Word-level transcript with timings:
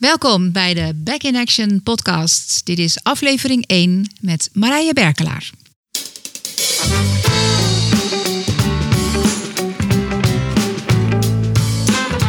Welkom 0.00 0.52
bij 0.52 0.74
de 0.74 0.92
Back 0.94 1.22
in 1.22 1.36
Action 1.36 1.82
podcast. 1.82 2.66
Dit 2.66 2.78
is 2.78 3.02
aflevering 3.02 3.66
1 3.66 4.12
met 4.20 4.50
Marije 4.52 4.92
Berkelaar. 4.92 5.50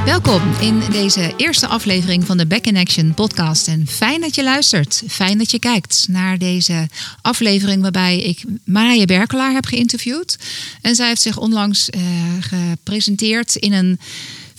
Welkom 0.06 0.42
in 0.62 0.80
deze 0.92 1.34
eerste 1.38 1.68
aflevering 1.68 2.26
van 2.26 2.38
de 2.38 2.46
Back 2.46 2.66
in 2.66 2.78
Action 2.78 3.14
podcast. 3.14 3.68
En 3.68 3.88
fijn 3.88 4.22
dat 4.22 4.36
je 4.36 4.44
luistert. 4.44 5.04
Fijn 5.08 5.38
dat 5.38 5.52
je 5.52 5.60
kijkt 5.60 6.06
naar 6.10 6.38
deze 6.38 6.88
aflevering 7.22 7.82
waarbij 7.82 8.22
ik 8.22 8.44
Marije 8.64 9.06
Berkelaar 9.06 9.54
heb 9.54 9.66
geïnterviewd. 9.66 10.38
En 10.82 10.96
zij 10.96 11.08
heeft 11.08 11.22
zich 11.22 11.38
onlangs 11.38 11.90
uh, 11.90 12.02
gepresenteerd 12.40 13.56
in 13.56 13.74
een 13.74 14.00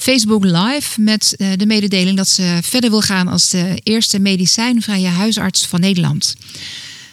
Facebook 0.03 0.45
Live 0.45 1.00
met 1.00 1.35
uh, 1.37 1.53
de 1.57 1.66
mededeling 1.66 2.16
dat 2.16 2.29
ze 2.29 2.59
verder 2.62 2.91
wil 2.91 3.00
gaan 3.00 3.29
als 3.29 3.50
de 3.50 3.81
eerste 3.82 4.18
medicijnvrije 4.18 5.09
huisarts 5.09 5.67
van 5.67 5.81
Nederland. 5.81 6.35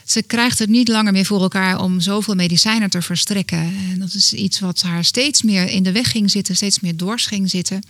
Ze 0.05 0.23
krijgt 0.23 0.59
het 0.59 0.69
niet 0.69 0.87
langer 0.87 1.11
meer 1.11 1.25
voor 1.25 1.41
elkaar 1.41 1.81
om 1.81 1.99
zoveel 1.99 2.35
medicijnen 2.35 2.89
te 2.89 3.01
verstrekken. 3.01 3.73
En 3.91 3.99
dat 3.99 4.13
is 4.13 4.33
iets 4.33 4.59
wat 4.59 4.81
haar 4.81 5.05
steeds 5.05 5.43
meer 5.43 5.69
in 5.69 5.83
de 5.83 5.91
weg 5.91 6.11
ging 6.11 6.31
zitten, 6.31 6.55
steeds 6.55 6.79
meer 6.79 6.95
dwars 6.95 7.25
ging 7.25 7.49
zitten. 7.49 7.81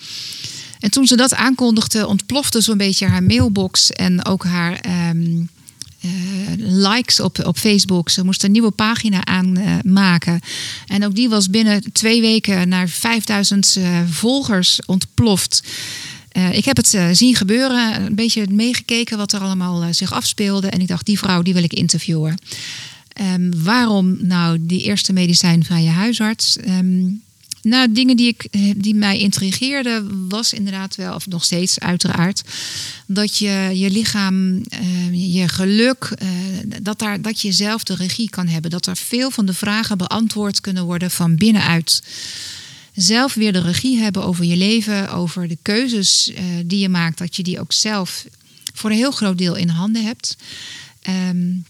En 0.79 0.91
toen 0.91 1.07
ze 1.07 1.15
dat 1.15 1.35
aankondigde, 1.35 2.07
ontplofte 2.07 2.61
zo'n 2.61 2.77
beetje 2.77 3.07
haar 3.07 3.23
mailbox 3.23 3.91
en 3.91 4.25
ook 4.25 4.43
haar 4.43 4.85
uh, 4.87 5.41
likes 6.57 7.19
op, 7.19 7.45
op 7.45 7.57
Facebook. 7.57 8.09
Ze 8.09 8.25
moest 8.25 8.43
een 8.43 8.51
nieuwe 8.51 8.71
pagina 8.71 9.25
aanmaken. 9.25 10.39
En 10.87 11.05
ook 11.05 11.15
die 11.15 11.29
was 11.29 11.49
binnen 11.49 11.91
twee 11.91 12.21
weken 12.21 12.69
naar 12.69 12.89
5000 12.89 13.75
uh, 13.77 13.99
volgers 14.09 14.79
ontploft. 14.85 15.63
Uh, 16.37 16.53
ik 16.53 16.65
heb 16.65 16.77
het 16.77 16.97
zien 17.11 17.35
gebeuren, 17.35 18.05
een 18.05 18.15
beetje 18.15 18.47
meegekeken 18.49 19.17
wat 19.17 19.31
er 19.31 19.39
allemaal 19.39 19.93
zich 19.93 20.13
afspeelde. 20.13 20.67
En 20.67 20.79
ik 20.79 20.87
dacht, 20.87 21.05
die 21.05 21.19
vrouw 21.19 21.41
die 21.41 21.53
wil 21.53 21.63
ik 21.63 21.73
interviewen. 21.73 22.37
Um, 23.21 23.63
waarom 23.63 24.17
nou 24.21 24.57
die 24.61 24.83
eerste 24.83 25.13
medicijnvrije 25.13 25.89
huisarts? 25.89 26.57
Um, 26.67 27.21
nou, 27.61 27.91
dingen 27.91 28.17
die, 28.17 28.27
ik, 28.27 28.47
die 28.83 28.95
mij 28.95 29.19
intrigeerden 29.19 30.27
was 30.29 30.53
inderdaad 30.53 30.95
wel, 30.95 31.15
of 31.15 31.27
nog 31.27 31.43
steeds 31.43 31.79
uiteraard, 31.79 32.41
dat 33.05 33.37
je 33.37 33.69
je 33.73 33.89
lichaam, 33.89 34.63
je 35.11 35.47
geluk, 35.47 36.13
dat, 36.81 36.99
daar, 36.99 37.21
dat 37.21 37.41
je 37.41 37.51
zelf 37.51 37.83
de 37.83 37.95
regie 37.95 38.29
kan 38.29 38.47
hebben. 38.47 38.71
Dat 38.71 38.85
er 38.85 38.97
veel 38.97 39.31
van 39.31 39.45
de 39.45 39.53
vragen 39.53 39.97
beantwoord 39.97 40.61
kunnen 40.61 40.85
worden 40.85 41.11
van 41.11 41.35
binnenuit 41.35 42.01
zelf 42.93 43.33
weer 43.33 43.53
de 43.53 43.61
regie 43.61 43.99
hebben 43.99 44.23
over 44.23 44.45
je 44.45 44.57
leven, 44.57 45.11
over 45.11 45.47
de 45.47 45.57
keuzes 45.61 46.31
die 46.65 46.79
je 46.79 46.89
maakt, 46.89 47.17
dat 47.17 47.35
je 47.35 47.43
die 47.43 47.59
ook 47.59 47.73
zelf 47.73 48.25
voor 48.73 48.89
een 48.89 48.95
heel 48.95 49.11
groot 49.11 49.37
deel 49.37 49.55
in 49.55 49.69
handen 49.69 50.05
hebt. 50.05 50.37
Um, 51.29 51.65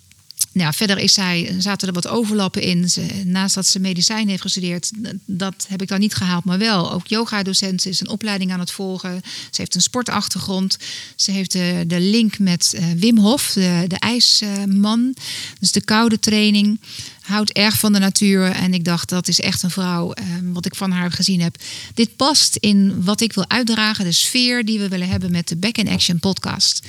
nou, 0.60 0.74
verder 0.74 0.98
is 0.98 1.14
zij, 1.14 1.56
zaten 1.60 1.88
er 1.88 1.94
wat 1.94 2.08
overlappen 2.08 2.62
in. 2.62 2.90
Ze, 2.90 3.06
naast 3.26 3.56
dat 3.56 3.68
ze 3.68 3.80
medicijn 3.80 4.30
heeft 4.30 4.42
gestudeerd, 4.42 4.92
dat 5.26 5.66
heb 5.68 5.82
ik 5.82 5.88
dan 5.88 6.00
niet 6.00 6.16
gehaald, 6.16 6.44
maar 6.44 6.58
wel. 6.58 6.92
Ook 6.92 7.08
yoga-docent 7.08 7.86
is 7.86 8.00
een 8.00 8.10
opleiding 8.10 8.52
aan 8.52 8.60
het 8.60 8.72
volgen. 8.72 9.22
Ze 9.24 9.62
heeft 9.62 9.76
een 9.76 9.82
sportachtergrond. 9.82 10.78
Ze 11.16 11.32
heeft 11.32 11.52
de, 11.52 11.84
de 11.88 12.00
link 12.00 12.40
met 12.40 12.74
uh, 12.76 12.86
Wim 12.96 13.18
Hof, 13.18 13.52
de, 13.54 13.86
de 13.88 14.00
ijsman. 14.00 15.16
Dus 15.60 15.72
de 15.72 15.82
koude 15.82 16.20
training. 16.20 16.80
Houdt 17.22 17.52
erg 17.52 17.80
van 17.80 17.94
de 17.94 18.00
natuur. 18.00 18.52
En 18.52 18.74
ik 18.74 18.86
dacht, 18.86 19.10
dat 19.10 19.28
is 19.28 19.40
echt 19.40 19.64
een 19.64 19.72
vrouw, 19.72 20.08
uh, 20.08 20.26
wat 20.54 20.66
ik 20.66 20.76
van 20.76 20.92
haar 20.92 21.12
gezien 21.12 21.42
heb. 21.42 21.56
Dit 21.94 22.16
past 22.16 22.56
in 22.56 23.04
wat 23.04 23.22
ik 23.22 23.34
wil 23.34 23.50
uitdragen, 23.50 24.06
de 24.06 24.12
sfeer 24.12 24.66
die 24.66 24.80
we 24.80 24.88
willen 24.88 25.10
hebben 25.10 25.32
met 25.32 25.48
de 25.48 25.56
Back 25.56 25.78
in 25.78 25.90
Action 25.90 26.20
podcast. 26.20 26.82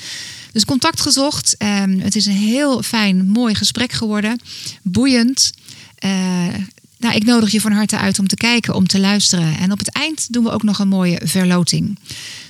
Dus 0.53 0.65
contact 0.65 1.01
gezocht. 1.01 1.57
Um, 1.59 2.01
het 2.01 2.17
is 2.17 2.27
een 2.27 2.33
heel 2.33 2.83
fijn, 2.83 3.29
mooi 3.29 3.55
gesprek 3.55 3.93
geworden. 3.93 4.41
Boeiend. 4.83 5.53
Uh, 6.05 6.11
nou, 6.99 7.15
ik 7.15 7.25
nodig 7.25 7.51
je 7.51 7.61
van 7.61 7.73
harte 7.73 7.99
uit 7.99 8.19
om 8.19 8.29
te 8.29 8.37
kijken, 8.37 8.75
om 8.75 8.87
te 8.87 9.01
luisteren. 9.01 9.59
En 9.59 9.73
op 9.73 9.79
het 9.79 9.93
eind 9.93 10.33
doen 10.33 10.45
we 10.45 10.51
ook 10.51 10.63
nog 10.63 10.79
een 10.79 10.89
mooie 10.89 11.21
verloting. 11.25 11.99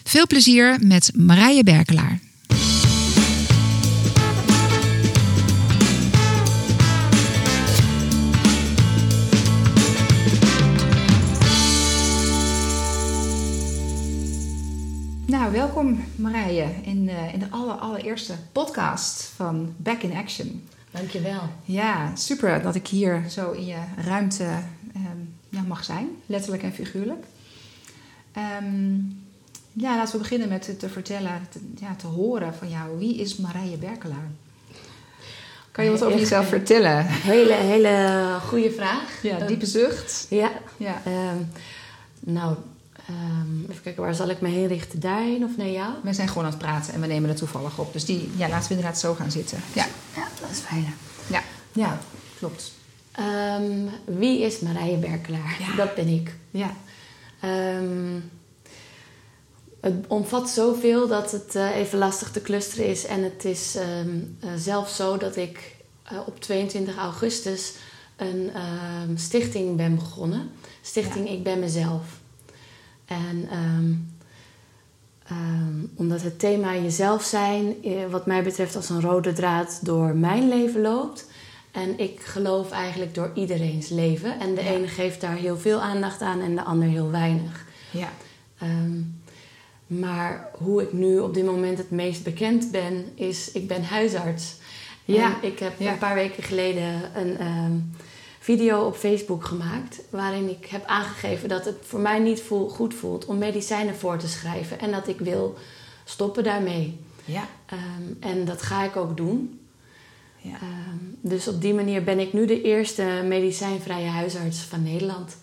Veel 0.04 0.26
plezier 0.26 0.78
met 0.80 1.10
Marije 1.14 1.64
Berkelaar. 1.64 2.20
Welkom 15.80 16.04
Marije 16.16 16.68
in, 16.82 17.08
uh, 17.08 17.32
in 17.32 17.38
de 17.38 17.46
aller, 17.50 17.74
allereerste 17.74 18.34
podcast 18.52 19.22
van 19.22 19.74
Back 19.76 20.02
in 20.02 20.16
Action. 20.16 20.68
Dankjewel. 20.90 21.40
Ja, 21.64 22.16
super 22.16 22.62
dat 22.62 22.74
ik 22.74 22.86
hier 22.86 23.24
zo 23.28 23.50
in 23.50 23.66
je 23.66 23.78
ruimte 23.96 24.44
um, 24.96 25.34
ja, 25.48 25.62
mag 25.62 25.84
zijn, 25.84 26.08
letterlijk 26.26 26.62
en 26.62 26.72
figuurlijk. 26.72 27.24
Um, 28.62 29.22
ja, 29.72 29.96
laten 29.96 30.12
we 30.12 30.18
beginnen 30.18 30.48
met 30.48 30.62
te, 30.62 30.76
te 30.76 30.88
vertellen, 30.88 31.46
te, 31.50 31.60
ja, 31.78 31.94
te 31.94 32.06
horen 32.06 32.54
van 32.54 32.68
jou. 32.68 32.98
Wie 32.98 33.16
is 33.16 33.36
Marije 33.36 33.76
Berkelaar? 33.76 34.30
Kan 35.70 35.84
je 35.84 35.90
wat 35.90 36.02
over 36.04 36.18
jezelf 36.18 36.48
vertellen? 36.48 37.06
Hele, 37.06 37.54
hele 37.54 38.36
goede 38.46 38.70
vraag. 38.70 39.22
Ja, 39.22 39.46
diepe 39.46 39.66
zucht. 39.66 40.26
Ja. 40.30 40.50
ja. 40.76 41.02
Um, 41.06 41.48
nou, 42.20 42.56
Um, 43.10 43.66
even 43.70 43.82
kijken, 43.82 44.02
waar 44.02 44.14
zal 44.14 44.28
ik 44.28 44.40
me 44.40 44.48
heen 44.48 44.66
richten? 44.66 45.00
Daarheen 45.00 45.44
of 45.44 45.56
naar 45.56 45.68
jou? 45.68 45.92
We 46.02 46.12
zijn 46.12 46.28
gewoon 46.28 46.44
aan 46.44 46.50
het 46.50 46.58
praten 46.58 46.94
en 46.94 47.00
we 47.00 47.06
nemen 47.06 47.28
het 47.28 47.38
toevallig 47.38 47.78
op. 47.78 47.92
Dus 47.92 48.04
die, 48.04 48.30
ja, 48.36 48.48
laten 48.48 48.68
we 48.68 48.74
inderdaad 48.74 49.00
zo 49.00 49.14
gaan 49.14 49.30
zitten. 49.30 49.58
Ja, 49.72 49.86
ja 50.16 50.26
dat 50.40 50.50
is 50.50 50.58
fijn. 50.58 50.94
Ja, 51.26 51.42
ja 51.72 51.98
klopt. 52.38 52.72
Um, 53.18 53.90
wie 54.04 54.40
is 54.40 54.60
Marije 54.60 54.96
Berkelaar? 54.96 55.56
Ja. 55.58 55.76
Dat 55.76 55.94
ben 55.94 56.08
ik. 56.08 56.34
Ja. 56.50 56.74
Um, 57.78 58.30
het 59.80 60.06
omvat 60.06 60.50
zoveel 60.50 61.08
dat 61.08 61.32
het 61.32 61.54
uh, 61.54 61.76
even 61.76 61.98
lastig 61.98 62.30
te 62.30 62.42
clusteren 62.42 62.86
is. 62.86 63.06
En 63.06 63.22
het 63.22 63.44
is 63.44 63.76
uh, 63.76 64.50
zelfs 64.56 64.96
zo 64.96 65.16
dat 65.16 65.36
ik 65.36 65.76
uh, 66.12 66.18
op 66.26 66.40
22 66.40 66.96
augustus 66.96 67.74
een 68.16 69.18
stichting 69.18 69.76
ben 69.76 69.94
begonnen. 69.94 70.50
Stichting 70.82 71.28
ja. 71.28 71.34
Ik 71.34 71.42
Ben 71.42 71.58
Mezelf. 71.58 72.19
En 73.10 73.48
um, 73.52 74.14
um, 75.30 75.90
omdat 75.94 76.22
het 76.22 76.38
thema 76.38 76.74
jezelf 76.74 77.22
zijn, 77.22 77.74
wat 78.10 78.26
mij 78.26 78.42
betreft, 78.42 78.76
als 78.76 78.88
een 78.88 79.00
rode 79.00 79.32
draad 79.32 79.78
door 79.82 80.14
mijn 80.14 80.48
leven 80.48 80.80
loopt. 80.80 81.26
En 81.70 81.98
ik 81.98 82.20
geloof 82.20 82.70
eigenlijk 82.70 83.14
door 83.14 83.30
iedereen's 83.34 83.88
leven. 83.88 84.40
En 84.40 84.54
de 84.54 84.62
ja. 84.62 84.70
ene 84.70 84.88
geeft 84.88 85.20
daar 85.20 85.36
heel 85.36 85.58
veel 85.58 85.80
aandacht 85.80 86.20
aan 86.20 86.40
en 86.40 86.54
de 86.54 86.62
ander 86.62 86.88
heel 86.88 87.10
weinig. 87.10 87.66
Ja. 87.90 88.08
Um, 88.62 89.20
maar 89.86 90.50
hoe 90.52 90.82
ik 90.82 90.92
nu 90.92 91.18
op 91.18 91.34
dit 91.34 91.44
moment 91.44 91.78
het 91.78 91.90
meest 91.90 92.24
bekend 92.24 92.70
ben, 92.70 93.04
is 93.14 93.52
ik 93.52 93.68
ben 93.68 93.84
huisarts. 93.84 94.56
Ja. 95.04 95.24
En 95.24 95.48
ik 95.48 95.58
heb 95.58 95.72
ja. 95.78 95.92
een 95.92 95.98
paar 95.98 96.14
weken 96.14 96.42
geleden 96.42 97.10
een 97.14 97.94
video 98.42 98.86
op 98.86 98.96
Facebook 98.96 99.44
gemaakt. 99.44 100.00
Waarin 100.10 100.48
ik 100.48 100.66
heb 100.66 100.84
aangegeven 100.86 101.48
dat 101.48 101.64
het 101.64 101.76
voor 101.82 102.00
mij 102.00 102.18
niet 102.18 102.42
voel, 102.42 102.68
goed 102.68 102.94
voelt 102.94 103.24
om 103.24 103.38
medicijnen 103.38 103.96
voor 103.96 104.18
te 104.18 104.28
schrijven. 104.28 104.78
En 104.78 104.90
dat 104.90 105.08
ik 105.08 105.18
wil 105.18 105.58
stoppen 106.04 106.44
daarmee. 106.44 107.00
Ja. 107.24 107.48
Um, 107.72 108.16
en 108.20 108.44
dat 108.44 108.62
ga 108.62 108.84
ik 108.84 108.96
ook 108.96 109.16
doen. 109.16 109.60
Ja. 110.36 110.58
Um, 110.90 111.16
dus 111.20 111.48
op 111.48 111.60
die 111.60 111.74
manier 111.74 112.04
ben 112.04 112.18
ik 112.18 112.32
nu 112.32 112.46
de 112.46 112.62
eerste 112.62 113.22
medicijnvrije 113.24 114.08
huisarts 114.08 114.58
van 114.58 114.82
Nederland. 114.82 115.36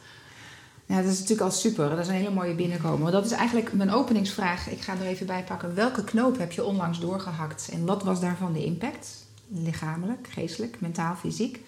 Ja, 0.85 1.01
dat 1.01 1.11
is 1.11 1.19
natuurlijk 1.19 1.49
al 1.49 1.51
super. 1.51 1.89
Dat 1.89 1.99
is 1.99 2.07
een 2.07 2.13
hele 2.13 2.29
mooie 2.31 2.55
binnenkomen. 2.55 3.11
Dat 3.11 3.25
is 3.25 3.31
eigenlijk 3.31 3.73
mijn 3.73 3.91
openingsvraag. 3.91 4.69
Ik 4.69 4.81
ga 4.81 4.93
er 4.93 5.05
even 5.05 5.25
bij 5.25 5.43
pakken. 5.43 5.75
Welke 5.75 6.03
knoop 6.03 6.37
heb 6.37 6.51
je 6.51 6.65
onlangs 6.65 6.99
doorgehakt? 6.99 7.69
En 7.71 7.85
wat 7.85 8.03
was 8.03 8.19
daarvan 8.19 8.53
de 8.53 8.65
impact? 8.65 9.25
Lichamelijk, 9.47 10.27
geestelijk, 10.31 10.81
mentaal, 10.81 11.15
fysiek? 11.15 11.63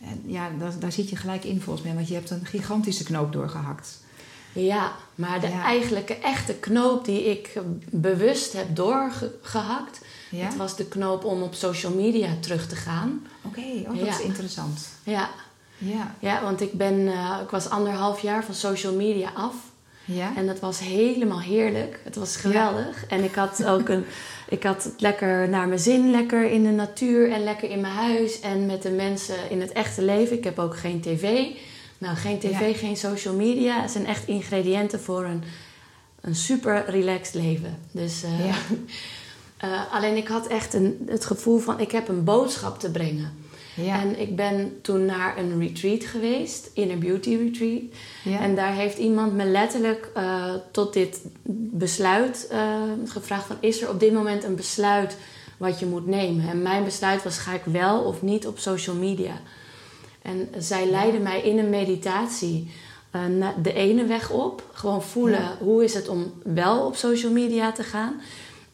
En 0.00 0.22
ja, 0.24 0.50
daar, 0.58 0.78
daar 0.78 0.92
zit 0.92 1.10
je 1.10 1.16
gelijk 1.16 1.44
in 1.44 1.60
volgens 1.60 1.84
mij, 1.84 1.94
want 1.94 2.08
je 2.08 2.14
hebt 2.14 2.30
een 2.30 2.46
gigantische 2.46 3.04
knoop 3.04 3.32
doorgehakt. 3.32 4.00
Ja, 4.52 4.92
maar 5.14 5.40
de 5.40 5.48
ja. 5.48 5.62
eigenlijke 5.62 6.14
echte 6.14 6.54
knoop 6.54 7.04
die 7.04 7.30
ik 7.30 7.60
bewust 7.90 8.52
heb 8.52 8.76
doorgehakt, 8.76 10.00
ja? 10.30 10.48
dat 10.48 10.56
was 10.56 10.76
de 10.76 10.84
knoop 10.84 11.24
om 11.24 11.42
op 11.42 11.54
social 11.54 11.94
media 11.94 12.28
terug 12.40 12.66
te 12.66 12.76
gaan. 12.76 13.26
Oké, 13.42 13.58
okay. 13.58 13.84
oh, 13.88 13.98
dat 13.98 14.06
ja. 14.06 14.18
is 14.18 14.20
interessant. 14.20 14.88
Ja. 15.02 15.30
Ja. 15.78 16.14
ja, 16.18 16.42
want 16.42 16.60
ik, 16.60 16.72
ben, 16.72 16.94
uh, 16.94 17.38
ik 17.42 17.50
was 17.50 17.68
anderhalf 17.68 18.20
jaar 18.20 18.44
van 18.44 18.54
social 18.54 18.94
media 18.94 19.30
af. 19.34 19.54
Ja. 20.04 20.36
En 20.36 20.46
dat 20.46 20.60
was 20.60 20.78
helemaal 20.78 21.40
heerlijk. 21.40 22.00
Het 22.04 22.16
was 22.16 22.36
geweldig. 22.36 23.06
En 23.06 23.24
ik 23.24 23.34
had 23.34 23.64
ook 23.64 23.88
een, 23.88 24.04
ik 24.50 24.62
had 24.62 24.84
het 24.84 25.00
lekker 25.00 25.48
naar 25.48 25.68
mijn 25.68 25.80
zin, 25.80 26.10
lekker 26.10 26.50
in 26.50 26.62
de 26.62 26.70
natuur 26.70 27.32
en 27.32 27.44
lekker 27.44 27.70
in 27.70 27.80
mijn 27.80 27.94
huis 27.94 28.40
en 28.40 28.66
met 28.66 28.82
de 28.82 28.90
mensen 28.90 29.50
in 29.50 29.60
het 29.60 29.72
echte 29.72 30.02
leven. 30.02 30.36
Ik 30.36 30.44
heb 30.44 30.58
ook 30.58 30.76
geen 30.76 31.00
tv. 31.00 31.46
Nou, 31.98 32.16
geen 32.16 32.38
tv, 32.38 32.60
Ja. 32.70 32.74
geen 32.76 32.96
social 32.96 33.34
media. 33.34 33.80
Het 33.80 33.90
zijn 33.90 34.06
echt 34.06 34.26
ingrediënten 34.26 35.00
voor 35.00 35.24
een 35.24 35.42
een 36.20 36.34
super 36.34 36.84
relaxed 36.86 37.34
leven. 37.34 37.78
Dus, 37.90 38.22
eh, 38.22 38.46
Ja. 38.46 38.54
eh, 39.68 39.92
alleen 39.92 40.16
ik 40.16 40.28
had 40.28 40.46
echt 40.46 40.74
een, 40.74 41.02
het 41.06 41.24
gevoel 41.24 41.58
van 41.58 41.80
ik 41.80 41.90
heb 41.90 42.08
een 42.08 42.24
boodschap 42.24 42.78
te 42.80 42.90
brengen. 42.90 43.32
Ja. 43.84 44.00
En 44.00 44.20
ik 44.20 44.36
ben 44.36 44.78
toen 44.82 45.04
naar 45.04 45.38
een 45.38 45.60
retreat 45.60 46.04
geweest, 46.04 46.70
Inner 46.74 46.98
Beauty 46.98 47.36
Retreat. 47.36 47.82
Ja. 48.24 48.40
En 48.40 48.54
daar 48.54 48.72
heeft 48.72 48.98
iemand 48.98 49.34
me 49.34 49.44
letterlijk 49.44 50.10
eh, 50.14 50.54
tot 50.70 50.92
dit 50.92 51.20
besluit 51.72 52.46
eh, 52.50 52.82
gevraagd: 53.06 53.46
van, 53.46 53.56
is 53.60 53.82
er 53.82 53.88
op 53.88 54.00
dit 54.00 54.12
moment 54.12 54.44
een 54.44 54.56
besluit 54.56 55.16
wat 55.56 55.78
je 55.78 55.86
moet 55.86 56.06
nemen? 56.06 56.48
En 56.48 56.62
mijn 56.62 56.84
besluit 56.84 57.22
was: 57.22 57.38
ga 57.38 57.54
ik 57.54 57.64
wel 57.64 58.00
of 58.00 58.22
niet 58.22 58.46
op 58.46 58.58
social 58.58 58.96
media? 58.96 59.40
En 60.22 60.48
zij 60.58 60.86
leidde 60.86 61.18
mij 61.18 61.40
in 61.40 61.58
een 61.58 61.70
meditatie 61.70 62.70
eh, 63.10 63.48
de 63.62 63.72
ene 63.72 64.04
weg 64.04 64.30
op. 64.30 64.62
Gewoon 64.72 65.02
voelen 65.02 65.56
hoe 65.58 65.84
is 65.84 65.94
het 65.94 66.08
om 66.08 66.32
wel 66.44 66.86
op 66.86 66.96
social 66.96 67.32
media 67.32 67.72
te 67.72 67.82
gaan. 67.82 68.20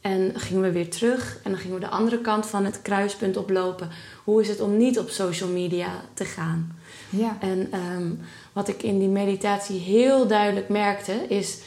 En 0.07 0.33
gingen 0.35 0.63
we 0.63 0.73
weer 0.73 0.91
terug 0.91 1.39
en 1.43 1.51
dan 1.51 1.61
gingen 1.61 1.75
we 1.75 1.81
de 1.85 1.89
andere 1.91 2.21
kant 2.21 2.47
van 2.47 2.65
het 2.65 2.83
kruispunt 2.83 3.37
oplopen. 3.37 3.89
Hoe 4.25 4.41
is 4.41 4.49
het 4.49 4.61
om 4.61 4.77
niet 4.77 4.99
op 4.99 5.09
social 5.09 5.49
media 5.49 5.89
te 6.15 6.25
gaan? 6.25 6.77
ja. 7.11 7.37
En 7.41 7.69
ehm, 7.71 8.11
wat 8.53 8.69
ik 8.69 8.83
in 8.83 8.99
die 8.99 9.09
meditatie 9.09 9.79
heel 9.81 10.27
duidelijk 10.27 10.69
merkte 10.69 11.13
is 11.13 11.59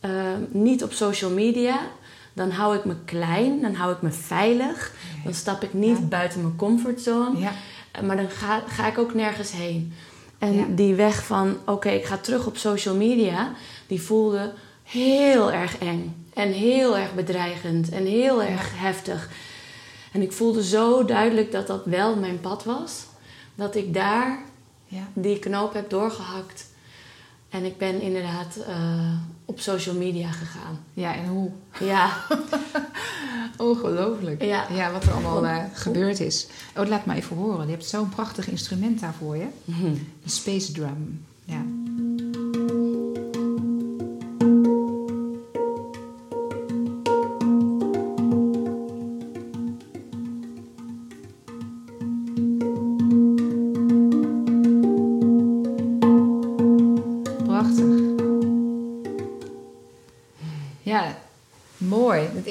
ehm, 0.00 0.40
niet 0.50 0.82
op 0.82 0.92
social 0.92 1.30
media. 1.30 1.78
Dan 2.32 2.50
hou 2.50 2.76
ik 2.76 2.84
me 2.84 2.94
klein, 3.04 3.60
dan 3.60 3.74
hou 3.74 3.92
ik 3.92 4.02
me 4.02 4.10
veilig. 4.10 4.92
Dan 5.24 5.34
stap 5.34 5.62
ik 5.62 5.72
niet 5.72 5.98
Ja. 5.98 6.04
buiten 6.04 6.40
mijn 6.42 6.56
comfortzone. 6.56 7.38
ja. 7.38 7.52
Maar 8.02 8.16
dan 8.16 8.30
ga, 8.30 8.62
ga 8.66 8.86
ik 8.86 8.98
ook 8.98 9.14
nergens 9.14 9.52
heen. 9.52 9.92
En 10.38 10.54
Ja. 10.54 10.64
die 10.68 10.94
weg 10.94 11.24
van, 11.24 11.56
oké, 11.66 11.88
ik 11.88 12.04
ga 12.04 12.16
terug 12.16 12.46
op 12.46 12.56
social 12.56 12.94
media, 12.94 13.52
die 13.86 14.02
voelde 14.02 14.52
heel 14.82 15.52
erg 15.52 15.78
eng. 15.78 16.23
En 16.34 16.52
heel 16.52 16.98
erg 16.98 17.14
bedreigend 17.14 17.88
en 17.88 18.04
heel 18.04 18.42
erg 18.42 18.72
heftig. 18.74 19.30
En 20.12 20.22
ik 20.22 20.32
voelde 20.32 20.64
zo 20.64 21.04
duidelijk 21.04 21.52
dat 21.52 21.66
dat 21.66 21.84
wel 21.84 22.16
mijn 22.16 22.40
pad 22.40 22.64
was. 22.64 23.04
Dat 23.54 23.76
ik 23.76 23.94
daar 23.94 24.38
ja. 24.86 25.08
die 25.12 25.38
knoop 25.38 25.72
heb 25.72 25.90
doorgehakt. 25.90 26.66
En 27.48 27.64
ik 27.64 27.78
ben 27.78 28.00
inderdaad 28.00 28.56
eh, 28.56 29.16
op 29.44 29.60
social 29.60 29.94
media 29.94 30.30
gegaan. 30.30 30.78
Ja, 30.94 31.14
en 31.14 31.26
hoe? 31.26 31.50
Ja, 31.80 32.16
Ongelooflijk. 33.56 34.42
Ja. 34.42 34.66
ja 34.70 34.92
wat 34.92 35.04
er 35.04 35.12
allemaal 35.12 35.46
eh, 35.46 35.64
gebeurd 35.72 36.20
is. 36.20 36.46
Oh, 36.76 36.86
laat 36.86 37.06
me 37.06 37.14
even 37.14 37.36
horen. 37.36 37.66
Je 37.66 37.72
hebt 37.72 37.86
zo'n 37.86 38.08
prachtig 38.08 38.48
instrument 38.48 39.00
daar 39.00 39.14
voor 39.14 39.36
je. 39.36 39.46
Een 39.66 40.10
space 40.24 40.72
drum. 40.72 41.24
Ja. 41.44 41.62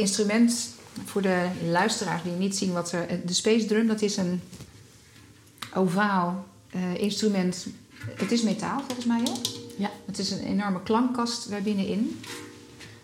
Instrument, 0.04 0.70
voor 1.06 1.22
de 1.22 1.48
luisteraars 1.70 2.24
die 2.24 2.32
niet 2.32 2.58
zien 2.58 2.74
wat 2.74 2.92
er... 2.92 3.08
De 3.26 3.34
space 3.34 3.66
drum, 3.66 3.88
dat 3.88 4.02
is 4.02 4.18
een 4.18 4.42
ovaal 5.74 6.46
eh, 6.70 6.96
instrument. 6.96 7.68
Het 8.16 8.32
is 8.32 8.42
metaal 8.42 8.80
volgens 8.86 9.06
mij, 9.06 9.20
hè? 9.24 9.32
ja. 9.78 9.92
Het 10.06 10.18
is 10.20 10.32
een 10.32 10.44
enorme 10.44 10.84
klankkast 10.84 11.50
daar 11.50 11.62
binnenin. 11.62 12.20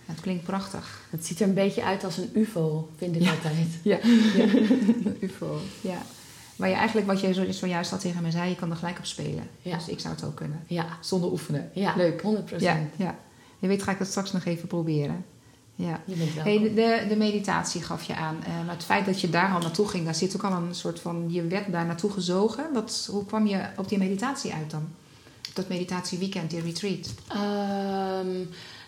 Het 0.06 0.22
klinkt 0.22 0.44
prachtig. 0.44 1.02
Het 1.10 1.26
ziet 1.26 1.40
er 1.42 1.48
een 1.48 1.54
beetje 1.54 1.84
uit 1.84 2.04
als 2.04 2.18
een 2.18 2.30
ufo, 2.36 2.90
vind 2.98 3.16
ik 3.16 3.22
Ja. 3.22 3.32
altijd. 3.32 3.56
Ja, 3.82 4.00
ja. 4.38 4.44
een 5.06 5.18
ufo. 5.22 5.60
Ja. 5.82 6.02
Waar 6.56 6.70
je 6.70 6.76
eigenlijk, 6.76 7.08
wat 7.08 7.20
je 7.22 7.34
zo- 7.34 7.52
zojuist 7.52 7.92
al 7.92 7.98
tegen 8.00 8.22
me 8.22 8.32
zei, 8.32 8.50
je 8.50 8.56
kan 8.56 8.70
er 8.72 8.76
gelijk 8.78 8.98
op 8.98 9.06
spelen. 9.06 9.50
Ja. 9.62 9.78
Dus 9.78 9.88
ik 9.88 10.00
zou 10.00 10.16
het 10.16 10.24
ook 10.24 10.36
kunnen. 10.36 10.64
Ja, 10.68 10.86
Zonder 11.02 11.32
oefenen. 11.32 11.70
ja 11.74 11.94
Leuk. 11.96 12.22
100 12.22 12.62
Ja, 12.62 12.80
ja. 12.96 13.16
Je 13.60 13.68
weet, 13.68 13.84
ga 13.84 13.92
ik 13.92 13.98
dat 13.98 14.08
straks 14.08 14.32
nog 14.32 14.46
even 14.46 14.68
proberen. 14.68 15.26
Ja. 15.80 16.02
Je 16.06 16.16
bent 16.16 16.34
welkom. 16.34 16.54
Hey, 16.54 16.74
de, 16.74 17.06
de, 17.08 17.16
meditatie 17.16 17.82
gaf 17.82 18.04
je 18.04 18.16
aan. 18.16 18.38
Eh, 18.44 18.66
maar 18.66 18.76
het 18.76 18.84
feit 18.84 19.06
dat 19.06 19.22
je 19.22 19.30
daar 19.30 19.54
al 19.54 19.60
naartoe 19.60 19.88
ging, 19.88 20.06
daar 20.06 20.16
zit 20.16 20.36
ook 20.36 20.44
al 20.44 20.52
een 20.52 20.76
soort 20.76 21.00
van... 21.00 21.26
Je 21.28 21.48
werd 21.48 21.72
daar 21.72 21.86
naartoe 21.86 22.12
gezogen. 22.12 22.74
Wat, 22.74 23.08
hoe 23.12 23.26
kwam 23.26 23.48
je 23.48 23.62
op 23.78 23.90
die 23.90 23.98
meditatie 23.98 24.54
uit 24.54 24.72
dan? 24.72 24.88
Op 25.50 25.56
dat 25.56 25.68
meditatieweekend, 25.68 26.50
die 26.50 26.62
retreat. 26.62 27.10
Ehm, 27.28 28.28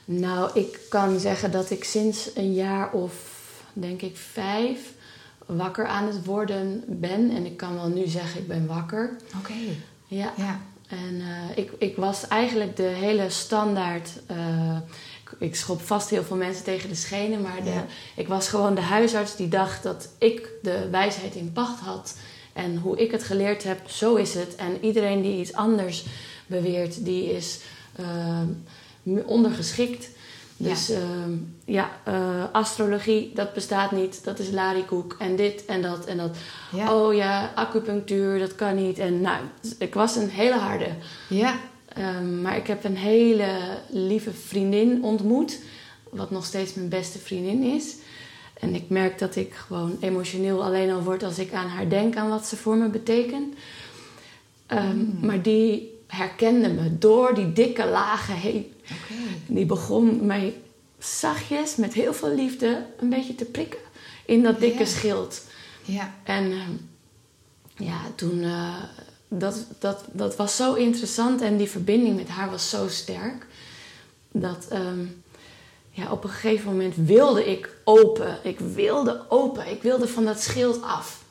nou, 0.06 0.60
ik 0.60 0.80
kan 0.90 1.20
zeggen 1.20 1.52
dat 1.52 1.70
ik 1.70 1.84
sinds 1.84 2.30
een 2.36 2.54
jaar 2.54 2.92
of, 2.92 3.14
denk 3.74 4.02
ik, 4.02 4.18
vijf 4.18 4.94
wakker 5.46 5.88
aan 5.88 6.08
het 6.08 6.26
worden 6.26 6.84
ben. 6.88 7.30
En 7.30 7.46
ik 7.46 7.58
kan 7.58 7.74
wel 7.74 7.90
nu 7.90 8.08
zeggen, 8.08 8.42
ik 8.42 8.48
ben 8.48 8.66
wakker. 8.68 9.16
Oké. 9.38 9.54
Ja. 10.08 10.34
Ja. 10.38 10.60
En 10.88 11.22
eh, 11.22 11.58
ik, 11.58 11.72
ik 11.78 11.96
was 11.96 12.28
eigenlijk 12.28 12.76
de 12.76 12.84
hele 12.84 13.30
standaard. 13.30 14.10
eh, 14.26 14.78
ik, 15.40 15.56
schop 15.56 15.82
vast 15.82 16.10
heel 16.10 16.24
veel 16.24 16.36
mensen 16.38 16.64
tegen 16.64 16.90
de 16.90 16.96
schenen, 16.96 17.42
maar 17.42 17.64
de, 17.64 17.70
Ja. 17.70 17.86
ik 18.16 18.28
was 18.28 18.48
gewoon 18.48 18.76
de 18.76 18.82
huisarts 18.82 19.36
die 19.36 19.48
dacht 19.48 19.84
dat 19.84 20.10
ik 20.18 20.50
de 20.62 20.90
wijsheid 20.90 21.36
in 21.36 21.52
pacht 21.52 21.80
had. 21.80 22.16
En 22.54 22.78
hoe 22.78 22.98
ik 22.98 23.12
het 23.12 23.24
geleerd 23.24 23.64
heb, 23.64 23.90
zo 23.90 24.16
is 24.16 24.34
het. 24.34 24.56
En 24.56 24.86
iedereen 24.86 25.22
die 25.22 25.40
iets 25.40 25.54
anders 25.54 26.06
beweert, 26.48 27.06
die 27.06 27.32
is 27.34 27.60
eh, 27.96 28.42
ondergeschikt. 29.26 30.10
Dus 30.58 30.88
ja, 30.88 30.96
ja 31.66 31.90
eh, 32.04 32.44
astrologie, 32.52 33.32
dat 33.36 33.54
bestaat 33.54 33.92
niet. 33.92 34.24
Dat 34.24 34.40
is 34.40 34.50
larikoek 34.50 35.16
en 35.20 35.36
dit 35.36 35.66
en 35.66 35.82
dat 35.82 36.06
en 36.06 36.18
dat. 36.18 36.38
Ja. 36.72 36.94
Oh 36.96 37.14
ja, 37.14 37.52
acupunctuur, 37.56 38.40
dat 38.40 38.56
kan 38.56 38.76
niet. 38.76 39.00
En 39.00 39.22
nou, 39.22 39.38
ik 39.78 39.94
was 39.94 40.16
een 40.16 40.30
hele 40.30 40.58
harde. 40.58 40.88
Ja. 41.30 41.56
Ehm, 41.96 42.42
maar 42.42 42.58
ik 42.58 42.68
heb 42.68 42.84
een 42.84 42.98
hele 42.98 43.78
lieve 43.90 44.32
vriendin 44.32 45.04
ontmoet. 45.04 45.60
Wat 46.10 46.32
nog 46.32 46.46
steeds 46.46 46.74
mijn 46.74 46.90
beste 46.90 47.20
vriendin 47.20 47.64
is. 47.64 47.96
En 48.54 48.76
ik 48.76 48.90
merk 48.90 49.20
dat 49.20 49.36
ik 49.36 49.54
gewoon 49.54 49.98
emotioneel 50.00 50.64
alleen 50.64 50.92
al 50.92 51.04
word 51.04 51.24
als 51.24 51.40
ik 51.40 51.54
aan 51.54 51.68
haar 51.68 51.90
denk, 51.90 52.16
aan 52.16 52.30
wat 52.30 52.46
ze 52.46 52.58
voor 52.58 52.76
me 52.76 52.90
betekent. 52.90 53.56
Ehm, 54.66 55.26
Maar 55.26 55.42
die 55.42 56.00
herkende 56.08 56.70
me 56.70 56.98
door 56.98 57.34
die 57.36 57.54
dikke 57.54 57.86
lagen 57.86 58.36
heen. 58.36 58.74
Die 59.48 59.66
begon 59.66 60.26
mij 60.26 60.54
zachtjes, 61.00 61.76
met 61.76 61.94
heel 61.94 62.14
veel 62.14 62.36
liefde, 62.36 62.86
een 63.00 63.10
beetje 63.10 63.36
te 63.36 63.46
prikken 63.46 63.80
in 64.26 64.44
dat 64.44 64.60
dikke 64.60 64.86
schild. 64.86 65.42
Ja. 65.84 66.14
En 66.24 66.52
ehm, 66.52 66.72
ja, 67.76 68.00
toen, 68.16 68.44
eh, 68.44 68.84
dat, 69.34 69.66
dat, 69.80 70.04
dat 70.12 70.36
was 70.36 70.56
zo 70.56 70.74
interessant 70.74 71.42
en 71.42 71.58
die 71.58 71.70
verbinding 71.70 72.16
met 72.16 72.30
haar 72.30 72.50
was 72.50 72.70
zo 72.70 72.88
sterk. 72.88 73.46
Dat 74.32 74.68
ehm, 74.70 75.06
ja, 75.90 76.12
op 76.12 76.24
een 76.24 76.30
gegeven 76.30 76.72
moment 76.72 76.96
wilde 76.96 77.52
ik 77.52 77.76
open. 77.84 78.38
Ik 78.44 78.60
wilde 78.60 79.26
open. 79.30 79.72
Ik 79.72 79.82
wilde 79.82 80.08
van 80.08 80.26
dat 80.26 80.42
schild 80.42 80.82
af. 80.82 81.24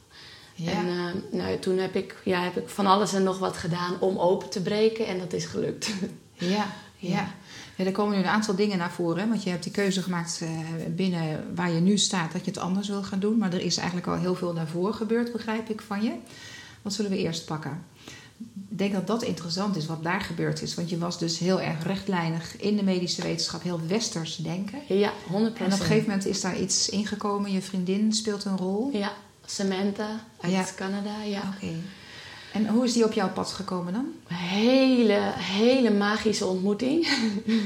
Ja. 0.55 0.71
En 0.71 0.87
ehm, 0.89 1.17
nou, 1.31 1.59
toen 1.59 1.79
heb 1.79 1.95
ik, 1.95 2.17
ja, 2.25 2.43
heb 2.43 2.57
ik 2.57 2.69
van 2.69 2.87
alles 2.87 3.13
en 3.13 3.23
nog 3.23 3.39
wat 3.39 3.57
gedaan 3.57 4.01
om 4.01 4.19
open 4.19 4.51
te 4.51 4.63
breken 4.63 5.07
en 5.07 5.19
dat 5.19 5.33
is 5.33 5.45
gelukt. 5.45 5.91
Ja, 6.35 6.67
ja. 6.97 7.11
Ja. 7.11 7.35
Ja, 7.77 7.87
er 7.87 7.93
komen 7.93 8.17
nu 8.17 8.23
een 8.23 8.31
aantal 8.31 8.55
dingen 8.55 8.79
naar 8.79 8.93
voren. 8.93 9.29
Want 9.29 9.43
je 9.43 9.51
hebt 9.51 9.63
die 9.63 9.73
keuze 9.73 10.03
gemaakt 10.03 10.41
eh, 10.43 10.49
binnen 10.89 11.55
waar 11.55 11.71
je 11.71 11.81
nu 11.81 11.99
staat 11.99 12.33
dat 12.33 12.45
je 12.45 12.51
het 12.51 12.61
anders 12.61 12.89
wil 12.89 13.03
gaan 13.03 13.19
doen. 13.19 13.39
Maar 13.39 13.53
er 13.53 13.61
is 13.61 13.77
eigenlijk 13.77 14.07
al 14.07 14.17
heel 14.17 14.35
veel 14.35 14.55
daarvoor 14.55 14.95
gebeurd, 14.95 15.33
begrijp 15.33 15.69
ik 15.69 15.81
van 15.81 16.03
je. 16.03 16.13
Wat 16.83 16.93
zullen 16.93 17.11
we 17.11 17.19
eerst 17.19 17.45
pakken? 17.45 17.85
Ik 18.71 18.79
denk 18.79 18.93
dat 18.93 19.07
dat 19.07 19.23
interessant 19.23 19.77
is, 19.77 19.87
wat 19.87 20.03
daar 20.03 20.21
gebeurd 20.21 20.63
is. 20.63 20.75
Want 20.75 20.91
je 20.91 20.99
was 20.99 21.19
dus 21.19 21.39
heel 21.39 21.61
erg 21.61 21.85
rechtlijnig 21.87 22.57
in 22.57 22.77
de 22.77 22.83
medische 22.83 23.23
wetenschap, 23.23 23.63
heel 23.63 23.81
westers 23.87 24.37
denken. 24.37 24.79
ja, 24.89 25.13
100%. 25.13 25.33
En 25.33 25.47
op 25.47 25.59
een 25.59 25.73
gegeven 25.73 26.09
moment 26.09 26.27
is 26.27 26.41
daar 26.41 26.61
iets 26.61 26.89
ingekomen. 26.89 27.53
Je 27.53 27.63
vriendin 27.63 28.13
speelt 28.13 28.45
een 28.45 28.57
rol. 28.57 28.91
Ja, 28.93 29.13
Samantha 29.45 30.21
uit 30.41 30.53
Ja. 30.53 30.67
Canada, 30.77 31.23
ja. 31.23 31.43
Oké. 31.57 31.73
En 32.53 32.69
hoe 32.69 32.85
is 32.85 32.93
die 32.93 33.05
op 33.05 33.13
jouw 33.13 33.31
pad 33.33 33.51
gekomen 33.51 33.93
dan? 33.93 34.07
hele, 34.35 35.19
hele 35.37 35.91
magische 35.91 36.47
ontmoeting. 36.47 37.07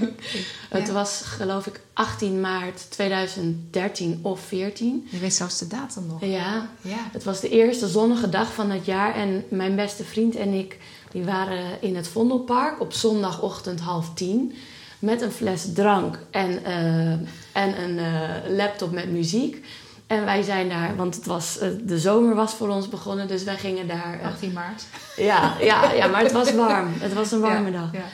Het 0.69 0.87
Ja. 0.87 0.93
was 0.93 1.21
geloof 1.25 1.67
ik 1.67 1.81
18 1.93 2.41
maart 2.41 2.91
2013 2.91 4.19
of 4.23 4.41
14. 4.41 5.07
Je 5.11 5.19
weet 5.19 5.35
zelfs 5.35 5.59
de 5.59 5.67
datum 5.67 6.07
nog. 6.07 6.25
Ja, 6.25 6.69
Ja. 6.81 6.97
het 7.13 7.25
was 7.25 7.41
de 7.41 7.49
eerste 7.49 7.89
zonnige 7.89 8.29
dag 8.29 8.53
van 8.53 8.71
het 8.71 8.85
jaar 8.85 9.15
en 9.15 9.45
mijn 9.49 9.77
beste 9.77 10.05
vriend 10.05 10.37
en 10.37 10.53
ik 10.53 10.79
die 11.13 11.25
waren 11.25 11.83
in 11.83 11.97
het 11.97 12.09
Vondelpark 12.09 12.81
op 12.81 12.93
zondagochtend 12.93 13.81
half 13.81 14.15
tien 14.15 14.53
met 14.99 15.23
een 15.23 15.33
fles 15.33 15.73
drank 15.75 16.19
en, 16.31 16.65
eh, 16.65 17.11
en 17.53 17.83
een 17.83 17.99
eh, 17.99 18.31
laptop 18.57 18.93
met 18.93 19.11
muziek. 19.13 19.65
En 20.07 20.25
wij 20.25 20.43
zijn 20.43 20.69
daar, 20.69 20.97
want 20.97 21.15
het 21.15 21.27
was, 21.27 21.59
eh, 21.59 21.69
de 21.83 21.99
zomer 21.99 22.35
was 22.35 22.55
voor 22.55 22.69
ons 22.69 22.89
begonnen, 22.89 23.29
dus 23.29 23.45
wij 23.45 23.57
gingen 23.57 23.89
daar. 23.89 24.19
eh, 24.21 24.27
18 24.27 24.53
maart. 24.53 24.85
ja, 25.17 25.57
ja, 25.61 25.93
ja, 25.93 26.07
maar 26.07 26.23
het 26.23 26.33
was 26.33 26.53
warm. 26.65 26.89
Het 26.99 27.13
was 27.15 27.33
een 27.33 27.41
warme 27.41 27.71
Ja, 27.71 27.81
dag. 27.81 27.93
Ja. 27.93 28.05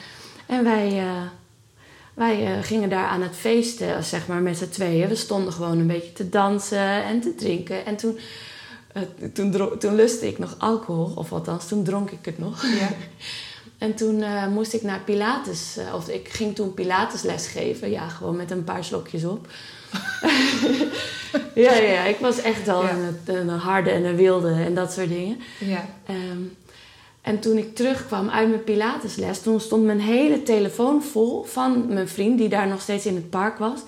En 0.45 0.63
wij, 0.63 0.99
eh, 0.99 1.21
wij 2.13 2.45
eh, 2.45 2.63
gingen 2.63 2.89
daar 2.89 3.05
aan 3.05 3.21
het 3.21 3.35
feesten, 3.35 4.03
zeg 4.03 4.27
maar, 4.27 4.41
met 4.41 4.57
z'n 4.57 4.69
tweeën. 4.69 5.07
We 5.07 5.15
stonden 5.15 5.53
gewoon 5.53 5.79
een 5.79 5.87
beetje 5.87 6.13
te 6.13 6.29
dansen 6.29 7.03
en 7.03 7.21
te 7.21 7.35
drinken. 7.35 7.85
En 7.85 7.95
toen, 7.95 8.19
uh, 8.97 9.03
toen, 9.33 9.77
toen 9.79 9.95
lustte 9.95 10.27
ik 10.27 10.37
nog 10.39 10.55
alcohol, 10.57 11.11
of 11.15 11.31
althans, 11.31 11.67
toen 11.67 11.83
dronk 11.83 12.11
ik 12.11 12.25
het 12.25 12.37
nog. 12.39 12.63
Ja. 12.63 12.89
En 13.77 13.95
toen 13.95 14.21
eh, 14.21 14.47
moest 14.47 14.73
ik 14.73 14.81
naar 14.81 14.99
Pilates, 14.99 15.77
eh, 15.77 15.93
of 15.93 16.07
ik 16.09 16.29
ging 16.29 16.55
toen 16.55 16.73
Pilatesles 16.73 17.47
geven. 17.47 17.89
Ja, 17.91 18.07
gewoon 18.09 18.35
met 18.35 18.51
een 18.51 18.63
paar 18.63 18.83
slokjes 18.83 19.23
op. 19.25 19.47
ja, 21.55 21.73
ja, 21.75 22.03
ik 22.03 22.17
was 22.19 22.41
echt 22.41 22.67
al 22.67 22.83
Ja. 22.83 22.95
een, 23.25 23.35
een 23.35 23.49
harde 23.49 23.89
en 23.89 24.03
een 24.05 24.15
wilde 24.15 24.51
en 24.53 24.73
dat 24.75 24.91
soort 24.93 25.09
dingen. 25.09 25.39
Ja. 25.59 25.85
Ehm, 26.05 26.41
en 27.21 27.39
toen 27.39 27.57
ik 27.57 27.75
terugkwam 27.75 28.29
uit 28.29 28.49
mijn 28.49 28.63
Pilatesles, 28.63 29.41
toen 29.41 29.59
stond 29.59 29.83
mijn 29.83 29.99
hele 29.99 30.43
telefoon 30.43 31.03
vol 31.03 31.43
van 31.43 31.85
mijn 31.93 32.07
vriend, 32.07 32.37
die 32.37 32.49
daar 32.49 32.67
nog 32.67 32.81
steeds 32.81 33.05
in 33.05 33.15
het 33.15 33.29
park 33.29 33.57
was. 33.57 33.79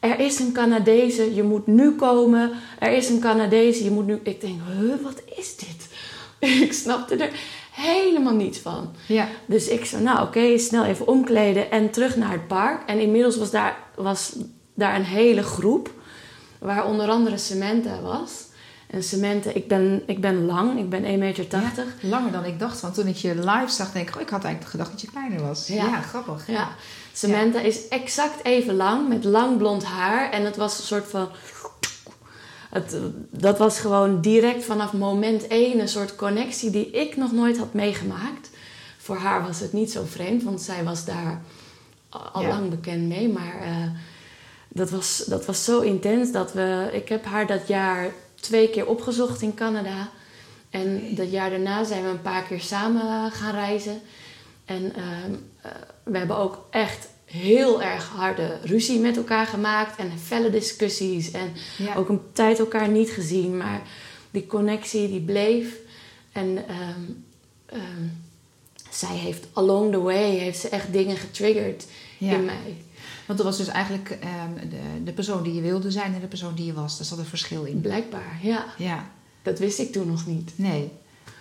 Er 0.00 0.18
is 0.20 0.38
een 0.38 0.52
Canadese, 0.52 1.34
je 1.34 1.42
moet 1.42 1.66
nu 1.66 1.92
komen. 1.94 2.50
Er 2.78 2.92
is 2.92 3.08
een 3.08 3.20
Canadese, 3.20 3.84
je 3.84 3.90
moet 3.90 4.06
nu. 4.06 4.20
Ik 4.22 4.40
denk, 4.40 4.60
huh, 4.68 5.02
wat 5.02 5.22
is 5.36 5.56
dit? 5.56 5.88
ik 6.66 6.72
snapte 6.72 7.16
er 7.16 7.30
helemaal 7.72 8.34
niets 8.34 8.58
van. 8.58 8.90
Ja. 9.06 9.28
Dus 9.46 9.68
ik 9.68 9.84
zei, 9.84 10.02
nou 10.02 10.26
oké, 10.26 10.58
snel 10.58 10.84
even 10.84 11.06
omkleden 11.06 11.70
en 11.70 11.90
terug 11.90 12.16
naar 12.16 12.32
het 12.32 12.46
park. 12.46 12.82
En 12.88 12.98
inmiddels 12.98 13.36
was 13.36 13.50
daar, 13.50 13.76
was 13.94 14.32
daar 14.74 14.94
een 14.96 15.04
hele 15.04 15.42
groep, 15.42 15.90
waar 16.58 16.86
onder 16.86 17.08
andere 17.08 17.38
Samantha 17.38 18.00
was. 18.00 18.30
En 18.86 19.02
Samantha, 19.02 19.50
ik 19.50 19.68
ben, 19.68 20.02
ik 20.06 20.20
ben 20.20 20.44
lang, 20.46 20.78
ik 20.78 20.88
ben 20.90 21.02
1,80 21.02 21.18
meter. 21.18 21.46
Ja, 21.50 21.84
langer 22.00 22.32
dan 22.32 22.44
ik 22.44 22.58
dacht. 22.58 22.80
Want 22.80 22.94
toen 22.94 23.06
ik 23.06 23.16
je 23.16 23.34
live 23.34 23.68
zag, 23.68 23.92
denk 23.92 24.08
ik, 24.08 24.14
oh, 24.14 24.20
ik 24.20 24.28
had 24.28 24.44
eigenlijk 24.44 24.70
gedacht 24.72 24.90
dat 24.90 25.00
je 25.00 25.06
kleiner 25.06 25.40
was. 25.42 25.66
Ja. 25.66 25.74
Ja, 25.86 26.00
grappig. 26.00 26.46
Ja. 26.46 26.68
Samantha 27.12 27.60
is 27.60 27.88
exact 27.88 28.44
even 28.44 28.74
lang, 28.74 29.08
met 29.08 29.24
lang 29.24 29.56
blond 29.58 29.84
haar. 29.84 30.30
En 30.30 30.44
het 30.44 30.56
was 30.56 30.78
een 30.78 30.84
soort 30.84 31.08
van... 31.08 31.28
Het, 32.70 32.96
dat 33.30 33.58
was 33.58 33.78
gewoon 33.78 34.20
direct 34.20 34.64
vanaf 34.64 34.92
moment 34.92 35.46
één 35.46 35.80
een 35.80 35.88
soort 35.88 36.16
connectie 36.16 36.70
die 36.70 36.90
ik 36.90 37.16
nog 37.16 37.32
nooit 37.32 37.58
had 37.58 37.74
meegemaakt. 37.74 38.50
Voor 38.98 39.16
haar 39.16 39.42
was 39.46 39.60
het 39.60 39.72
niet 39.72 39.90
zo 39.92 40.04
vreemd, 40.06 40.42
want 40.42 40.60
zij 40.60 40.84
was 40.84 41.04
daar 41.04 41.42
al 42.08 42.42
Ja. 42.42 42.48
lang 42.48 42.70
bekend 42.70 43.08
mee. 43.08 43.28
Maar 43.28 43.60
eh, 43.62 43.76
dat, 44.74 44.90
was, 44.90 45.24
dat 45.26 45.44
was 45.46 45.64
zo 45.64 45.80
intens 45.80 46.32
dat 46.32 46.52
we... 46.52 46.90
Ik 46.92 47.08
heb 47.08 47.24
haar 47.24 47.46
dat 47.46 47.68
jaar 47.68 48.10
twee 48.34 48.68
keer 48.70 48.86
opgezocht 48.86 49.42
in 49.42 49.54
Canada. 49.54 50.10
En 50.70 51.14
dat 51.14 51.30
jaar 51.30 51.50
daarna 51.50 51.84
zijn 51.84 52.02
we 52.02 52.08
een 52.08 52.22
paar 52.22 52.42
keer 52.42 52.60
samen 52.60 53.30
gaan 53.30 53.54
reizen. 53.54 54.00
En 54.64 54.94
ehm, 54.94 55.32
eh, 55.62 55.70
we 56.02 56.18
hebben 56.18 56.36
ook 56.36 56.66
echt 56.70 57.08
heel 57.24 57.82
erg 57.82 58.08
harde 58.08 58.58
ruzie 58.64 58.98
met 58.98 59.16
elkaar 59.16 59.46
gemaakt. 59.46 59.96
En 59.98 60.10
felle 60.18 60.50
discussies. 60.50 61.30
En 61.30 61.52
Ja. 61.78 61.94
ook 61.94 62.08
een 62.08 62.20
tijd 62.32 62.58
elkaar 62.58 62.88
niet 62.88 63.10
gezien. 63.10 63.56
Maar 63.56 63.82
die 64.30 64.46
connectie 64.46 65.08
die 65.08 65.20
bleef. 65.20 65.76
En 66.32 66.64
ehm, 66.68 67.00
ehm, 67.66 68.06
zij 68.90 69.16
heeft 69.16 69.46
along 69.52 69.92
the 69.92 70.00
way 70.00 70.30
heeft 70.38 70.58
ze 70.58 70.68
echt 70.68 70.92
dingen 70.92 71.16
getriggerd 71.16 71.84
Ja. 72.18 72.32
in 72.32 72.44
mij. 72.44 72.76
Want 73.26 73.38
dat 73.38 73.46
was 73.48 73.56
dus 73.56 73.68
eigenlijk 73.68 74.10
ehm, 74.10 74.68
de, 74.68 75.02
de 75.04 75.12
persoon 75.12 75.42
die 75.42 75.54
je 75.54 75.60
wilde 75.60 75.90
zijn 75.90 76.14
en 76.14 76.20
de 76.20 76.26
persoon 76.26 76.54
die 76.54 76.66
je 76.66 76.72
was. 76.72 76.96
Daar 76.98 77.06
zat 77.06 77.18
een 77.18 77.24
verschil 77.24 77.64
in. 77.64 77.80
Blijkbaar, 77.80 78.38
ja. 78.42 78.64
Ja, 78.78 79.04
Dat 79.42 79.58
wist 79.58 79.78
ik 79.78 79.92
toen 79.92 80.06
nog 80.06 80.26
niet. 80.26 80.52
nee. 80.56 80.90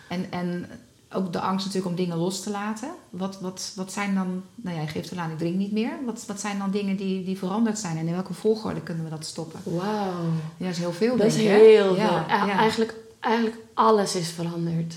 En, 0.07 0.25
en 0.31 0.65
ook 1.13 1.33
de 1.33 1.39
angst 1.39 1.65
natuurlijk 1.65 1.91
om 1.91 2.03
dingen 2.03 2.17
los 2.17 2.41
te 2.41 2.49
laten. 2.49 2.89
Wat, 3.09 3.39
wat, 3.39 3.71
wat 3.75 3.91
zijn 3.91 4.15
dan, 4.15 4.43
nou 4.55 4.75
ja, 4.75 4.81
je 4.81 4.87
geeft 4.87 5.11
al 5.11 5.17
aan, 5.17 5.31
ik 5.31 5.37
drink 5.37 5.55
niet 5.55 5.71
meer. 5.71 5.91
Wat, 6.05 6.23
wat 6.27 6.39
zijn 6.39 6.57
dan 6.57 6.71
dingen 6.71 6.95
die, 6.97 7.23
die 7.23 7.37
veranderd 7.37 7.79
zijn 7.79 7.97
en 7.97 8.07
in 8.07 8.13
welke 8.13 8.33
volgorde 8.33 8.81
kunnen 8.81 9.03
we 9.03 9.09
dat 9.09 9.25
stoppen? 9.25 9.59
Wauw. 9.63 10.23
Ja, 10.57 10.65
dat 10.65 10.71
is 10.71 10.77
heel 10.77 10.93
veel, 10.93 11.17
Dat 11.17 11.25
is 11.27 11.35
heel 11.35 11.59
veel. 11.59 11.95
Ja, 11.95 12.25
ja. 12.27 12.57
Eigenlijk, 12.57 12.95
eigenlijk 13.19 13.55
alles 13.73 14.15
is 14.15 14.29
veranderd. 14.29 14.95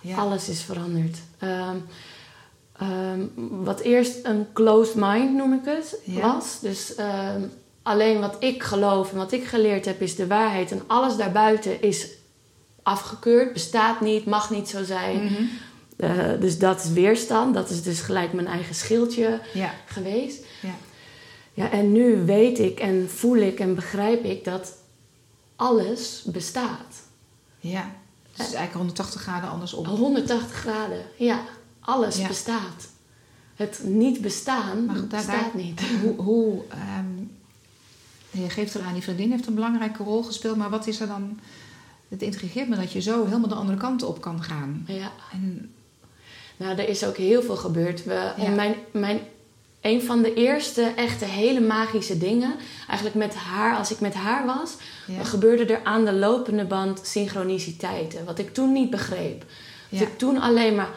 Ja. 0.00 0.16
Alles 0.16 0.48
is 0.48 0.62
veranderd. 0.62 1.18
Ehm, 1.38 1.76
ehm, 2.78 3.20
wat 3.36 3.80
eerst 3.80 4.18
een 4.22 4.46
closed 4.52 4.94
mind 4.94 5.34
noem 5.34 5.52
ik 5.52 5.64
het 5.64 5.98
Ja. 6.04 6.20
was. 6.34 6.60
Dus 6.60 6.94
ehm, 6.94 7.42
alleen 7.82 8.20
wat 8.20 8.36
ik 8.38 8.62
geloof 8.62 9.10
en 9.10 9.16
wat 9.16 9.32
ik 9.32 9.44
geleerd 9.44 9.84
heb 9.84 10.00
is 10.00 10.16
de 10.16 10.26
waarheid. 10.26 10.70
En 10.70 10.82
alles 10.86 11.16
daarbuiten 11.16 11.82
is 11.82 12.08
afgekeurd, 12.82 13.52
bestaat 13.52 14.00
niet, 14.00 14.24
mag 14.26 14.50
niet 14.50 14.68
zo 14.68 14.84
zijn. 14.84 15.24
Mhm. 15.24 15.42
Eh, 15.96 16.40
dus 16.40 16.58
dat 16.58 16.84
is 16.84 16.90
weerstand. 16.90 17.54
Dat 17.54 17.70
is 17.70 17.82
dus 17.82 18.00
gelijk 18.00 18.32
mijn 18.32 18.46
eigen 18.46 18.74
schildje 18.74 19.40
Ja, 19.52 19.70
geweest. 19.86 20.44
ja. 20.62 20.74
Ja, 21.52 21.70
en 21.70 21.92
nu 21.92 22.24
weet 22.24 22.58
ik 22.58 22.80
en 22.80 23.10
voel 23.10 23.36
ik 23.36 23.60
en 23.60 23.74
begrijp 23.74 24.24
ik 24.24 24.44
dat 24.44 24.76
alles 25.56 26.22
bestaat. 26.26 27.02
ja. 27.60 27.90
Dus 28.36 28.44
het 28.46 28.52
is 28.54 28.58
eigenlijk 28.58 28.74
180 28.74 29.20
graden 29.20 29.50
andersom. 29.50 29.86
180 29.86 30.56
graden, 30.56 31.02
ja. 31.16 31.40
Alles 31.84 32.16
Ja. 32.16 32.26
bestaat. 32.26 32.88
Het 33.54 33.80
niet 33.84 34.20
bestaan 34.20 34.84
Maar 34.84 34.94
bestaat 35.06 35.26
daar- 35.26 35.50
niet. 35.62 35.80
Hoe, 36.02 36.14
hoe 36.22 36.62
ehm, 36.68 38.42
je 38.42 38.50
geeft 38.50 38.74
eraan, 38.74 38.92
die 38.92 39.02
vriendin 39.02 39.30
heeft 39.30 39.46
een 39.46 39.54
belangrijke 39.54 40.02
rol 40.02 40.22
gespeeld, 40.22 40.56
maar 40.56 40.70
wat 40.70 40.86
is 40.86 41.00
er 41.00 41.06
dan? 41.06 41.38
Het 42.08 42.22
intrigeert 42.22 42.68
me 42.68 42.76
dat 42.76 42.92
je 42.92 43.00
zo 43.00 43.24
helemaal 43.24 43.48
de 43.48 43.54
andere 43.54 43.78
kant 43.78 44.02
op 44.02 44.20
kan 44.20 44.42
gaan. 44.42 44.84
Ja. 44.86 45.10
En, 45.32 45.68
Nou, 46.56 46.76
er 46.78 46.88
is 46.88 47.04
ook 47.04 47.16
heel 47.16 47.42
veel 47.42 47.56
gebeurd. 47.56 48.04
We, 48.04 48.32
Ja. 48.36 48.48
mijn, 48.50 48.74
mijn, 48.90 49.20
een 49.80 50.02
van 50.02 50.22
de 50.22 50.34
eerste 50.34 50.82
echte 50.82 51.24
hele 51.24 51.60
magische 51.60 52.18
dingen, 52.18 52.54
eigenlijk 52.86 53.16
met 53.18 53.34
haar, 53.34 53.76
als 53.76 53.90
ik 53.90 54.00
met 54.00 54.14
haar 54.14 54.46
was, 54.46 54.74
ja. 55.06 55.24
gebeurde 55.24 55.64
er 55.64 55.84
aan 55.84 56.04
de 56.04 56.12
lopende 56.12 56.64
band 56.64 57.00
synchroniciteiten. 57.06 58.24
Wat 58.24 58.38
ik 58.38 58.54
toen 58.54 58.72
niet 58.72 58.90
begreep. 58.90 59.38
Dat 59.90 60.00
Ja. 60.00 60.06
ik 60.06 60.18
toen 60.18 60.40
alleen 60.40 60.74
maar, 60.74 60.88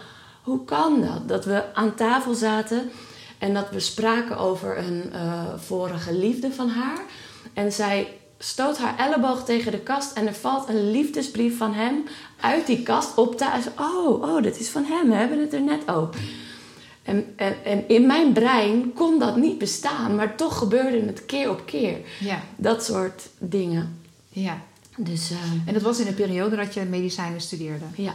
hoe 0.47 0.65
kan 0.65 1.01
dat? 1.01 1.27
Dat 1.27 1.45
we 1.45 1.73
aan 1.73 1.95
tafel 1.95 2.33
zaten 2.33 2.89
en 3.37 3.53
dat 3.53 3.69
we 3.69 3.79
spraken 3.79 4.37
over 4.37 4.77
een 4.77 5.13
eh, 5.13 5.43
vorige 5.57 6.13
liefde 6.13 6.51
van 6.51 6.69
haar. 6.69 6.99
En 7.53 7.71
zij 7.71 8.07
stoot 8.39 8.77
haar 8.77 8.97
elleboog 8.97 9.43
tegen 9.45 9.71
de 9.71 9.79
kast 9.79 10.13
en 10.17 10.27
er 10.27 10.33
valt 10.33 10.69
een 10.69 10.91
liefdesbrief 10.91 11.57
van 11.57 11.73
hem 11.73 12.03
uit 12.39 12.65
die 12.65 12.83
kast 12.83 13.17
op 13.17 13.37
thuis. 13.37 13.65
Oh, 13.79 14.21
oh, 14.21 14.43
dat 14.43 14.59
is 14.59 14.69
van 14.69 14.83
hem. 14.85 15.09
We 15.09 15.15
hebben 15.15 15.39
het 15.39 15.53
er 15.53 15.61
net 15.61 15.87
over. 15.87 16.15
En, 17.03 17.33
en, 17.35 17.55
en 17.63 17.87
in 17.87 18.05
mijn 18.07 18.33
brein 18.33 18.93
kon 18.93 19.19
dat 19.19 19.35
niet 19.35 19.57
bestaan, 19.57 20.15
maar 20.15 20.35
toch 20.35 20.57
gebeurde 20.57 21.05
het 21.05 21.25
keer 21.25 21.49
op 21.49 21.65
keer. 21.65 21.97
ja, 22.19 22.41
Dat 22.55 22.83
soort 22.83 23.29
dingen. 23.39 23.99
ja. 24.29 24.61
Dus 24.99 25.31
eh, 25.31 25.37
En 25.65 25.73
dat 25.73 25.81
was 25.81 25.99
in 25.99 26.07
een 26.07 26.13
periode 26.13 26.55
dat 26.55 26.73
je 26.73 26.83
medicijnen 26.83 27.41
studeerde. 27.41 27.85
ja. 27.95 28.13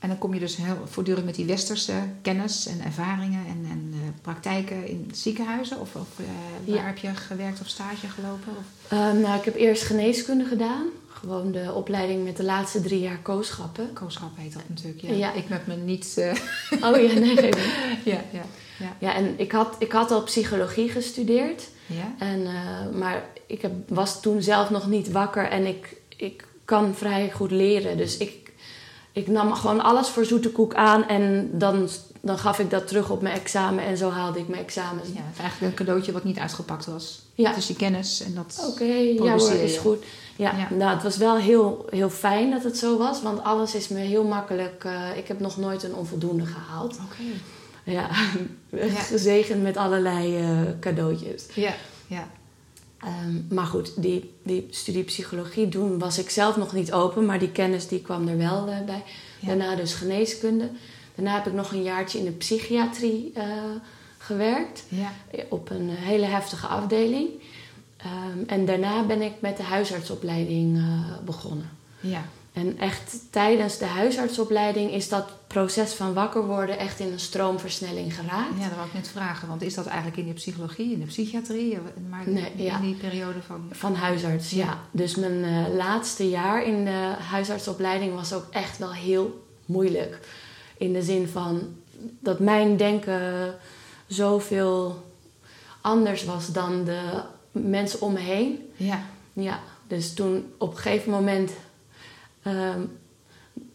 En 0.00 0.08
dan 0.08 0.18
kom 0.18 0.34
je 0.34 0.40
dus 0.40 0.56
heel 0.56 0.76
voortdurend 0.84 1.24
met 1.26 1.34
die 1.34 1.44
westerse 1.46 1.92
kennis 2.22 2.66
en 2.66 2.80
ervaringen 2.84 3.46
en, 3.46 3.66
en 3.70 3.90
eh, 3.92 3.98
praktijken 4.22 4.86
in 4.88 5.10
ziekenhuizen? 5.14 5.80
Of, 5.80 5.94
of 5.94 6.08
eh, 6.18 6.24
waar 6.66 6.76
Ja. 6.76 6.82
heb 6.86 6.98
je 6.98 7.08
gewerkt 7.14 7.60
of 7.60 7.68
stage 7.68 8.08
gelopen? 8.08 8.52
Of? 8.58 8.92
Ehm, 8.92 9.20
nou, 9.20 9.38
ik 9.38 9.44
heb 9.44 9.54
eerst 9.56 9.82
geneeskunde 9.82 10.44
gedaan. 10.44 10.84
Gewoon 11.08 11.52
de 11.52 11.72
opleiding 11.72 12.24
met 12.24 12.36
de 12.36 12.44
laatste 12.44 12.80
drie 12.80 13.00
jaar 13.00 13.18
kooschappen. 13.22 13.92
Kooschap 13.92 14.30
heet 14.36 14.52
dat 14.52 14.62
natuurlijk. 14.68 15.00
Ja. 15.02 15.12
Ja. 15.12 15.32
Ik 15.32 15.48
met 15.48 15.66
me 15.66 15.76
niet. 15.76 16.14
eh, 16.18 16.34
Oh 16.90 16.96
ja, 17.02 17.18
nee, 17.18 17.36
geen 17.36 17.54
ja, 18.12 18.20
ja, 18.32 18.42
ja. 18.78 18.96
Ja, 18.98 19.14
en 19.14 19.34
ik 19.38 19.52
had, 19.52 19.76
ik 19.78 19.92
had 19.92 20.10
al 20.10 20.22
psychologie 20.22 20.88
gestudeerd. 20.88 21.68
ja. 21.86 22.14
En, 22.18 22.42
maar 22.98 23.24
ik 23.46 23.62
heb, 23.62 23.72
was 23.88 24.20
toen 24.22 24.42
zelf 24.42 24.70
nog 24.70 24.88
niet 24.88 25.10
wakker 25.10 25.48
en 25.48 25.66
ik, 25.66 25.96
ik 26.16 26.44
kan 26.64 26.94
vrij 26.94 27.30
goed 27.30 27.50
leren. 27.50 27.96
Dus 27.96 28.16
ik, 28.16 28.39
ik 29.12 29.26
nam 29.28 29.52
gewoon 29.54 29.80
alles 29.80 30.08
voor 30.08 30.24
zoete 30.24 30.50
koek 30.50 30.74
aan 30.74 31.08
en 31.08 31.50
dan, 31.52 31.88
dan 32.20 32.38
gaf 32.38 32.58
ik 32.58 32.70
dat 32.70 32.86
terug 32.88 33.10
op 33.10 33.22
mijn 33.22 33.34
examen 33.34 33.84
en 33.84 33.96
zo 33.96 34.10
haalde 34.10 34.38
ik 34.38 34.48
mijn 34.48 34.62
examens. 34.62 35.08
Ja, 35.08 35.14
het 35.24 35.34
is 35.34 35.40
eigenlijk 35.40 35.72
een 35.72 35.84
cadeautje 35.86 36.12
wat 36.12 36.24
niet 36.24 36.38
uitgepakt 36.38 36.86
was. 36.86 37.22
Ja. 37.34 37.56
Is 37.56 37.68
je 37.68 37.76
kennis 37.76 38.22
en 38.22 38.34
dat... 38.34 38.66
Oké, 38.70 38.84
ja 38.84 39.06
hoor, 39.16 39.16
Produceer 39.26 39.62
is 39.62 39.76
goed. 39.76 40.04
Ja, 40.36 40.56
Ja. 40.56 40.74
nou, 40.76 40.94
het 40.94 41.02
was 41.02 41.16
wel 41.16 41.36
heel, 41.36 41.86
heel 41.90 42.10
fijn 42.10 42.50
dat 42.50 42.64
het 42.64 42.78
zo 42.78 42.98
was, 42.98 43.22
want 43.22 43.42
alles 43.42 43.74
is 43.74 43.88
me 43.88 43.98
heel 43.98 44.24
makkelijk. 44.24 44.84
eh, 44.84 45.16
ik 45.16 45.28
heb 45.28 45.40
nog 45.40 45.56
nooit 45.56 45.82
een 45.82 45.94
onvoldoende 45.94 46.46
gehaald. 46.46 46.94
Oké. 47.04 47.22
Ja, 47.84 48.08
Ja. 48.70 49.00
gezegend 49.00 49.62
met 49.62 49.76
allerlei 49.76 50.36
eh, 50.36 50.48
cadeautjes. 50.80 51.44
Ja, 51.54 51.72
ja. 52.06 52.28
Ehm, 53.00 53.54
maar 53.54 53.66
goed, 53.66 54.02
die, 54.02 54.34
die 54.42 54.66
studie 54.70 55.04
psychologie 55.04 55.68
doen 55.68 55.98
was 55.98 56.18
ik 56.18 56.30
zelf 56.30 56.56
nog 56.56 56.72
niet 56.72 56.92
open, 56.92 57.26
maar 57.26 57.38
die 57.38 57.50
kennis 57.50 57.88
die 57.88 58.02
kwam 58.02 58.28
er 58.28 58.36
wel 58.36 58.68
eh, 58.68 58.84
bij. 58.86 59.02
Ja. 59.40 59.46
Daarna 59.46 59.74
dus 59.74 59.94
geneeskunde. 59.94 60.70
Daarna 61.14 61.34
heb 61.34 61.46
ik 61.46 61.52
nog 61.52 61.72
een 61.72 61.82
jaartje 61.82 62.18
in 62.18 62.24
de 62.24 62.30
psychiatrie 62.30 63.32
eh, 63.34 63.44
gewerkt, 64.18 64.84
ja. 64.88 65.12
op 65.48 65.70
een 65.70 65.88
hele 65.88 66.26
heftige 66.26 66.66
afdeling. 66.66 67.28
Ehm, 67.96 68.38
en 68.46 68.64
daarna 68.64 69.02
ben 69.02 69.22
ik 69.22 69.32
met 69.40 69.56
de 69.56 69.62
huisartsopleiding 69.62 70.76
eh, 70.76 71.24
begonnen. 71.24 71.70
ja. 72.00 72.24
En 72.52 72.78
echt 72.78 73.18
tijdens 73.30 73.78
de 73.78 73.84
huisartsopleiding 73.84 74.92
is 74.92 75.08
dat 75.08 75.28
proces 75.46 75.92
van 75.92 76.14
wakker 76.14 76.46
worden 76.46 76.78
echt 76.78 77.00
in 77.00 77.12
een 77.12 77.20
stroomversnelling 77.20 78.14
geraakt. 78.14 78.58
Ja, 78.58 78.66
dat 78.68 78.74
wou 78.74 78.86
ik 78.86 78.94
net 78.94 79.08
vragen. 79.08 79.48
Want 79.48 79.62
is 79.62 79.74
dat 79.74 79.86
eigenlijk 79.86 80.16
in 80.16 80.26
de 80.26 80.32
psychologie, 80.32 80.92
in 80.92 81.00
de 81.00 81.06
psychiatrie? 81.06 81.78
Maar 82.08 82.28
Nee, 82.28 82.52
in 82.56 82.64
ja. 82.64 82.78
die 82.80 82.94
periode 82.94 83.42
van... 83.42 83.68
Van 83.70 83.94
huisarts, 83.94 84.50
ja. 84.50 84.64
Ja. 84.64 84.78
Dus 84.90 85.14
mijn 85.14 85.44
eh, 85.44 85.74
laatste 85.74 86.28
jaar 86.28 86.64
in 86.64 86.84
de 86.84 87.14
huisartsopleiding 87.30 88.14
was 88.14 88.32
ook 88.32 88.46
echt 88.50 88.78
wel 88.78 88.92
heel 88.92 89.46
moeilijk. 89.66 90.18
In 90.76 90.92
de 90.92 91.02
zin 91.02 91.28
van 91.28 91.76
dat 92.20 92.38
mijn 92.38 92.76
denken 92.76 93.54
zoveel 94.06 95.04
anders 95.80 96.24
was 96.24 96.52
dan 96.52 96.84
de 96.84 97.22
mensen 97.52 98.00
om 98.00 98.12
me 98.12 98.18
heen. 98.18 98.70
Ja, 98.76 99.02
Ja, 99.32 99.60
dus 99.86 100.14
toen 100.14 100.52
op 100.58 100.70
een 100.70 100.78
gegeven 100.78 101.10
moment 101.10 101.52
ehm, 102.42 102.80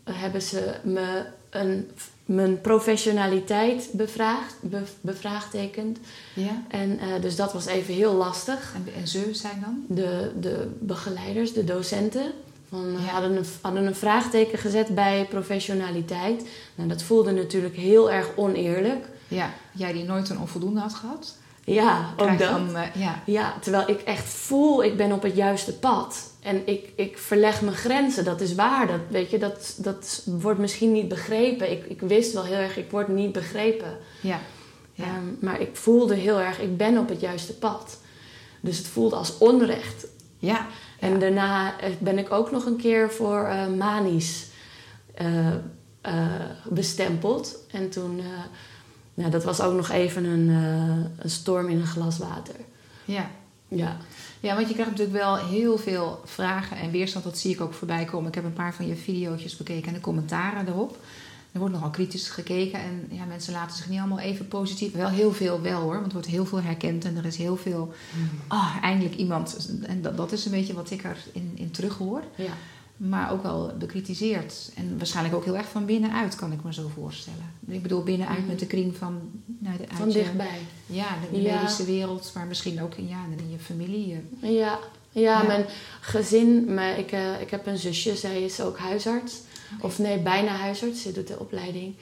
hebben 0.03 0.41
ze 0.41 0.74
me 0.84 1.25
een, 1.50 1.89
mijn 2.25 2.62
professionaliteit 2.62 3.89
bevraagd, 3.91 4.55
be, 4.62 4.81
bevraagtekend. 5.01 6.00
ja. 6.34 6.63
En 6.67 7.00
eh, 7.00 7.22
dus 7.22 7.36
dat 7.36 7.53
was 7.53 7.65
even 7.65 7.93
heel 7.93 8.13
lastig. 8.13 8.74
En, 8.75 8.93
en 9.01 9.07
ze 9.07 9.29
zijn 9.31 9.62
dan? 9.62 9.86
De, 9.98 10.31
de 10.39 10.72
begeleiders, 10.79 11.53
de 11.53 11.63
docenten, 11.63 12.31
van, 12.69 12.91
Ja. 12.91 12.98
hadden, 13.12 13.38
een, 13.38 13.45
hadden 13.62 13.86
een 13.86 13.95
vraagteken 13.95 14.57
gezet 14.60 14.95
bij 14.95 15.25
professionaliteit. 15.29 16.48
Nou, 16.75 16.89
dat 16.89 17.01
voelde 17.03 17.31
natuurlijk 17.31 17.75
heel 17.75 18.12
erg 18.12 18.29
oneerlijk. 18.36 19.05
Ja, 19.27 19.53
jij 19.72 19.93
die 19.93 20.03
nooit 20.03 20.29
een 20.29 20.39
onvoldoende 20.39 20.79
had 20.79 20.93
gehad? 20.93 21.36
Ja, 21.63 22.13
ook 22.17 22.38
dat. 22.38 22.50
dan, 22.50 22.75
eh, 22.75 22.95
ja. 22.95 23.22
Ja, 23.25 23.53
terwijl 23.62 23.89
ik 23.89 24.01
echt 24.01 24.24
voel, 24.27 24.84
ik 24.84 24.98
ben 24.98 25.12
op 25.12 25.22
het 25.22 25.36
juiste 25.36 25.74
pad. 25.74 26.34
En 26.45 26.67
ik, 26.67 26.89
ik 26.95 27.17
verleg 27.17 27.61
mijn 27.61 27.75
grenzen, 27.75 28.23
dat 28.23 28.41
is 28.41 28.55
waar. 28.55 28.87
Dat, 28.87 28.99
weet 29.09 29.29
je, 29.29 29.37
dat, 29.37 29.75
dat 29.77 30.21
wordt 30.25 30.59
misschien 30.59 30.91
niet 30.91 31.07
begrepen. 31.07 31.71
Ik, 31.71 31.85
ik 31.85 32.01
wist 32.01 32.33
wel 32.33 32.43
heel 32.43 32.57
erg, 32.57 32.77
ik 32.77 32.91
word 32.91 33.07
niet 33.07 33.31
begrepen. 33.31 33.97
Ja. 34.21 34.39
Ja. 34.93 35.03
Ehm, 35.03 35.23
maar 35.39 35.61
ik 35.61 35.75
voelde 35.75 36.15
heel 36.15 36.39
erg, 36.39 36.59
ik 36.59 36.77
ben 36.77 36.97
op 36.97 37.09
het 37.09 37.19
juiste 37.19 37.53
pad. 37.53 37.99
Dus 38.61 38.77
het 38.77 38.87
voelde 38.87 39.15
als 39.15 39.37
onrecht. 39.37 40.07
ja. 40.39 40.67
En 40.99 41.11
Ja. 41.11 41.17
daarna 41.17 41.79
eh, 41.79 41.89
ben 41.99 42.17
ik 42.17 42.31
ook 42.31 42.51
nog 42.51 42.65
een 42.65 42.75
keer 42.77 43.11
voor 43.11 43.55
manisch 43.77 44.47
eh, 45.13 45.51
bestempeld. 46.69 47.57
En 47.71 47.89
toen, 47.89 48.21
nou, 49.13 49.31
dat 49.31 49.43
was 49.43 49.61
ook 49.61 49.73
nog 49.75 49.89
even 49.89 50.25
een, 50.25 50.47
een 51.19 51.29
storm 51.29 51.69
in 51.69 51.79
een 51.79 51.87
glas 51.87 52.17
water. 52.17 52.55
ja. 53.05 53.29
Ja. 53.67 53.98
Ja, 54.39 54.55
want 54.55 54.67
je 54.67 54.74
krijgt 54.74 54.91
natuurlijk 54.91 55.17
wel 55.17 55.36
heel 55.36 55.77
veel 55.77 56.22
vragen 56.25 56.77
en 56.77 56.91
weerstand. 56.91 57.24
Dat 57.24 57.38
zie 57.38 57.51
ik 57.51 57.62
ook 57.62 57.74
voorbij 57.74 58.05
komen. 58.05 58.27
Ik 58.27 58.36
heb 58.36 58.43
een 58.43 58.53
paar 58.53 58.74
van 58.74 58.88
je 58.88 58.95
video's 58.95 59.57
bekeken 59.57 59.88
en 59.88 59.93
de 59.93 60.00
commentaren 60.00 60.67
erop. 60.67 60.98
Er 61.51 61.60
wordt 61.60 61.75
nogal 61.75 61.89
kritisch 61.89 62.29
gekeken 62.29 62.79
en 62.79 63.07
ja, 63.10 63.25
mensen 63.25 63.53
laten 63.53 63.77
zich 63.77 63.89
niet 63.89 64.00
allemaal 64.00 64.19
even 64.19 64.48
positief. 64.48 64.93
Wel 64.93 65.10
heel 65.10 65.34
veel 65.34 65.62
wel 65.62 65.81
hoor, 65.81 65.93
want 65.93 66.05
er 66.05 66.12
wordt 66.12 66.27
heel 66.27 66.45
veel 66.45 66.62
herkend 66.62 67.05
en 67.05 67.17
er 67.17 67.25
is 67.25 67.38
heel 67.38 67.57
veel. 67.57 67.93
Ah, 68.48 68.75
eindelijk 68.81 69.15
iemand. 69.15 69.69
En 69.81 70.01
dat, 70.01 70.17
dat 70.17 70.31
is 70.31 70.45
een 70.45 70.51
beetje 70.51 70.74
wat 70.74 70.91
ik 70.91 71.03
erin 71.03 71.51
in 71.55 71.72
terug 71.72 71.98
hoor. 71.98 72.24
Ja. 72.36 72.51
Maar 72.97 73.31
ook 73.31 73.43
wel 73.43 73.71
bekritiseerd. 73.79 74.71
En 74.75 74.97
waarschijnlijk 74.97 75.35
ook 75.35 75.43
heel 75.45 75.57
erg 75.57 75.67
van 75.69 75.85
binnenuit, 75.85 76.35
kan 76.35 76.51
ik 76.51 76.63
me 76.63 76.73
zo 76.73 76.87
voorstellen. 76.95 77.53
Ik 77.67 77.81
bedoel, 77.81 78.03
binnenuit 78.03 78.37
Mhm. 78.39 78.47
met 78.47 78.59
de 78.59 78.65
kring 78.65 78.95
van... 78.95 79.21
Nou, 79.59 79.77
de, 79.77 79.83
Van 79.95 80.07
je- 80.07 80.13
dichtbij. 80.13 80.59
Ja, 80.85 81.07
de 81.31 81.41
Ja. 81.41 81.55
medische 81.59 81.85
wereld, 81.85 82.31
maar 82.35 82.45
misschien 82.45 82.81
ook 82.81 82.95
in, 82.95 83.07
ja, 83.07 83.17
in 83.37 83.51
je 83.51 83.59
familie. 83.59 84.07
Ja, 84.41 84.49
ja, 84.49 84.79
Ja. 85.11 85.43
mijn 85.43 85.65
gezin, 86.01 86.73
maar 86.73 86.99
ik, 86.99 87.11
eh, 87.11 87.41
ik 87.41 87.49
heb 87.49 87.65
een 87.67 87.77
zusje, 87.77 88.15
zij 88.15 88.41
is 88.43 88.61
ook 88.61 88.77
huisarts. 88.77 89.41
Of 89.81 89.99
nee, 89.99 90.19
bijna 90.19 90.51
huisarts, 90.51 91.01
ze 91.01 91.11
doet 91.11 91.27
de 91.27 91.39
opleiding. 91.39 91.95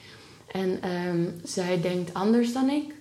En 0.52 0.82
ehm, 0.82 1.24
zij 1.44 1.80
denkt 1.80 2.14
anders 2.14 2.52
dan 2.52 2.68
ik. 2.70 2.94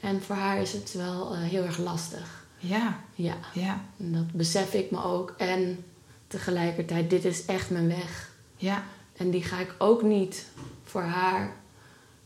En 0.00 0.22
voor 0.22 0.36
haar 0.36 0.60
is 0.60 0.72
het 0.72 0.92
wel 0.96 1.32
eh, 1.34 1.40
heel 1.40 1.62
erg 1.64 1.78
lastig. 1.78 2.44
Ja, 2.58 3.00
Ja, 3.14 3.34
ja, 3.54 3.84
en 3.98 4.12
dat 4.12 4.32
besef 4.32 4.72
ik 4.74 4.90
me 4.90 5.04
ook. 5.04 5.34
En 5.38 5.84
tegelijkertijd, 6.26 7.10
dit 7.10 7.24
is 7.24 7.44
echt 7.44 7.70
mijn 7.70 7.88
weg. 7.88 8.30
ja. 8.56 8.82
En 9.16 9.30
die 9.30 9.42
ga 9.42 9.58
ik 9.60 9.74
ook 9.78 10.02
niet 10.02 10.46
voor 10.84 11.02
haar 11.02 11.56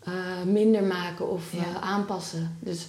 eh, 0.00 0.12
minder 0.46 0.82
maken 0.82 1.30
of 1.30 1.42
Ja. 1.52 1.58
eh, 1.58 1.74
aanpassen. 1.82 2.56
Dus 2.60 2.86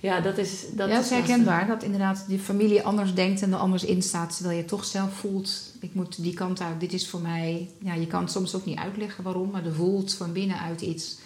ja, 0.00 0.20
dat 0.20 0.38
is 0.38 0.60
dat 0.60 0.60
ja, 0.60 0.70
is 0.70 0.76
dat 0.76 0.88
is 1.04 1.10
lastig. 1.10 1.16
herkenbaar. 1.26 1.66
Dat 1.66 1.82
inderdaad 1.82 2.24
die 2.28 2.38
familie 2.38 2.82
anders 2.82 3.14
denkt 3.14 3.42
en 3.42 3.52
er 3.52 3.58
anders 3.58 3.84
in 3.84 4.02
staat. 4.02 4.36
Terwijl 4.36 4.56
je 4.58 4.64
toch 4.64 4.84
zelf 4.84 5.12
voelt, 5.12 5.72
ik 5.80 5.94
moet 5.94 6.22
die 6.22 6.34
kant 6.34 6.60
uit, 6.60 6.80
dit 6.80 6.92
is 6.92 7.08
voor 7.08 7.20
mij. 7.20 7.70
Ja, 7.78 7.94
je 7.94 8.06
kan 8.06 8.22
het 8.22 8.30
soms 8.32 8.54
ook 8.54 8.64
niet 8.64 8.78
uitleggen 8.78 9.24
waarom, 9.24 9.50
maar 9.50 9.64
er 9.64 9.74
voelt 9.74 10.14
van 10.14 10.32
binnenuit 10.32 10.80
iets. 10.80 11.16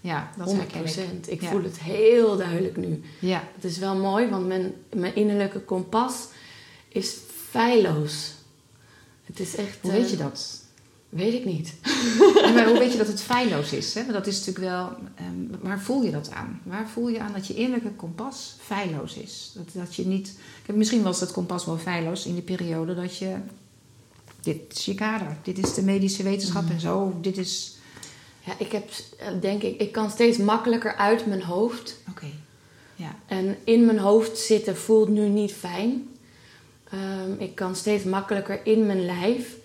Ja, 0.00 0.30
dat 0.36 0.46
100 0.46 0.72
herken 0.72 1.16
ik. 1.16 1.26
Ik 1.26 1.40
Ja. 1.42 1.48
voel 1.50 1.62
het 1.62 1.80
heel 1.80 2.36
duidelijk 2.36 2.76
nu. 2.76 3.02
Ja, 3.18 3.42
Het 3.54 3.64
is 3.64 3.78
wel 3.78 3.96
mooi, 3.96 4.28
want 4.28 4.46
mijn, 4.46 4.72
mijn 4.94 5.14
innerlijke 5.14 5.60
kompas 5.60 6.26
is 6.88 7.16
feilloos. 7.50 8.32
Het 9.30 9.40
is 9.40 9.56
echt... 9.56 9.78
hoe 9.80 9.90
eh, 9.90 9.96
weet 9.96 10.10
je 10.10 10.16
dat? 10.16 10.60
Weet 11.08 11.34
ik 11.34 11.44
niet. 11.44 11.74
Maar 12.54 12.68
hoe 12.68 12.78
weet 12.78 12.92
je 12.92 12.98
dat 12.98 13.06
het 13.06 13.22
feilloos 13.22 13.72
is? 13.72 13.94
Hè? 13.94 14.00
Want 14.00 14.12
dat 14.12 14.26
is 14.26 14.38
natuurlijk 14.38 14.66
wel. 14.66 14.92
ehm, 15.14 15.60
waar 15.60 15.80
voel 15.80 16.02
je 16.02 16.10
dat 16.10 16.30
aan? 16.30 16.60
Waar 16.64 16.88
voel 16.88 17.08
je 17.08 17.20
aan 17.20 17.32
dat 17.32 17.46
je 17.46 17.54
innerlijke 17.54 17.92
kompas 17.96 18.54
feilloos 18.58 19.14
is? 19.14 19.52
Dat, 19.54 19.64
dat 19.72 19.94
je 19.94 20.06
niet. 20.06 20.38
Kijk, 20.66 20.78
misschien 20.78 21.02
was 21.02 21.18
dat 21.18 21.32
kompas 21.32 21.66
wel 21.66 21.78
feilloos 21.78 22.26
in 22.26 22.32
die 22.34 22.42
periode 22.42 22.94
dat 22.94 23.16
je. 23.16 23.36
Dit 24.40 24.60
is 24.68 24.84
je 24.84 24.94
kader. 24.94 25.36
Dit 25.42 25.58
is 25.58 25.74
de 25.74 25.82
medische 25.82 26.22
wetenschap 26.22 26.70
en 26.70 26.80
zo. 26.80 27.18
Dit 27.20 27.38
is. 27.38 27.76
Ja, 28.44 28.52
ik 28.58 28.72
heb, 28.72 28.90
eh, 29.18 29.28
denk 29.40 29.62
ik, 29.62 29.80
ik 29.80 29.92
kan 29.92 30.10
steeds 30.10 30.38
makkelijker 30.38 30.96
uit 30.96 31.26
mijn 31.26 31.42
hoofd. 31.42 31.96
Oké. 32.08 32.26
Ja. 32.96 33.16
En 33.26 33.56
in 33.64 33.84
mijn 33.84 33.98
hoofd 33.98 34.38
zitten 34.38 34.76
voelt 34.76 35.08
nu 35.08 35.28
niet 35.28 35.52
fijn. 35.52 36.08
Ehm, 36.90 37.32
ik 37.38 37.54
kan 37.54 37.76
steeds 37.76 38.04
makkelijker 38.04 38.60
in 38.66 38.86
mijn 38.86 39.04
lijf. 39.04 39.56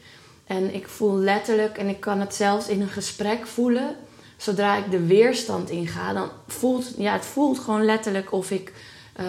En 0.45 0.73
ik 0.73 0.87
voel 0.87 1.15
letterlijk, 1.17 1.77
en 1.77 1.87
ik 1.87 1.99
kan 1.99 2.19
het 2.19 2.35
zelfs 2.35 2.67
in 2.67 2.81
een 2.81 2.87
gesprek 2.87 3.47
voelen. 3.47 3.95
Zodra 4.37 4.75
ik 4.77 4.91
de 4.91 5.05
weerstand 5.05 5.69
inga, 5.69 6.13
dan 6.13 6.29
voelt 6.47 6.93
ja, 6.97 7.13
het 7.13 7.25
voelt 7.25 7.59
gewoon 7.59 7.85
letterlijk 7.85 8.31
of 8.31 8.51
ik 8.51 8.73
eh, 9.13 9.25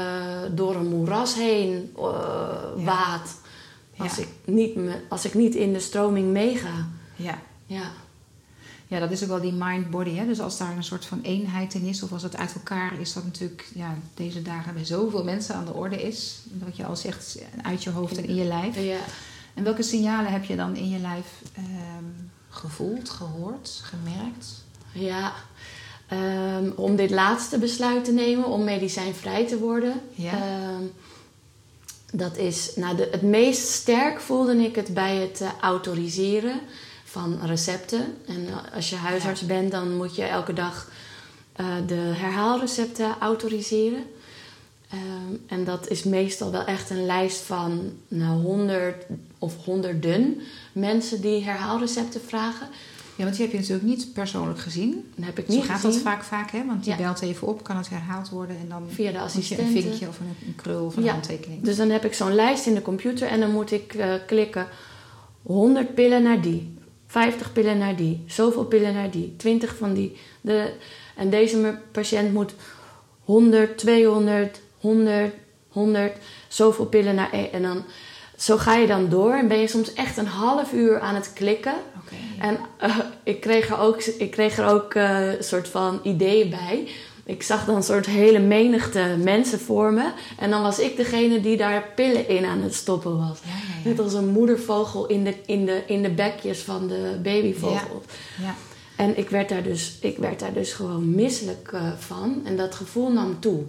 door 0.50 0.74
een 0.74 0.86
moeras 0.88 1.34
heen 1.34 1.92
Ja. 1.96 2.82
waad. 2.84 3.40
Als, 3.96 4.16
Ja. 4.16 4.22
ik 4.22 4.28
niet 4.44 4.74
me, 4.76 4.92
als 5.08 5.24
ik 5.24 5.34
niet 5.34 5.54
in 5.54 5.72
de 5.72 5.80
stroming 5.80 6.28
meega. 6.32 6.86
Ja. 7.16 7.38
Ja. 7.66 7.90
Ja, 8.88 8.98
dat 8.98 9.10
is 9.10 9.22
ook 9.22 9.28
wel 9.28 9.40
die 9.40 9.52
mind-body. 9.52 10.14
Hè? 10.14 10.26
Dus 10.26 10.40
als 10.40 10.58
daar 10.58 10.76
een 10.76 10.84
soort 10.84 11.04
van 11.04 11.20
eenheid 11.22 11.74
in 11.74 11.82
is, 11.82 12.02
of 12.02 12.12
als 12.12 12.22
het 12.22 12.36
uit 12.36 12.54
elkaar 12.54 13.00
is, 13.00 13.12
dat 13.12 13.24
natuurlijk 13.24 13.68
ja, 13.74 13.94
deze 14.14 14.42
dagen 14.42 14.74
bij 14.74 14.84
zoveel 14.84 15.24
mensen 15.24 15.54
aan 15.54 15.64
de 15.64 15.72
orde 15.72 16.02
is. 16.02 16.38
Dat 16.44 16.76
je 16.76 16.84
al 16.84 16.96
zegt 16.96 17.38
uit 17.62 17.82
je 17.82 17.90
hoofd 17.90 18.16
en 18.16 18.24
in 18.24 18.34
je 18.34 18.44
lijf. 18.44 18.80
ja. 18.80 18.98
En 19.54 19.64
welke 19.64 19.82
signalen 19.82 20.32
heb 20.32 20.44
je 20.44 20.56
dan 20.56 20.76
in 20.76 20.88
je 20.88 20.98
lijf 20.98 21.26
ehm, 21.54 22.04
gevoeld, 22.48 23.10
gehoord, 23.10 23.80
gemerkt? 23.82 24.64
Ja, 24.92 25.32
ehm, 26.08 26.70
om 26.74 26.96
dit 26.96 27.10
laatste 27.10 27.58
besluit 27.58 28.04
te 28.04 28.12
nemen, 28.12 28.46
om 28.48 28.64
medicijnvrij 28.64 29.46
te 29.46 29.58
worden. 29.58 30.00
Ja. 30.14 30.32
ehm, 30.32 30.82
dat 32.12 32.36
is, 32.36 32.72
nou, 32.74 32.96
de, 32.96 33.08
het 33.10 33.22
meest 33.22 33.68
sterk 33.68 34.20
voelde 34.20 34.56
ik 34.56 34.74
het 34.74 34.94
bij 34.94 35.16
het 35.16 35.40
eh, 35.40 35.48
autoriseren 35.60 36.60
van 37.16 37.38
recepten. 37.44 38.04
En 38.26 38.46
eh, 38.48 38.74
als 38.74 38.90
je 38.90 38.96
huisarts 38.96 39.46
bent, 39.46 39.70
dan 39.70 39.96
moet 39.96 40.16
je 40.16 40.22
elke 40.24 40.52
dag 40.52 40.90
eh, 41.52 41.66
de 41.86 41.94
herhaalrecepten 41.94 43.14
autoriseren. 43.20 44.02
Ehm, 44.90 45.34
en 45.46 45.64
dat 45.64 45.88
is 45.88 46.02
meestal 46.02 46.50
wel 46.50 46.64
echt 46.64 46.90
een 46.90 47.06
lijst 47.06 47.40
van 47.40 47.92
nou, 48.08 48.42
honderd 48.42 49.04
of 49.38 49.64
honderden 49.64 50.40
mensen 50.72 51.20
die 51.20 51.44
herhaalrecepten 51.44 52.20
vragen. 52.26 52.66
Ja, 53.16 53.24
want 53.24 53.36
die 53.36 53.44
heb 53.44 53.52
je 53.54 53.60
natuurlijk 53.60 53.86
niet 53.86 54.12
persoonlijk 54.12 54.58
gezien. 54.58 55.10
Dat 55.14 55.24
heb 55.26 55.38
ik 55.38 55.46
Zo 55.46 55.52
niet 55.52 55.64
gaat 55.64 55.74
gezien. 55.80 55.90
dat 55.92 56.00
vaak, 56.00 56.22
vaak 56.22 56.50
hè? 56.50 56.66
Want 56.66 56.84
die 56.84 56.92
Ja. 56.92 56.98
belt 56.98 57.20
even 57.20 57.46
op, 57.46 57.62
kan 57.64 57.76
het 57.76 57.88
herhaald 57.88 58.28
worden 58.28 58.56
en 58.58 58.68
dan 58.68 58.82
Via 58.88 59.10
de 59.12 59.18
je 59.42 59.58
een 59.60 59.66
vinkje 59.70 60.08
of 60.08 60.18
een, 60.20 60.34
een 60.46 60.54
krul 60.56 60.84
of 60.84 60.96
een 60.96 61.02
Ja. 61.02 61.12
handtekening. 61.12 61.62
Dus 61.62 61.76
dan 61.76 61.90
heb 61.90 62.04
ik 62.04 62.14
zo'n 62.14 62.34
lijst 62.34 62.66
in 62.66 62.74
de 62.74 62.82
computer 62.82 63.28
en 63.28 63.40
dan 63.40 63.50
moet 63.50 63.72
ik 63.72 63.94
eh, 63.94 64.14
klikken 64.26 64.66
100 65.42 65.94
pillen 65.94 66.22
naar 66.22 66.40
die, 66.40 66.75
50 67.16 67.52
pillen 67.52 67.78
naar 67.78 67.96
die, 67.96 68.24
zoveel 68.26 68.64
pillen 68.64 68.94
naar 68.94 69.10
die, 69.10 69.34
20 69.36 69.76
van 69.76 69.94
die. 69.94 70.16
De, 70.40 70.72
en 71.14 71.30
deze 71.30 71.78
patiënt 71.92 72.32
moet 72.32 72.54
100, 73.24 73.78
200, 73.78 74.60
100, 74.80 75.34
100, 75.68 76.16
zoveel 76.48 76.86
pillen 76.86 77.14
naar 77.14 77.32
één. 77.32 77.52
En 77.52 77.62
dan, 77.62 77.84
zo 78.36 78.56
ga 78.56 78.74
je 78.74 78.86
dan 78.86 79.08
door 79.08 79.32
en 79.32 79.48
ben 79.48 79.58
je 79.58 79.66
soms 79.66 79.92
echt 79.92 80.16
een 80.16 80.26
half 80.26 80.72
uur 80.72 81.00
aan 81.00 81.14
het 81.14 81.32
klikken. 81.32 81.74
En 82.40 82.58
eh, 82.78 82.98
ik 83.22 83.40
kreeg 83.40 83.68
er 83.68 83.78
ook, 83.78 84.02
ik 84.02 84.30
kreeg 84.30 84.58
er 84.58 84.66
ook 84.66 84.94
eh, 84.94 85.28
soort 85.40 85.68
van 85.68 86.00
ideeën 86.02 86.50
bij. 86.50 86.88
Ik 87.26 87.42
zag 87.42 87.64
dan 87.64 87.76
een 87.76 87.82
soort 87.82 88.06
hele 88.06 88.38
menigte 88.38 89.16
mensen 89.22 89.60
voor 89.60 89.92
me. 89.92 90.12
En 90.38 90.50
dan 90.50 90.62
was 90.62 90.78
ik 90.78 90.96
degene 90.96 91.40
die 91.40 91.56
daar 91.56 91.84
pillen 91.94 92.28
in 92.28 92.44
aan 92.44 92.62
het 92.62 92.74
stoppen 92.74 93.18
was. 93.18 93.38
Ja, 93.44 93.50
ja, 93.50 93.88
Net 93.88 93.98
als 93.98 94.14
een 94.14 94.28
moedervogel 94.28 95.06
in 95.06 95.24
de, 95.24 95.34
in 95.46 95.66
de, 95.66 95.82
in 95.86 96.02
de 96.02 96.10
bekjes 96.10 96.58
van 96.58 96.86
de 96.86 97.18
babyvogel. 97.22 98.02
Ja. 98.42 98.54
En 98.96 99.18
ik 99.18 99.30
werd, 99.30 99.48
daar 99.48 99.62
dus, 99.62 99.98
ik 100.00 100.18
werd 100.18 100.40
daar 100.40 100.52
dus 100.52 100.72
gewoon 100.72 101.14
misselijk 101.14 101.70
eh, 101.72 101.92
van. 101.98 102.40
En 102.44 102.56
dat 102.56 102.74
gevoel 102.74 103.12
nam 103.12 103.40
toe 103.40 103.62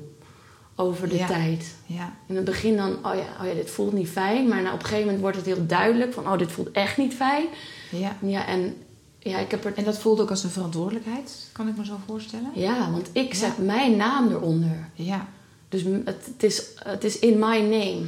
over 0.76 1.10
de 1.10 1.26
tijd. 1.26 1.76
Ja. 1.86 2.15
In 2.28 2.36
het 2.36 2.46
begin 2.46 2.78
dan, 2.78 2.91
oh 2.91 3.15
ja, 3.15 3.41
oh 3.41 3.48
ja, 3.48 3.54
dit 3.54 3.70
voelt 3.70 3.93
niet 3.93 4.10
fijn. 4.10 4.48
Maar 4.48 4.62
na, 4.62 4.74
op 4.74 4.80
een 4.80 4.86
gegeven 4.86 5.04
moment 5.04 5.22
wordt 5.22 5.38
het 5.38 5.46
heel 5.46 5.65
duidelijk 5.65 6.13
van, 6.13 6.28
oh, 6.28 6.38
dit 6.38 6.52
voelt 6.52 6.72
echt 6.72 6.98
niet 6.98 7.13
fijn. 7.13 7.46
ja. 7.91 8.17
Ja, 8.22 8.48
en 8.48 8.76
ja, 9.19 9.38
ik 9.39 9.51
heb 9.51 9.65
er... 9.65 9.73
En 9.75 9.84
dat 9.84 9.97
voelde 9.97 10.21
ook 10.21 10.30
als 10.30 10.43
een 10.43 10.49
verantwoordelijkheid, 10.49 11.47
kan 11.51 11.67
ik 11.67 11.77
me 11.77 11.86
zo 11.86 11.97
voorstellen. 12.06 12.49
Ja, 12.53 12.91
want 12.91 13.10
ik 13.12 13.32
Ja. 13.34 13.38
zet 13.39 13.58
mijn 13.58 13.95
naam 13.95 14.30
eronder. 14.32 14.89
Ja. 14.93 15.27
Dus 15.69 15.82
het, 15.84 16.25
het, 16.25 16.43
is, 16.43 16.63
het 16.75 17.03
is 17.03 17.19
in 17.19 17.39
my 17.39 17.60
name. 17.62 18.01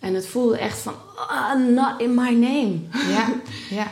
En 0.00 0.14
het 0.14 0.26
voelde 0.26 0.58
echt 0.58 0.78
van, 0.78 0.94
ah, 1.28 1.68
not 1.68 2.00
in 2.00 2.14
my 2.14 2.30
name. 2.30 2.78
Ja. 3.10 3.28
ja. 3.78 3.90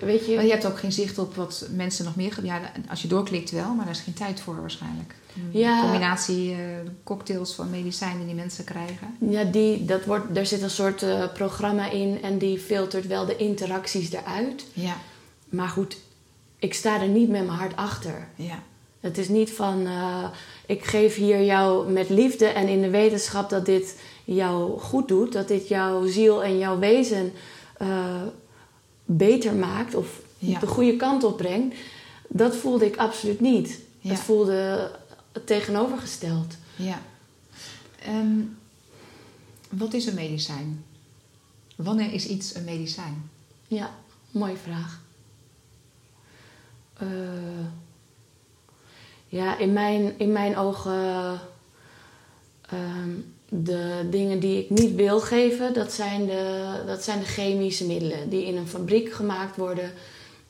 Weet 0.00 0.26
je, 0.26 0.34
Maar 0.34 0.44
je 0.44 0.50
hebt 0.50 0.66
ook 0.66 0.78
geen 0.78 0.92
zicht 0.92 1.18
op 1.18 1.34
wat 1.36 1.66
mensen 1.74 2.04
nog 2.04 2.16
meer... 2.16 2.38
Ja, 2.42 2.60
als 2.88 3.02
je 3.02 3.08
doorklikt 3.08 3.50
wel, 3.50 3.74
maar 3.74 3.84
daar 3.84 3.94
is 3.94 4.00
geen 4.00 4.14
tijd 4.14 4.40
voor 4.40 4.60
waarschijnlijk. 4.60 5.14
Een 5.34 5.58
Ja. 5.60 5.80
combinatie 5.80 6.52
eh, 6.52 6.58
cocktails 7.04 7.54
van 7.54 7.70
medicijnen 7.70 8.26
die 8.26 8.34
mensen 8.34 8.64
krijgen. 8.64 9.16
Ja, 9.18 9.44
die, 9.44 9.84
dat 9.84 10.04
wordt, 10.04 10.36
er 10.36 10.46
zit 10.46 10.62
een 10.62 10.70
soort 10.70 11.02
eh, 11.02 11.24
programma 11.34 11.90
in 11.90 12.22
en 12.22 12.38
die 12.38 12.58
filtert 12.58 13.06
wel 13.06 13.26
de 13.26 13.36
interacties 13.36 14.12
eruit. 14.12 14.64
Ja. 14.72 14.96
Maar 15.48 15.68
goed, 15.68 15.96
ik 16.58 16.74
sta 16.74 17.00
er 17.00 17.08
niet 17.08 17.28
met 17.28 17.46
mijn 17.46 17.58
hart 17.58 17.76
achter. 17.76 18.28
Ja. 18.36 18.62
Het 19.00 19.18
is 19.18 19.28
niet 19.28 19.50
van, 19.50 19.86
eh, 19.86 20.24
ik 20.66 20.84
geef 20.84 21.14
hier 21.14 21.44
jou 21.44 21.90
met 21.92 22.08
liefde 22.08 22.46
en 22.46 22.68
in 22.68 22.80
de 22.82 22.90
wetenschap 22.90 23.50
dat 23.50 23.66
dit 23.66 23.96
jou 24.24 24.78
goed 24.80 25.08
doet. 25.08 25.32
Dat 25.32 25.48
dit 25.48 25.68
jouw 25.68 26.06
ziel 26.06 26.44
en 26.44 26.58
jouw 26.58 26.78
wezen 26.78 27.32
eh, 27.76 28.22
beter 29.04 29.54
maakt 29.54 29.94
of 29.94 30.20
Ja. 30.38 30.58
de 30.60 30.66
goede 30.66 30.96
kant 30.96 31.24
op 31.24 31.36
brengt. 31.36 31.76
Dat 32.28 32.56
voelde 32.56 32.86
ik 32.86 32.96
absoluut 32.96 33.40
niet. 33.40 33.80
Ja. 34.00 34.10
Het 34.10 34.18
voelde 34.20 34.90
tegenovergesteld. 35.44 36.54
Ja. 36.76 37.02
Ehm, 38.04 38.40
wat 39.70 39.94
is 39.94 40.06
een 40.06 40.14
medicijn? 40.14 40.84
Wanneer 41.76 42.12
is 42.12 42.26
iets 42.26 42.54
een 42.54 42.64
medicijn? 42.64 43.30
Ja, 43.66 43.90
mooie 44.30 44.56
vraag. 44.56 45.00
Eh, 46.98 47.08
ja, 49.26 49.58
in 49.58 49.72
mijn, 49.72 50.18
in 50.18 50.32
mijn 50.32 50.56
ogen. 50.56 51.40
ehm, 52.68 53.10
de 53.50 54.06
dingen 54.10 54.40
die 54.40 54.62
ik 54.62 54.70
niet 54.70 54.94
wil 54.94 55.20
geven, 55.20 55.74
dat 55.74 55.92
zijn 55.92 56.26
de, 56.26 56.72
dat 56.86 57.02
zijn 57.02 57.18
de 57.18 57.24
chemische 57.24 57.86
middelen 57.86 58.30
die 58.30 58.44
in 58.44 58.56
een 58.56 58.68
fabriek 58.68 59.12
gemaakt 59.12 59.56
worden, 59.56 59.92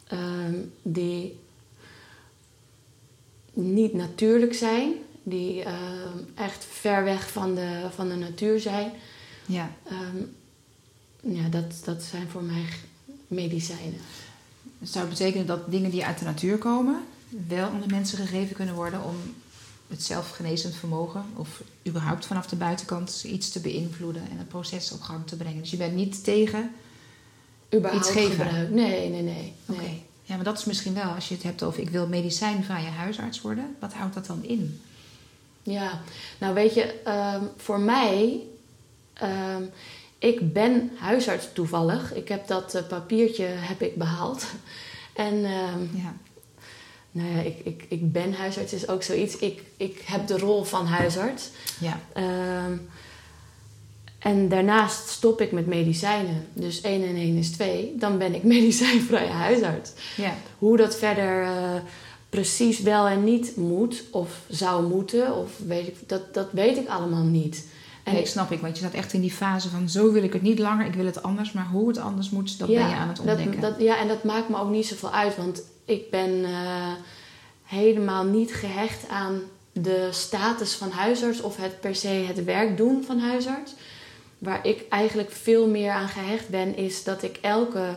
ehm, 0.06 0.54
die 0.82 1.38
niet 3.52 3.94
natuurlijk 3.94 4.54
zijn, 4.54 4.92
die 5.22 5.62
ehm, 5.62 6.18
echt 6.34 6.64
ver 6.64 7.04
weg 7.04 7.30
van 7.30 7.54
de, 7.54 7.86
van 7.94 8.08
de 8.08 8.14
natuur 8.14 8.60
zijn. 8.60 8.92
Ja. 9.46 9.70
Ja, 11.20 11.48
dat, 11.48 11.82
dat 11.84 12.02
zijn 12.02 12.28
voor 12.28 12.42
mij 12.42 12.64
medicijnen. 13.26 14.00
Dat 14.78 14.88
zou 14.88 15.08
betekenen 15.08 15.46
dat 15.46 15.70
dingen 15.70 15.90
die 15.90 16.04
uit 16.04 16.18
de 16.18 16.24
natuur 16.24 16.58
komen... 16.58 17.02
wel 17.48 17.68
aan 17.68 17.80
de 17.80 17.94
mensen 17.94 18.18
gegeven 18.18 18.56
kunnen 18.56 18.74
worden... 18.74 19.04
om 19.04 19.16
het 19.88 20.02
zelfgenezend 20.02 20.74
vermogen... 20.74 21.24
of 21.34 21.62
überhaupt 21.86 22.26
vanaf 22.26 22.46
de 22.46 22.56
buitenkant 22.56 23.24
iets 23.24 23.50
te 23.50 23.60
beïnvloeden... 23.60 24.22
en 24.30 24.38
het 24.38 24.48
proces 24.48 24.92
op 24.92 25.00
gang 25.00 25.26
te 25.26 25.36
brengen. 25.36 25.60
Dus 25.60 25.70
je 25.70 25.76
bent 25.76 25.94
niet 25.94 26.24
tegen... 26.24 26.70
Überhaupt 27.74 28.06
Iets 28.06 28.14
geven? 28.14 28.44
gebruik. 28.44 28.70
Nee, 28.70 29.10
nee, 29.10 29.22
nee. 29.22 29.52
Oké. 29.66 29.80
nee. 29.80 30.02
Ja, 30.22 30.34
maar 30.34 30.44
dat 30.44 30.58
is 30.58 30.64
misschien 30.64 30.94
wel... 30.94 31.10
als 31.10 31.28
je 31.28 31.34
het 31.34 31.42
hebt 31.42 31.62
over 31.62 31.80
ik 31.80 31.90
wil 31.90 32.06
medicijnvrije 32.06 32.88
huisarts 32.88 33.40
worden... 33.40 33.76
wat 33.80 33.92
houdt 33.92 34.14
dat 34.14 34.26
dan 34.26 34.44
in? 34.44 34.80
Ja, 35.62 36.00
nou 36.38 36.54
weet 36.54 36.74
je, 36.74 36.82
ehm, 37.04 37.44
voor 37.56 37.80
mij, 37.80 38.40
ehm, 39.12 39.62
ik 40.18 40.52
ben 40.52 40.90
huisarts 40.98 41.48
toevallig. 41.52 42.14
Ik 42.14 42.28
heb 42.28 42.46
dat 42.46 42.74
eh, 42.74 42.82
papiertje 42.88 43.44
heb 43.44 43.82
ik 43.82 43.96
behaald. 43.96 44.44
En 45.14 45.44
ehm, 45.44 45.82
Ja. 45.92 46.14
nou 47.10 47.28
ja, 47.36 47.40
ik, 47.40 47.58
ik, 47.64 47.84
ik 47.88 48.12
ben 48.12 48.32
huisarts 48.32 48.72
is 48.72 48.88
ook 48.88 49.02
zoiets. 49.02 49.36
Ik, 49.36 49.62
ik 49.76 50.02
heb 50.04 50.26
de 50.26 50.38
rol 50.38 50.64
van 50.64 50.86
huisarts. 50.86 51.48
Ja. 51.80 52.00
Ehm, 52.12 52.76
en 54.18 54.48
daarnaast 54.48 55.08
stop 55.08 55.40
ik 55.40 55.52
met 55.52 55.66
medicijnen. 55.66 56.46
Dus 56.52 56.80
1 56.80 57.02
en 57.02 57.16
1 57.16 57.36
is 57.36 57.50
2. 57.50 57.94
Dan 57.96 58.18
ben 58.18 58.34
ik 58.34 58.42
medicijnvrije 58.54 59.30
huisarts. 59.30 59.92
Ja. 60.16 60.34
Hoe 60.58 60.76
dat 60.76 60.96
verder 60.96 61.42
eh, 61.42 61.74
precies 62.28 62.80
wel 62.80 63.06
en 63.06 63.24
niet 63.24 63.56
moet, 63.56 64.04
of 64.10 64.40
zou 64.48 64.86
moeten, 64.88 65.36
of 65.36 65.50
weet 65.66 65.86
ik, 65.86 65.96
dat, 66.06 66.34
dat 66.34 66.48
weet 66.52 66.76
ik 66.76 66.88
allemaal 66.88 67.24
niet. 67.24 67.66
En 68.08 68.14
Nee, 68.14 68.26
snap 68.26 68.50
ik, 68.50 68.60
want 68.60 68.78
je 68.78 68.84
staat 68.84 68.94
echt 68.94 69.12
in 69.12 69.20
die 69.20 69.30
fase 69.30 69.68
van 69.68 69.88
zo 69.88 70.12
wil 70.12 70.22
ik 70.22 70.32
het 70.32 70.42
niet 70.42 70.58
langer, 70.58 70.86
ik 70.86 70.94
wil 70.94 71.06
het 71.06 71.22
anders, 71.22 71.52
maar 71.52 71.66
hoe 71.66 71.88
het 71.88 71.98
anders 71.98 72.30
moet, 72.30 72.58
dat 72.58 72.68
ben 72.68 72.88
je 72.88 72.94
aan 72.94 73.08
het 73.08 73.18
ontdekken. 73.18 73.60
Dat, 73.60 73.70
dat, 73.70 73.80
ja, 73.80 73.98
en 73.98 74.08
dat 74.08 74.24
maakt 74.24 74.48
me 74.48 74.58
ook 74.58 74.70
niet 74.70 74.86
zoveel 74.86 75.12
uit, 75.12 75.36
want 75.36 75.62
ik 75.84 76.10
ben 76.10 76.44
eh, 76.44 76.92
helemaal 77.64 78.24
niet 78.24 78.54
gehecht 78.54 79.08
aan 79.08 79.40
de 79.72 80.08
status 80.10 80.74
van 80.74 80.90
huisarts 80.90 81.40
of 81.40 81.56
het 81.56 81.80
per 81.80 81.94
se 81.94 82.08
het 82.08 82.44
werk 82.44 82.76
doen 82.76 83.04
van 83.04 83.18
huisarts. 83.18 83.74
Waar 84.38 84.66
ik 84.66 84.84
eigenlijk 84.88 85.30
veel 85.30 85.68
meer 85.68 85.90
aan 85.90 86.08
gehecht 86.08 86.48
ben, 86.48 86.76
is 86.76 87.04
dat 87.04 87.22
ik 87.22 87.38
elke, 87.42 87.96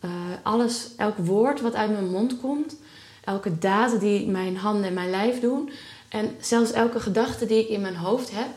eh, 0.00 0.10
alles, 0.42 0.88
elk 0.96 1.16
woord 1.16 1.60
wat 1.60 1.74
uit 1.74 1.90
mijn 1.90 2.10
mond 2.10 2.40
komt, 2.40 2.76
elke 3.24 3.58
daad 3.58 4.00
die 4.00 4.28
mijn 4.28 4.56
handen 4.56 4.84
en 4.84 4.94
mijn 4.94 5.10
lijf 5.10 5.40
doen, 5.40 5.70
en 6.08 6.36
zelfs 6.40 6.72
elke 6.72 7.00
gedachte 7.00 7.46
die 7.46 7.58
ik 7.58 7.68
in 7.68 7.80
mijn 7.80 7.96
hoofd 7.96 8.30
heb, 8.30 8.48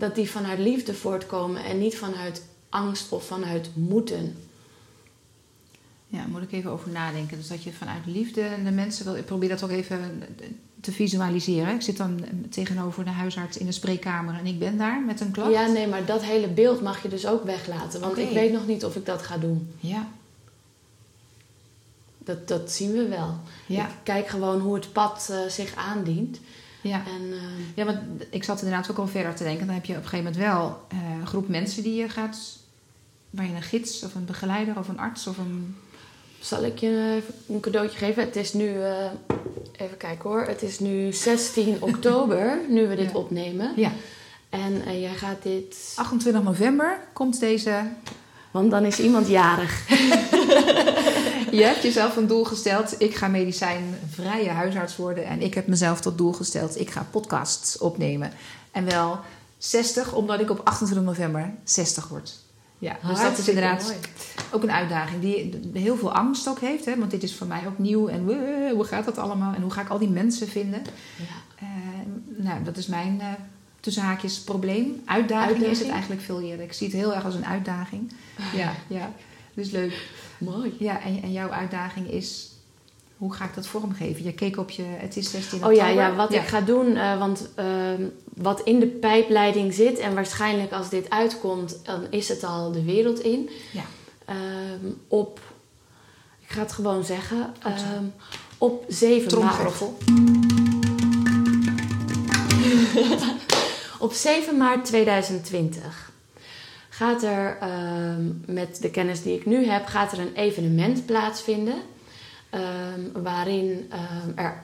dat 0.00 0.14
die 0.14 0.30
vanuit 0.30 0.58
liefde 0.58 0.94
voortkomen 0.94 1.64
en 1.64 1.78
niet 1.78 1.98
vanuit 1.98 2.42
angst 2.68 3.12
of 3.12 3.26
vanuit 3.26 3.70
moeten. 3.74 4.36
Ja, 6.06 6.18
daar 6.18 6.28
moet 6.28 6.42
ik 6.42 6.52
even 6.52 6.70
over 6.70 6.90
nadenken. 6.90 7.36
Dus 7.36 7.48
dat 7.48 7.62
je 7.62 7.72
vanuit 7.72 8.06
liefde 8.06 8.48
de 8.64 8.70
mensen 8.70 9.04
wil. 9.04 9.16
Ik 9.16 9.24
probeer 9.24 9.48
dat 9.48 9.62
ook 9.62 9.70
even 9.70 10.22
te 10.80 10.92
visualiseren. 10.92 11.74
Ik 11.74 11.82
zit 11.82 11.96
dan 11.96 12.24
tegenover 12.50 13.04
de 13.04 13.10
huisarts 13.10 13.56
in 13.56 13.66
de 13.66 13.72
spreekkamer 13.72 14.34
en 14.34 14.46
ik 14.46 14.58
ben 14.58 14.78
daar 14.78 15.02
met 15.02 15.20
een 15.20 15.30
klacht. 15.30 15.50
Ja, 15.52 15.66
nee, 15.66 15.86
maar 15.86 16.04
dat 16.04 16.22
hele 16.22 16.48
beeld 16.48 16.80
mag 16.80 17.02
je 17.02 17.08
dus 17.08 17.26
ook 17.26 17.44
weglaten. 17.44 18.00
Want 18.00 18.18
ik 18.18 18.30
weet 18.30 18.52
nog 18.52 18.66
niet 18.66 18.84
of 18.84 18.96
ik 18.96 19.06
dat 19.06 19.22
ga 19.22 19.38
doen. 19.38 19.70
Ja, 19.80 20.08
Dat, 22.18 22.48
dat 22.48 22.70
zien 22.70 22.92
we 22.92 23.08
wel. 23.08 23.38
Ja. 23.66 23.86
Ik 23.86 23.94
kijk 24.02 24.28
gewoon 24.28 24.60
hoe 24.60 24.74
het 24.74 24.92
pad 24.92 25.28
eh, 25.30 25.38
zich 25.48 25.74
aandient. 25.74 26.38
Ja. 26.80 27.02
En, 27.06 27.32
eh, 27.32 27.38
Ja, 27.74 27.84
want 27.84 27.98
ik 28.30 28.44
zat 28.44 28.62
inderdaad 28.62 28.90
ook 28.90 28.98
al 28.98 29.06
verder 29.06 29.34
te 29.34 29.42
denken. 29.44 29.66
Dan 29.66 29.74
heb 29.74 29.84
je 29.84 29.92
op 29.96 30.02
een 30.02 30.08
gegeven 30.08 30.32
moment 30.32 30.44
wel 30.50 30.80
eh, 30.88 30.98
een 31.20 31.26
groep 31.26 31.48
mensen 31.48 31.82
die 31.82 31.94
je 31.94 32.08
gaat... 32.08 32.38
waar 33.30 33.46
je 33.46 33.54
een 33.54 33.62
gids 33.62 34.02
of 34.02 34.14
een 34.14 34.24
begeleider 34.24 34.78
of 34.78 34.88
een 34.88 34.98
arts 34.98 35.26
of 35.26 35.38
een... 35.38 35.76
zal 36.40 36.64
ik 36.64 36.78
je 36.78 37.14
even 37.16 37.34
een 37.54 37.60
cadeautje 37.60 37.98
geven? 37.98 38.22
Het 38.24 38.36
is 38.36 38.52
nu, 38.52 38.82
eh, 38.82 39.04
even 39.76 39.96
kijken 39.96 40.30
hoor. 40.30 40.44
Het 40.46 40.62
is 40.62 40.78
nu 40.78 41.12
16 41.12 41.76
oktober, 41.90 42.58
nu 42.68 42.86
we 42.88 42.94
dit 42.96 43.10
Ja. 43.10 43.16
opnemen. 43.18 43.72
Ja, 43.76 43.92
En 44.48 44.82
eh, 44.86 45.00
jij 45.00 45.14
gaat 45.14 45.42
dit... 45.42 45.92
28 45.96 46.42
november 46.42 46.98
komt 47.12 47.40
deze... 47.40 47.82
Want 48.50 48.70
dan 48.70 48.84
is 48.84 48.98
iemand 49.00 49.28
jarig. 49.28 49.88
Je 51.50 51.62
hebt 51.62 51.82
jezelf 51.82 52.16
een 52.16 52.26
doel 52.26 52.44
gesteld. 52.44 52.94
Ik 53.00 53.14
ga 53.14 53.28
medicijnvrije 53.28 54.50
huisarts 54.50 54.96
worden. 54.96 55.24
En 55.24 55.42
ik 55.42 55.54
heb 55.54 55.66
mezelf 55.66 56.00
tot 56.00 56.18
doel 56.18 56.32
gesteld. 56.32 56.80
Ik 56.80 56.90
ga 56.90 57.06
podcasts 57.10 57.78
opnemen. 57.78 58.32
En 58.70 58.84
wel 58.84 59.18
60, 59.58 60.14
omdat 60.14 60.40
ik 60.40 60.50
op 60.50 60.60
28 60.64 61.06
november 61.06 61.54
60 61.64 62.08
word. 62.08 62.38
Ja, 62.78 62.96
dus 63.06 63.20
dat 63.20 63.38
is 63.38 63.48
inderdaad 63.48 63.82
mooi. 63.82 63.96
ook 64.50 64.62
een 64.62 64.72
uitdaging 64.72 65.20
die 65.20 65.60
heel 65.72 65.96
veel 65.96 66.12
angst 66.12 66.48
ook 66.48 66.60
heeft. 66.60 66.84
Hè? 66.84 66.98
Want 66.98 67.10
dit 67.10 67.22
is 67.22 67.34
voor 67.34 67.46
mij 67.46 67.62
ook 67.66 67.78
nieuw. 67.78 68.08
En 68.08 68.20
hoe 68.74 68.84
gaat 68.84 69.04
dat 69.04 69.18
allemaal? 69.18 69.54
En 69.54 69.62
hoe 69.62 69.70
ga 69.70 69.80
ik 69.80 69.88
al 69.88 69.98
die 69.98 70.08
mensen 70.08 70.48
vinden? 70.48 70.82
Ja. 71.16 71.64
Eh, 71.66 71.66
nou, 72.44 72.62
dat 72.62 72.76
is 72.76 72.86
mijn 72.86 73.20
eh 73.20 73.26
tussen 73.80 74.02
haakjes 74.02 74.40
probleem. 74.40 75.02
Uitdaging, 75.04 75.50
is 75.50 75.58
het 75.58 75.66
Uitdaging? 75.66 75.90
eigenlijk 75.92 76.22
veel 76.22 76.40
eerder. 76.40 76.64
Ik 76.64 76.72
zie 76.72 76.86
het 76.86 76.96
heel 76.96 77.14
erg 77.14 77.24
als 77.24 77.34
een 77.34 77.46
uitdaging. 77.46 78.12
Ja, 78.54 78.72
ja. 78.86 79.12
Dus 79.54 79.70
leuk. 79.70 80.08
Mooi. 80.40 80.74
Ja, 80.78 81.02
en, 81.02 81.22
en 81.22 81.32
jouw 81.32 81.48
uitdaging 81.48 82.10
is... 82.10 82.48
Hoe 83.16 83.32
ga 83.32 83.44
ik 83.44 83.54
dat 83.54 83.66
vormgeven? 83.66 84.24
Je 84.24 84.32
keek 84.32 84.56
op 84.56 84.70
je... 84.70 84.82
Het 84.82 85.16
is 85.16 85.30
16 85.30 85.64
Oh 85.64 85.72
ja, 85.72 85.80
oktober. 85.82 86.02
ja 86.02 86.14
wat 86.14 86.32
ik 86.32 86.46
ga 86.46 86.60
doen, 86.60 86.96
eh, 86.96 87.18
want 87.18 87.48
ehm, 87.54 88.02
wat 88.34 88.60
in 88.60 88.80
de 88.80 88.86
pijpleiding 88.86 89.74
zit, 89.74 89.98
en 89.98 90.14
waarschijnlijk 90.14 90.72
als 90.72 90.88
dit 90.88 91.10
uitkomt, 91.10 91.80
dan 91.84 92.06
is 92.10 92.28
het 92.28 92.44
al 92.44 92.72
de 92.72 92.84
wereld 92.84 93.20
in. 93.20 93.50
Ja. 93.72 93.82
Ehm, 94.24 94.90
op, 95.08 95.40
ik 96.38 96.50
ga 96.50 96.60
het 96.60 96.72
gewoon 96.72 97.04
zeggen, 97.04 97.54
ehm, 97.62 98.04
op 98.58 98.84
7 98.88 99.38
maart. 99.38 99.82
Op 103.98 104.12
7 104.12 104.56
maart 104.56 104.84
2020 104.84 106.09
gaat 107.00 107.22
er 107.22 107.56
ehm, 107.60 108.26
met 108.46 108.82
de 108.82 108.90
kennis 108.90 109.22
die 109.22 109.36
ik 109.36 109.46
nu 109.46 109.66
heb, 109.66 109.86
gaat 109.86 110.12
er 110.12 110.18
een 110.18 110.34
evenement 110.34 111.06
plaatsvinden. 111.06 111.74
ehm, 112.50 113.22
waarin 113.22 113.86
ehm, 113.90 114.30
er 114.34 114.62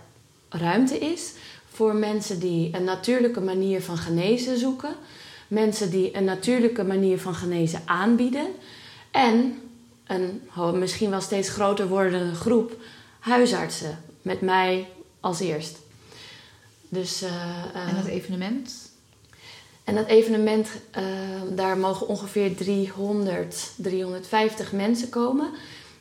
ruimte 0.49 0.99
is 0.99 1.33
voor 1.71 1.95
mensen 1.95 2.41
die 2.41 2.77
een 2.77 2.85
natuurlijke 2.85 3.41
manier 3.41 3.83
van 3.83 3.97
genezen 3.97 4.59
zoeken. 4.59 4.95
Mensen 5.49 5.91
die 5.91 6.17
een 6.17 6.25
natuurlijke 6.25 6.85
manier 6.85 7.19
van 7.19 7.35
genezen 7.35 7.83
aanbieden. 7.85 8.47
En 9.11 9.61
een 10.07 10.41
misschien 10.75 11.11
wel 11.11 11.21
steeds 11.21 11.49
groter 11.49 11.89
wordende 11.89 12.35
groep 12.35 12.77
huisartsen. 13.19 13.99
Met 14.23 14.41
mij 14.41 14.89
als 15.21 15.41
eerst. 15.41 15.79
Dus, 16.89 17.23
eh, 17.23 17.89
En 17.89 17.95
dat 17.95 18.07
evenement? 18.07 18.86
En 19.87 19.95
dat 19.95 20.07
evenement, 20.07 20.69
eh, 20.91 21.03
daar 21.51 21.79
mogen 21.79 22.09
ongeveer 22.09 22.57
300, 22.57 23.71
350 23.77 24.73
mensen 24.73 25.09
komen. 25.09 25.51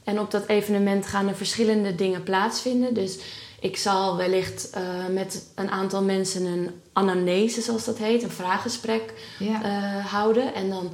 En 0.03 0.19
op 0.19 0.31
dat 0.31 0.47
evenement 0.47 1.05
gaan 1.05 1.27
er 1.27 1.35
verschillende 1.35 1.95
dingen 1.95 2.23
plaatsvinden. 2.23 2.93
Dus 2.93 3.17
ik 3.59 3.77
zal 3.77 4.17
wellicht 4.17 4.69
eh, 4.69 4.81
met 5.11 5.45
een 5.55 5.69
aantal 5.69 6.03
mensen 6.03 6.45
een 6.45 6.69
anamnese, 6.93 7.61
zoals 7.61 7.85
dat 7.85 7.97
heet, 7.97 8.23
een 8.23 8.31
vraaggesprek 8.31 9.13
Ja. 9.39 9.63
eh, 9.63 10.05
houden. 10.05 10.53
En 10.53 10.69
dan 10.69 10.91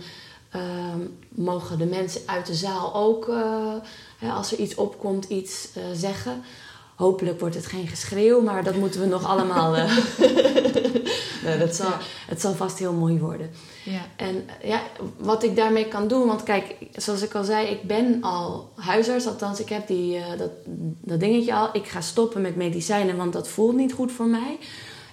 ehm, 0.51 0.99
mogen 1.30 1.77
de 1.77 1.86
mensen 1.86 2.21
uit 2.25 2.45
de 2.45 2.54
zaal 2.54 2.95
ook, 2.95 3.27
eh, 3.30 3.73
hè, 4.17 4.32
als 4.32 4.51
er 4.51 4.58
iets 4.60 4.75
opkomt, 4.75 5.25
iets 5.30 5.67
zeggen. 5.93 6.43
Hopelijk 7.01 7.39
wordt 7.39 7.55
het 7.55 7.65
geen 7.65 7.87
geschreeuw, 7.87 8.41
maar 8.41 8.63
dat 8.63 8.75
moeten 8.75 8.99
we 9.01 9.05
nog 9.07 9.25
allemaal. 9.25 9.75
eh, 9.75 9.91
nee, 11.45 11.57
dat 11.59 11.75
zal, 11.75 11.91
Het 12.27 12.41
zal 12.41 12.53
vast 12.53 12.79
heel 12.79 12.93
mooi 12.93 13.19
worden. 13.19 13.49
ja. 13.83 14.01
En 14.15 14.43
ja, 14.63 14.81
wat 15.17 15.43
ik 15.43 15.55
daarmee 15.55 15.87
kan 15.87 16.07
doen, 16.07 16.27
want 16.27 16.43
kijk, 16.43 16.75
zoals 16.95 17.21
ik 17.21 17.35
al 17.35 17.43
zei, 17.43 17.67
ik 17.67 17.81
ben 17.83 18.17
al 18.21 18.69
huisarts, 18.75 19.27
althans 19.27 19.59
ik 19.59 19.69
heb 19.69 19.87
die, 19.87 20.15
eh, 20.17 20.37
dat, 20.37 20.51
dat 21.01 21.19
dingetje 21.19 21.53
al. 21.53 21.69
Ik 21.73 21.87
ga 21.87 22.01
stoppen 22.01 22.41
met 22.41 22.55
medicijnen, 22.55 23.17
want 23.17 23.33
dat 23.33 23.47
voelt 23.47 23.75
niet 23.75 23.93
goed 23.93 24.11
voor 24.11 24.27
mij. 24.27 24.57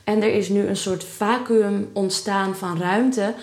En 0.05 0.23
er 0.23 0.35
is 0.35 0.49
nu 0.49 0.67
een 0.67 0.77
soort 0.77 1.05
vacuüm 1.05 1.89
ontstaan 1.93 2.57
van 2.57 2.79
ruimte 2.79 3.35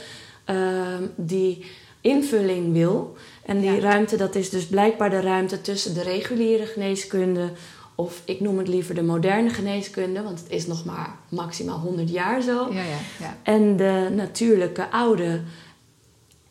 ehm, 0.45 1.03
die 1.15 1.65
invulling 2.01 2.73
wil. 2.73 3.15
En 3.45 3.59
die 3.59 3.71
Ja. 3.71 3.79
ruimte, 3.79 4.15
dat 4.17 4.35
is 4.35 4.49
dus 4.49 4.65
blijkbaar 4.67 5.09
de 5.09 5.19
ruimte 5.21 5.61
tussen 5.61 5.93
de 5.93 6.01
reguliere 6.03 6.65
geneeskunde, 6.65 7.49
of 7.95 8.21
ik 8.25 8.39
noem 8.39 8.57
het 8.57 8.67
liever 8.67 8.95
de 8.95 9.03
moderne 9.03 9.49
geneeskunde, 9.49 10.21
want 10.21 10.39
het 10.39 10.49
is 10.49 10.67
nog 10.67 10.85
maar 10.85 11.15
maximaal 11.29 11.79
100 11.79 12.09
jaar 12.09 12.41
zo. 12.41 12.67
Ja, 12.73 12.81
ja, 12.81 12.97
ja. 13.19 13.37
En 13.43 13.77
de 13.77 14.11
natuurlijke, 14.15 14.91
oude, 14.91 15.41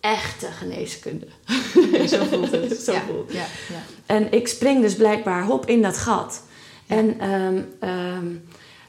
echte 0.00 0.46
geneeskunde. 0.46 1.26
Zo 2.08 2.24
voelt 2.24 2.50
het. 2.50 2.76
Zo 2.86 2.92
voelt 3.06 3.26
het. 3.26 3.36
Ja, 3.36 3.46
ja. 3.68 3.82
En 4.06 4.32
ik 4.32 4.48
spring 4.48 4.82
dus 4.82 4.94
blijkbaar 4.94 5.44
hop 5.44 5.66
in 5.66 5.82
dat 5.82 5.96
gat. 5.96 6.42
En 6.86 7.20
ehm, 7.20 7.62
ehm, 7.78 8.26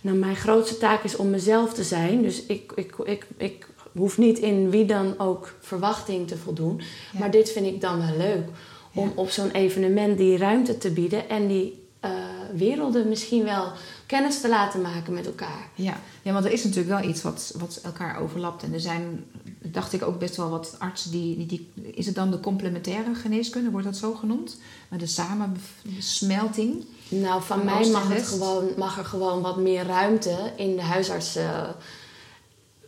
nou, 0.01 0.17
mijn 0.17 0.35
grootste 0.35 0.77
taak 0.77 1.03
is 1.03 1.15
om 1.15 1.29
mezelf 1.29 1.73
te 1.73 1.83
zijn. 1.83 2.21
Dus 2.21 2.45
ik, 2.45 2.71
ik, 2.75 2.95
ik, 3.03 3.27
ik 3.37 3.67
hoef 3.91 4.17
niet 4.17 4.39
in 4.39 4.69
wie 4.69 4.85
dan 4.85 5.19
ook 5.19 5.55
verwachting 5.59 6.27
te 6.27 6.37
voldoen. 6.37 6.81
Maar 7.19 7.31
dit 7.31 7.51
vind 7.51 7.65
ik 7.65 7.81
dan 7.81 7.97
wel 7.97 8.17
leuk. 8.17 8.47
Om 8.93 9.11
op 9.15 9.29
zo'n 9.29 9.51
evenement 9.51 10.17
die 10.17 10.37
ruimte 10.37 10.77
te 10.77 10.91
bieden. 10.91 11.29
En 11.29 11.47
die 11.47 11.84
eh, 12.05 12.57
werelden 12.57 13.09
misschien 13.09 13.43
wel 13.43 13.71
kennis 14.05 14.41
te 14.41 14.49
laten 14.49 14.81
maken 14.81 15.13
met 15.13 15.25
elkaar. 15.25 15.69
Ja. 15.75 15.99
ja, 16.21 16.33
want 16.33 16.45
er 16.45 16.51
is 16.51 16.63
natuurlijk 16.63 16.99
wel 16.99 17.09
iets 17.09 17.21
wat, 17.21 17.53
wat 17.59 17.79
elkaar 17.83 18.19
overlapt. 18.19 18.63
En 18.63 18.73
er 18.73 18.79
zijn, 18.79 19.25
dacht 19.61 19.93
ik, 19.93 20.03
ook 20.03 20.19
best 20.19 20.35
wel 20.35 20.49
wat 20.49 20.75
artsen 20.79 21.11
die, 21.11 21.37
die, 21.37 21.45
die... 21.45 21.93
Is 21.93 22.05
het 22.05 22.15
dan 22.15 22.31
de 22.31 22.39
complementaire 22.39 23.15
geneeskunde, 23.15 23.71
wordt 23.71 23.85
dat 23.85 23.97
zo 23.97 24.13
genoemd? 24.13 24.57
Maar 24.87 24.99
de 24.99 25.07
samensmelting? 25.07 26.85
Nou, 27.09 27.41
van 27.41 27.57
Van 27.57 27.65
mij 27.65 27.89
mag, 27.89 28.13
het 28.13 28.27
gewoon, 28.27 28.69
mag 28.77 28.97
er 28.97 29.05
gewoon 29.05 29.41
wat 29.41 29.57
meer 29.57 29.85
ruimte 29.85 30.53
in 30.55 30.75
de 30.75 30.81
huisarts, 30.81 31.35
eh, 31.35 31.61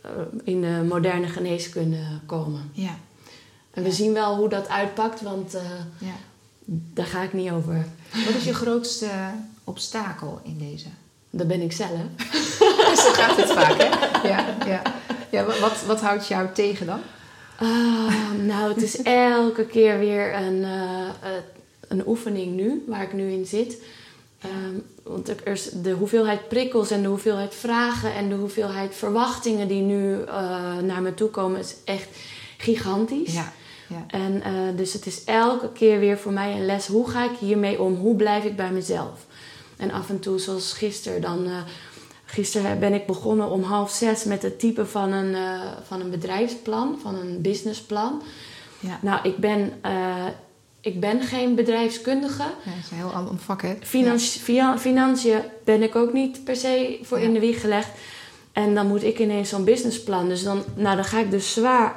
eh, 0.02 0.10
in 0.44 0.60
de 0.60 0.84
moderne 0.88 1.26
geneeskunde 1.26 2.04
komen. 2.26 2.70
Ja. 2.72 2.96
En 3.70 3.82
we 3.82 3.92
zien 3.92 4.12
wel 4.12 4.36
hoe 4.36 4.48
dat 4.48 4.68
uitpakt, 4.68 5.22
want 5.22 5.54
eh, 5.54 5.62
ja. 5.98 6.14
Daar 6.70 7.06
ga 7.06 7.22
ik 7.22 7.32
niet 7.32 7.50
over. 7.50 7.86
Wat 8.26 8.34
is 8.34 8.44
je 8.44 8.54
grootste 8.54 9.08
obstakel 9.64 10.40
in 10.44 10.58
deze? 10.58 10.86
Dat 11.30 11.48
ben 11.48 11.60
ik 11.60 11.72
zelf. 11.72 11.90
Zo 13.02 13.12
gaat 13.12 13.36
het 13.36 13.52
vaak, 13.52 13.74
hè? 13.78 14.28
Ja, 14.28 14.56
ja. 14.66 14.82
ja 15.30 15.44
wa- 15.44 15.58
wat, 15.60 15.82
wat 15.86 16.00
houdt 16.00 16.26
jou 16.28 16.48
tegen 16.54 16.86
dan? 16.86 17.00
Ah, 17.58 18.30
nou, 18.44 18.72
het 18.72 18.82
is 18.82 19.02
elke 19.02 19.64
keer 19.66 19.98
weer 19.98 20.34
een, 20.34 20.64
eh, 20.64 21.08
eh, 21.08 21.42
een 21.88 22.06
oefening 22.08 22.56
nu, 22.56 22.84
waar 22.86 23.02
ik 23.02 23.12
nu 23.12 23.30
in 23.32 23.46
zit. 23.46 23.76
Ehm, 24.40 24.74
want 25.02 25.28
er 25.28 25.46
is 25.46 25.70
de 25.82 25.90
hoeveelheid 25.90 26.48
prikkels 26.48 26.90
en 26.90 27.02
de 27.02 27.08
hoeveelheid 27.08 27.54
vragen 27.54 28.14
en 28.14 28.28
de 28.28 28.34
hoeveelheid 28.34 28.94
verwachtingen 28.94 29.68
die 29.68 29.82
nu 29.82 30.22
eh, 30.22 30.76
naar 30.76 31.02
me 31.02 31.14
toe 31.14 31.28
komen, 31.30 31.60
is 31.60 31.74
echt 31.84 32.08
gigantisch. 32.56 33.32
Ja, 33.32 33.52
ja. 33.88 34.04
En 34.06 34.42
eh, 34.42 34.52
dus 34.76 34.92
het 34.92 35.06
is 35.06 35.24
elke 35.24 35.72
keer 35.72 35.98
weer 35.98 36.18
voor 36.18 36.32
mij 36.32 36.52
een 36.52 36.66
les. 36.66 36.86
Hoe 36.86 37.10
ga 37.10 37.24
ik 37.24 37.36
hiermee 37.38 37.80
om? 37.82 37.94
Hoe 37.94 38.16
blijf 38.16 38.44
ik 38.44 38.56
bij 38.56 38.70
mezelf? 38.70 39.26
En 39.76 39.90
af 39.90 40.08
en 40.08 40.20
toe, 40.20 40.38
zoals 40.38 40.72
gisteren, 40.72 41.20
dan. 41.20 41.44
eh, 41.46 41.52
gisteren 42.30 42.78
ben 42.80 42.92
ik 42.92 43.06
begonnen 43.06 43.50
om 43.50 43.62
half 43.62 43.90
zes 43.90 44.24
met 44.24 44.42
het 44.42 44.58
typen 44.58 44.88
van 44.88 45.12
een, 45.12 45.34
eh, 45.34 45.60
van 45.86 46.00
een 46.00 46.10
bedrijfsplan, 46.10 46.98
van 47.02 47.14
een 47.14 47.40
businessplan. 47.40 48.22
ja. 48.80 48.98
Nou, 49.02 49.20
ik 49.28 49.36
ben, 49.36 49.72
ik 50.80 51.00
ben 51.00 51.20
geen 51.22 51.54
bedrijfskundige. 51.54 52.42
Ja, 52.42 52.48
dat 52.64 52.84
is 52.84 52.90
een 52.90 52.96
heel 52.96 53.12
ander 53.12 53.38
vak, 53.38 53.62
hè? 53.62 53.74
Financi- 53.80 54.40
financiën 54.78 55.40
ben 55.64 55.82
ik 55.82 55.96
ook 55.96 56.12
niet 56.12 56.44
per 56.44 56.56
se 56.56 56.98
voor 57.02 57.18
in 57.18 57.32
de 57.32 57.40
wieg 57.40 57.60
gelegd. 57.60 57.88
En 58.52 58.74
dan 58.74 58.86
moet 58.86 59.02
ik 59.04 59.18
ineens 59.18 59.48
zo'n 59.48 59.64
businessplan. 59.64 60.28
Dus 60.28 60.42
dan, 60.42 60.62
nou, 60.74 60.96
dan 60.96 61.04
ga 61.04 61.18
ik 61.18 61.30
dus 61.30 61.52
zwaar 61.52 61.96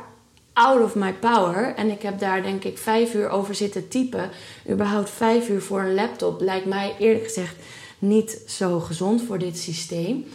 out 0.54 0.82
of 0.82 0.96
my 0.96 1.14
power. 1.14 1.76
En 1.76 1.90
ik 1.90 2.02
heb 2.02 2.20
daar 2.20 2.44
denk 2.44 2.64
ik 2.64 2.78
vijf 2.78 3.14
uur 3.14 3.30
over 3.30 3.56
zitten 3.56 3.88
typen. 3.88 4.30
Überhaupt 4.70 5.10
vijf 5.10 5.50
uur 5.50 5.62
voor 5.62 5.82
een 5.82 5.94
laptop 5.94 6.42
lijkt 6.42 6.66
mij 6.66 6.96
eerlijk 7.00 7.24
gezegd 7.24 7.56
niet 8.00 8.42
zo 8.48 8.80
gezond 8.80 9.22
voor 9.22 9.40
dit 9.40 9.58
systeem. 9.58 10.26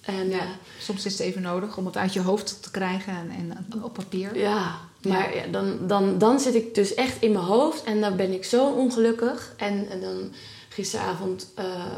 En 0.00 0.30
Ja. 0.30 0.36
ja, 0.36 0.46
Soms 0.78 1.04
is 1.04 1.12
het 1.12 1.20
even 1.20 1.42
nodig 1.42 1.76
om 1.76 1.86
het 1.86 1.96
uit 1.96 2.12
je 2.12 2.20
hoofd 2.20 2.62
te 2.62 2.70
krijgen 2.70 3.12
en, 3.12 3.30
en 3.30 3.82
op 3.82 3.92
papier. 3.92 4.36
ja 4.38 4.90
maar 5.08 5.36
ja, 5.36 5.46
dan, 5.46 5.86
dan, 5.86 6.18
dan 6.18 6.40
zit 6.40 6.54
ik 6.54 6.74
dus 6.74 6.94
echt 6.94 7.22
in 7.22 7.32
mijn 7.32 7.44
hoofd 7.44 7.84
en 7.84 8.00
dan 8.00 8.16
ben 8.16 8.32
ik 8.32 8.44
zo 8.44 8.70
ongelukkig. 8.70 9.54
En, 9.56 9.88
en 9.90 10.00
dan 10.00 10.32
gisteravond 10.68 11.52
eh, 11.54 11.96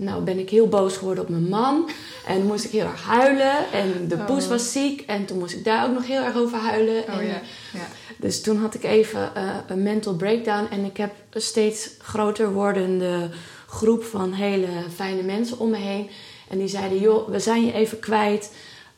nou, 0.00 0.22
ben 0.22 0.38
ik 0.38 0.50
heel 0.50 0.68
boos 0.68 0.96
geworden 0.96 1.24
op 1.24 1.30
mijn 1.30 1.48
man. 1.48 1.90
En 2.26 2.46
moest 2.46 2.64
ik 2.64 2.70
heel 2.70 2.84
erg 2.86 3.02
huilen. 3.02 3.72
En 3.72 4.08
de 4.08 4.14
Oh. 4.14 4.26
poes 4.26 4.46
was 4.48 4.72
ziek. 4.72 5.00
En 5.00 5.24
toen 5.26 5.38
moest 5.38 5.54
ik 5.54 5.64
daar 5.64 5.86
ook 5.86 5.92
nog 5.94 6.06
heel 6.06 6.22
erg 6.22 6.36
over 6.36 6.58
huilen. 6.58 7.02
Oh 7.02 7.14
en, 7.18 7.26
ja. 7.26 7.40
ja. 7.72 7.86
Dus 8.16 8.42
toen 8.42 8.56
had 8.60 8.74
ik 8.74 8.82
even 8.84 9.34
eh, 9.34 9.42
een 9.68 9.82
mental 9.82 10.14
breakdown. 10.14 10.66
En 10.70 10.84
ik 10.84 10.96
heb 10.96 11.12
een 11.30 11.40
steeds 11.42 11.90
groter 11.98 12.52
wordende 12.52 13.30
groep 13.66 14.04
van 14.04 14.32
hele 14.32 14.66
fijne 14.94 15.22
mensen 15.22 15.58
om 15.58 15.70
me 15.70 15.76
heen. 15.76 16.10
En 16.48 16.58
die 16.58 16.68
zeiden, 16.68 16.98
joh, 17.00 17.28
we 17.28 17.38
zijn 17.38 17.64
je 17.66 17.72
even 17.72 17.98
kwijt. 17.98 18.52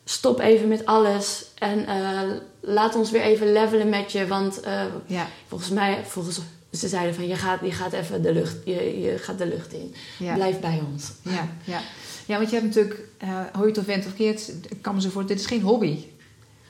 Stop 0.04 0.40
even 0.40 0.68
met 0.68 0.86
alles. 0.86 1.44
En 1.58 1.86
eh, 1.86 2.20
laat 2.60 2.94
ons 2.94 3.10
weer 3.10 3.22
even 3.22 3.52
levelen 3.52 3.88
met 3.88 4.12
je. 4.12 4.26
Want 4.26 4.60
eh, 4.60 4.82
Ja. 5.06 5.26
volgens 5.48 5.70
mij, 5.70 5.98
volgens, 6.06 6.40
ze 6.72 6.88
zeiden 6.88 7.14
van, 7.14 7.26
je 7.28 7.37
gaat, 7.37 7.61
je 7.61 7.72
gaat 7.72 7.92
even 7.92 8.22
de 8.22 8.32
lucht, 8.32 8.56
je, 8.64 9.00
je 9.00 9.18
gaat 9.18 9.38
de 9.38 9.46
lucht 9.46 9.72
in. 9.72 9.94
Ja. 10.18 10.35
Blijf 10.35 10.61
bij 10.61 10.82
ons. 10.92 11.12
Ja, 11.22 11.48
ja. 11.64 11.80
ja, 12.26 12.37
want 12.37 12.50
je 12.50 12.54
hebt 12.56 12.66
natuurlijk, 12.66 13.00
eh 13.18 13.28
hoe 13.52 13.62
je 13.62 13.68
het 13.68 13.78
of 13.78 13.85
went 13.85 14.06
of 14.06 14.14
keert, 14.14 14.48
ik 14.68 14.82
kan 14.82 14.94
me 14.94 15.00
zo 15.00 15.11
voor, 15.11 15.26
dit 15.26 15.40
is 15.40 15.46
geen 15.46 15.62
hobby. 15.62 15.98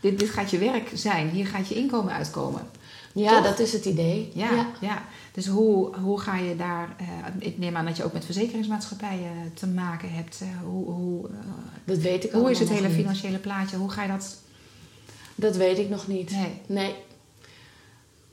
Dit, 0.00 0.18
dit 0.18 0.30
gaat 0.30 0.50
je 0.50 0.58
werk 0.58 0.90
zijn. 0.94 1.28
Hier 1.30 1.46
gaat 1.46 1.68
je 1.68 1.74
inkomen 1.74 2.12
uitkomen. 2.12 2.68
Ja, 3.14 3.34
Toch? 3.34 3.44
dat 3.44 3.58
is 3.58 3.72
het 3.72 3.84
idee. 3.84 4.30
Ja, 4.34 4.66
ja. 4.80 5.04
Dus 5.32 5.46
hoe, 5.46 5.96
hoe 5.96 6.20
ga 6.20 6.36
je 6.36 6.56
daar... 6.56 6.96
eh, 6.98 7.06
ik 7.38 7.58
neem 7.58 7.76
aan 7.76 7.84
dat 7.84 7.96
je 7.96 8.04
ook 8.04 8.12
met 8.12 8.24
verzekeringsmaatschappijen 8.24 9.50
te 9.54 9.66
maken 9.66 10.12
hebt. 10.12 10.38
Eh, 10.40 10.48
hoe, 10.64 10.90
hoe, 10.90 11.28
eh, 11.28 11.34
Dat 11.84 11.98
weet 11.98 12.24
ik 12.24 12.30
hoe 12.30 12.50
is 12.50 12.58
het 12.58 12.68
hele 12.68 12.86
niet. 12.88 12.96
financiële 12.96 13.38
plaatje? 13.38 13.76
Hoe 13.76 13.90
ga 13.90 14.02
je 14.02 14.08
dat... 14.08 14.36
Dat 15.34 15.56
weet 15.56 15.78
ik 15.78 15.88
nog 15.88 16.06
niet. 16.06 16.30
Nee. 16.30 16.60
Nee. 16.66 16.94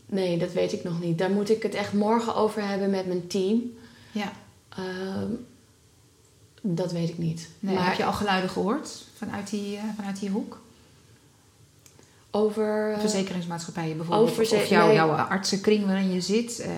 Nee, 0.10 0.38
dat 0.38 0.52
weet 0.52 0.74
ik 0.74 0.84
nog 0.84 1.02
niet. 1.02 1.18
Daar 1.18 1.32
moet 1.32 1.50
ik 1.50 1.64
het 1.64 1.74
echt 1.74 1.94
morgen 1.94 2.36
over 2.36 2.68
hebben 2.68 2.90
met 2.90 3.08
mijn 3.08 3.28
team. 3.28 3.62
Ja. 4.12 4.32
Ehm, 4.70 5.32
dat 6.62 6.92
weet 6.92 7.10
ik 7.10 7.18
niet. 7.18 7.50
Nee, 7.60 7.76
maar 7.76 7.88
Heb 7.88 7.98
je 7.98 8.06
al 8.06 8.14
geluiden 8.14 8.50
gehoord 8.50 9.06
vanuit 9.16 9.50
die, 9.50 9.78
eh, 9.78 9.84
vanuit 9.96 10.20
die 10.20 10.30
hoek? 10.30 10.62
Over... 12.44 12.92
eh, 12.94 13.00
Verzekeringsmaatschappijen 13.00 13.98
bijvoorbeeld. 13.98 14.30
Over 14.30 14.58
of 14.58 14.66
jouw, 14.66 14.94
jouw 14.94 15.10
artsenkring 15.10 15.86
waarin 15.86 16.12
je 16.14 16.22
zit. 16.22 16.60
Eh, 16.60 16.70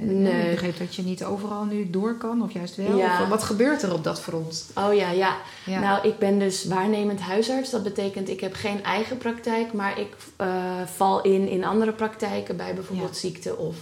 Nee. 0.00 0.42
Ik 0.44 0.50
begreep 0.50 0.78
dat 0.78 0.94
je 0.94 1.02
niet 1.02 1.24
overal 1.24 1.64
nu 1.64 1.90
door 1.90 2.16
kan, 2.16 2.42
of 2.42 2.52
juist 2.52 2.76
wel. 2.76 2.96
Ja. 2.96 3.22
Of 3.22 3.28
wat 3.28 3.42
gebeurt 3.42 3.82
er 3.82 3.92
op 3.92 4.04
dat 4.04 4.20
front? 4.20 4.70
Oh 4.74 4.94
ja, 4.94 5.10
ja. 5.10 5.36
Ja. 5.66 5.80
Nou, 5.80 6.08
ik 6.08 6.18
ben 6.18 6.38
dus 6.38 6.64
waarnemend 6.64 7.20
huisarts. 7.20 7.70
Dat 7.70 7.82
betekent 7.82 8.28
ik 8.28 8.40
heb 8.40 8.54
geen 8.54 8.84
eigen 8.84 9.18
praktijk, 9.18 9.72
maar 9.72 9.98
ik 10.00 10.08
eh, 10.36 10.46
val 10.84 11.22
in 11.22 11.48
in 11.48 11.64
andere 11.64 11.92
praktijken 11.92 12.56
bij 12.56 12.74
bijvoorbeeld 12.74 13.12
Ja. 13.14 13.18
ziekte. 13.28 13.56
Of, 13.56 13.76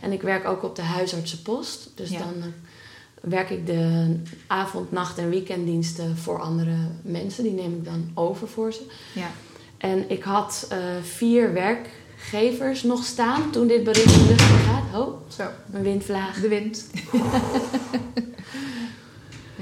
en 0.00 0.12
ik 0.12 0.22
werk 0.22 0.48
ook 0.48 0.62
op 0.62 0.76
de 0.76 0.82
huisartsenpost. 0.82 1.90
Dus 1.94 2.10
dan 2.10 2.52
werk 3.20 3.50
ik 3.50 3.66
de 3.66 4.14
avond, 4.46 4.92
nacht 4.92 5.18
en 5.18 5.30
weekenddiensten 5.30 6.16
voor 6.16 6.40
andere 6.40 6.74
mensen. 7.02 7.42
Die 7.42 7.52
neem 7.52 7.72
ik 7.74 7.84
dan 7.84 8.10
over 8.14 8.48
voor 8.48 8.72
ze. 8.72 8.80
ja. 9.14 9.30
En 9.80 10.04
ik 10.10 10.22
had 10.22 10.66
eh, 10.68 10.78
vier 11.02 11.52
werkgevers 11.52 12.82
nog 12.82 13.04
staan 13.04 13.50
toen 13.50 13.66
dit 13.66 13.84
bericht 13.84 14.12
in 14.12 14.22
de 14.22 14.28
lucht 14.28 14.42
gaat. 14.42 15.00
Oh, 15.00 15.14
Zo, 15.28 15.42
een 15.72 15.82
windvlaag. 15.82 16.40
de 16.40 16.48
wind. 16.48 16.86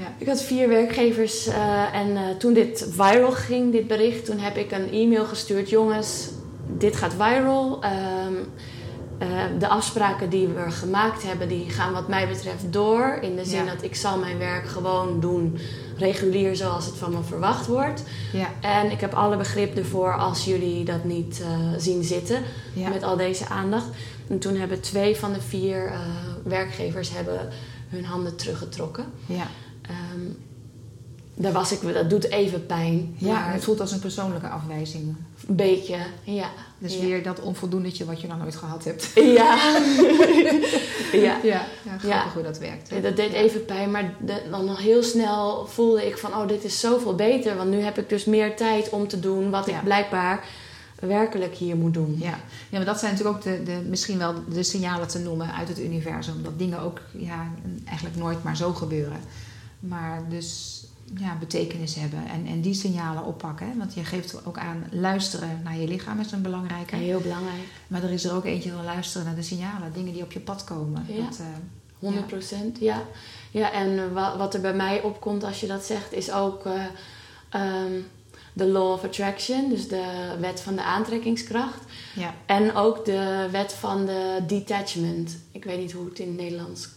ja. 0.01 0.13
Ik 0.17 0.27
had 0.27 0.41
vier 0.41 0.67
werkgevers 0.67 1.47
eh, 1.47 1.95
en 1.95 2.17
eh, 2.17 2.29
toen 2.37 2.53
dit 2.53 2.87
viral 2.89 3.31
ging, 3.31 3.71
dit 3.71 3.87
bericht, 3.87 4.25
toen 4.25 4.39
heb 4.39 4.57
ik 4.57 4.71
een 4.71 4.91
e-mail 4.91 5.25
gestuurd. 5.25 5.69
Jongens, 5.69 6.29
dit 6.77 6.95
gaat 6.95 7.13
viral. 7.13 7.83
Ehm, 7.83 7.93
eh, 8.33 8.41
de 9.59 9.67
afspraken 9.67 10.29
die 10.29 10.47
we 10.47 10.71
gemaakt 10.71 11.23
hebben, 11.23 11.47
die 11.47 11.69
gaan 11.69 11.93
wat 11.93 12.07
mij 12.07 12.27
betreft 12.27 12.73
door. 12.73 13.17
In 13.21 13.35
de 13.35 13.45
zin 13.45 13.65
Ja. 13.65 13.73
dat 13.73 13.83
ik 13.83 13.95
zal 13.95 14.17
mijn 14.19 14.37
werk 14.37 14.67
gewoon 14.67 15.19
doen, 15.19 15.57
regulier 15.97 16.55
zoals 16.55 16.85
het 16.85 16.95
van 16.95 17.11
me 17.11 17.23
verwacht 17.23 17.67
wordt. 17.67 18.03
Ja. 18.33 18.47
En 18.61 18.91
ik 18.91 18.99
heb 18.99 19.13
alle 19.13 19.37
begrip 19.37 19.77
ervoor 19.77 20.17
als 20.17 20.45
jullie 20.45 20.83
dat 20.85 21.03
niet 21.03 21.41
eh, 21.41 21.47
zien 21.77 22.03
zitten 22.03 22.43
Ja. 22.73 22.89
met 22.89 23.03
al 23.03 23.17
deze 23.17 23.47
aandacht. 23.47 23.87
En 24.27 24.39
toen 24.39 24.55
hebben 24.55 24.81
twee 24.81 25.15
van 25.15 25.33
de 25.33 25.41
vier 25.41 25.85
eh, 25.85 25.99
werkgevers 26.43 27.09
hebben 27.13 27.49
hun 27.89 28.05
handen 28.05 28.35
teruggetrokken. 28.35 29.05
ja. 29.25 29.47
Daar 31.41 31.51
was 31.51 31.71
ik, 31.71 31.93
dat 31.93 32.09
doet 32.09 32.29
even 32.29 32.65
pijn. 32.65 33.15
Ja, 33.17 33.33
maar 33.33 33.53
het 33.53 33.63
voelt 33.63 33.79
als 33.79 33.91
een 33.91 33.99
persoonlijke 33.99 34.47
afwijzing. 34.47 35.15
een 35.47 35.55
beetje, 35.55 35.97
ja. 36.23 36.49
Dus 36.77 36.93
ja. 36.93 36.99
weer 37.01 37.23
dat 37.23 37.39
onvoldoendetje 37.39 38.05
wat 38.05 38.21
je 38.21 38.27
nog 38.27 38.37
nooit 38.37 38.55
gehad 38.55 38.83
hebt. 38.83 39.11
Ja. 39.15 39.23
ja. 41.11 41.19
Ja, 41.21 41.39
ja 41.43 41.65
grappig 41.83 42.07
Ja. 42.07 42.25
hoe 42.33 42.43
dat 42.43 42.57
werkt. 42.57 42.89
hè? 42.89 43.01
Dat 43.01 43.15
deed 43.15 43.31
even 43.31 43.65
pijn, 43.65 43.91
maar 43.91 44.13
de- 44.25 44.41
dan 44.51 44.65
nog 44.65 44.79
heel 44.81 45.03
snel 45.03 45.65
voelde 45.65 46.05
ik 46.07 46.17
van... 46.17 46.33
oh, 46.33 46.47
dit 46.47 46.63
is 46.63 46.79
zoveel 46.79 47.15
beter, 47.15 47.55
want 47.57 47.69
nu 47.69 47.79
heb 47.81 47.97
ik 47.97 48.09
dus 48.09 48.25
meer 48.25 48.55
tijd 48.55 48.89
om 48.89 49.07
te 49.07 49.19
doen... 49.19 49.49
wat 49.49 49.67
ik 49.67 49.83
blijkbaar 49.83 50.43
werkelijk 50.99 51.55
hier 51.55 51.75
moet 51.75 51.93
doen. 51.93 52.15
Ja. 52.19 52.39
ja, 52.69 52.77
maar 52.77 52.85
dat 52.85 52.99
zijn 52.99 53.11
natuurlijk 53.11 53.37
ook 53.37 53.43
de, 53.43 53.63
de, 53.63 53.81
misschien 53.89 54.17
wel 54.17 54.33
de 54.49 54.63
signalen 54.63 55.07
te 55.07 55.19
noemen 55.19 55.53
uit 55.53 55.67
het 55.67 55.79
universum. 55.79 56.43
Dat 56.43 56.59
dingen 56.59 56.79
ook 56.79 56.99
ja, 57.17 57.51
eigenlijk 57.85 58.17
nooit 58.17 58.43
maar 58.43 58.57
zo 58.57 58.73
gebeuren. 58.73 59.19
Maar 59.79 60.21
dus 60.29 60.78
ja, 61.17 61.35
betekenis 61.39 61.95
hebben 61.95 62.27
en, 62.27 62.45
en 62.47 62.61
die 62.61 62.73
signalen 62.73 63.25
oppakken. 63.25 63.67
Hè? 63.69 63.77
Want 63.77 63.93
je 63.93 64.03
geeft 64.03 64.45
ook 64.45 64.57
aan 64.57 64.83
luisteren 64.91 65.61
naar 65.63 65.77
je 65.77 65.87
lichaam 65.87 66.19
is 66.19 66.31
een 66.31 66.41
belangrijke. 66.41 66.95
Heel 66.95 67.19
belangrijk, 67.21 67.63
Maar 67.87 68.03
er 68.03 68.11
is 68.11 68.23
er 68.25 68.33
ook 68.33 68.45
eentje 68.45 68.71
van 68.71 68.83
luisteren 68.85 69.25
naar 69.27 69.35
de 69.35 69.41
signalen, 69.41 69.93
dingen 69.93 70.13
die 70.13 70.23
op 70.23 70.31
je 70.31 70.39
pad 70.39 70.63
komen. 70.63 71.05
Ja. 71.07 71.23
Dat, 71.23 71.39
eh, 71.39 71.45
100 71.99 72.27
procent. 72.27 72.79
Ja. 72.79 73.01
ja, 73.51 73.71
en 73.71 73.97
eh, 73.97 74.13
wa- 74.13 74.37
wat 74.37 74.53
er 74.53 74.61
bij 74.61 74.73
mij 74.73 75.01
opkomt 75.01 75.43
als 75.43 75.59
je 75.59 75.67
dat 75.67 75.83
zegt, 75.83 76.13
is 76.13 76.31
ook 76.31 76.65
eh, 76.65 76.83
ehm, 77.49 77.91
de 78.53 78.65
law 78.65 78.91
of 78.91 79.03
attraction, 79.03 79.69
dus 79.69 79.87
de 79.87 80.35
wet 80.39 80.59
van 80.61 80.75
de 80.75 80.83
aantrekkingskracht. 80.83 81.83
ja. 82.15 82.33
En 82.45 82.75
ook 82.75 83.05
de 83.05 83.47
wet 83.51 83.73
van 83.73 84.05
de 84.05 84.39
detachment. 84.47 85.37
Ik 85.51 85.63
weet 85.63 85.79
niet 85.79 85.91
hoe 85.91 86.05
het 86.09 86.19
in 86.19 86.27
het 86.27 86.37
Nederlands 86.37 86.89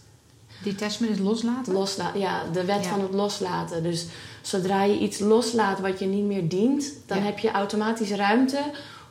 Detachment 0.63 1.11
is 1.11 1.19
loslaten. 1.19 1.73
loslaten. 1.73 2.19
Ja, 2.19 2.41
de 2.53 2.65
wet 2.65 2.83
Ja. 2.83 2.89
van 2.89 3.01
het 3.01 3.13
loslaten. 3.13 3.83
Dus 3.83 4.05
zodra 4.41 4.83
je 4.83 4.99
iets 4.99 5.19
loslaat 5.19 5.79
wat 5.79 5.99
je 5.99 6.05
niet 6.05 6.25
meer 6.25 6.47
dient, 6.49 6.93
dan 7.05 7.17
Ja. 7.17 7.23
heb 7.23 7.39
je 7.39 7.51
automatisch 7.51 8.11
ruimte 8.11 8.59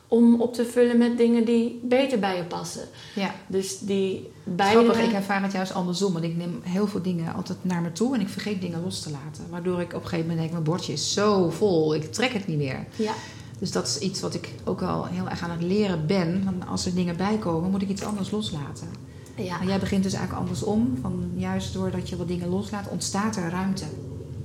om 0.07 0.41
op 0.41 0.53
te 0.53 0.65
vullen 0.65 0.97
met 0.97 1.17
dingen 1.17 1.45
die 1.45 1.79
beter 1.83 2.19
bij 2.19 2.37
je 2.37 2.43
passen. 2.43 2.83
ja. 3.15 3.31
Dus 3.47 3.79
die 3.79 4.31
beide. 4.43 4.83
Grappig, 4.83 5.03
ik 5.05 5.13
ervaar 5.13 5.43
het 5.43 5.51
juist 5.51 5.73
andersom. 5.73 6.13
Want 6.13 6.25
ik 6.25 6.35
neem 6.37 6.59
heel 6.63 6.87
veel 6.87 7.01
dingen 7.01 7.33
altijd 7.33 7.57
naar 7.61 7.81
me 7.81 7.91
toe 7.91 8.15
en 8.15 8.21
ik 8.21 8.29
vergeet 8.29 8.61
dingen 8.61 8.83
los 8.83 8.99
te 8.99 9.09
laten. 9.11 9.43
Waardoor 9.49 9.81
ik 9.81 9.87
op 9.93 9.93
een 9.93 10.07
gegeven 10.07 10.19
moment 10.21 10.39
denk, 10.39 10.51
mijn 10.51 10.63
bordje 10.63 10.93
is 10.93 11.13
zo 11.13 11.49
vol, 11.49 11.95
ik 11.95 12.11
trek 12.13 12.33
het 12.33 12.47
niet 12.47 12.57
meer. 12.57 12.85
Ja, 12.95 13.13
Dus 13.59 13.71
dat 13.71 13.87
is 13.87 13.97
iets 13.99 14.19
wat 14.21 14.33
ik 14.33 14.49
ook 14.63 14.81
al 14.81 15.05
heel 15.05 15.29
erg 15.29 15.41
aan 15.43 15.51
het 15.51 15.61
leren 15.63 16.05
ben. 16.07 16.41
Van 16.43 16.67
als 16.67 16.85
er 16.85 16.95
dingen 16.95 17.17
bij 17.17 17.37
komen, 17.37 17.71
moet 17.71 17.81
ik 17.81 17.89
iets 17.89 18.03
anders 18.03 18.31
loslaten. 18.31 18.87
Ja, 19.35 19.57
Maar 19.57 19.67
jij 19.67 19.79
begint 19.79 20.03
dus 20.03 20.13
eigenlijk 20.13 20.43
andersom. 20.43 20.97
Van 21.01 21.31
juist 21.35 21.73
doordat 21.73 22.09
je 22.09 22.17
wat 22.17 22.27
dingen 22.27 22.49
loslaat, 22.49 22.87
ontstaat 22.89 23.35
er 23.35 23.49
ruimte. 23.49 23.85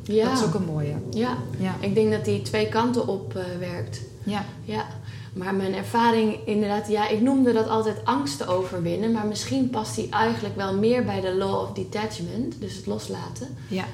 ja. 0.02 0.24
Dat 0.28 0.38
is 0.38 0.44
ook 0.44 0.54
een 0.54 0.64
mooie. 0.64 0.94
ja. 1.10 1.36
Ja, 1.58 1.74
Ik 1.80 1.94
denk 1.94 2.10
dat 2.12 2.24
die 2.24 2.42
twee 2.42 2.68
kanten 2.68 3.06
op 3.06 3.36
eh, 3.36 3.44
werkt. 3.58 4.00
ja, 4.22 4.44
Ja, 4.64 4.86
maar 5.32 5.54
mijn 5.54 5.74
ervaring 5.74 6.38
inderdaad, 6.46 6.88
ja, 6.88 7.08
ik 7.08 7.20
noemde 7.20 7.52
dat 7.52 7.68
altijd 7.68 8.04
angst 8.04 8.38
te 8.38 8.46
overwinnen, 8.46 9.12
maar 9.12 9.26
misschien 9.26 9.70
past 9.70 9.94
die 9.94 10.08
eigenlijk 10.10 10.56
wel 10.56 10.74
meer 10.78 11.04
bij 11.04 11.20
de 11.20 11.34
law 11.34 11.60
of 11.60 11.72
detachment, 11.72 12.60
dus 12.60 12.74
het 12.74 12.86
loslaten. 12.86 13.48
ja, 13.68 13.84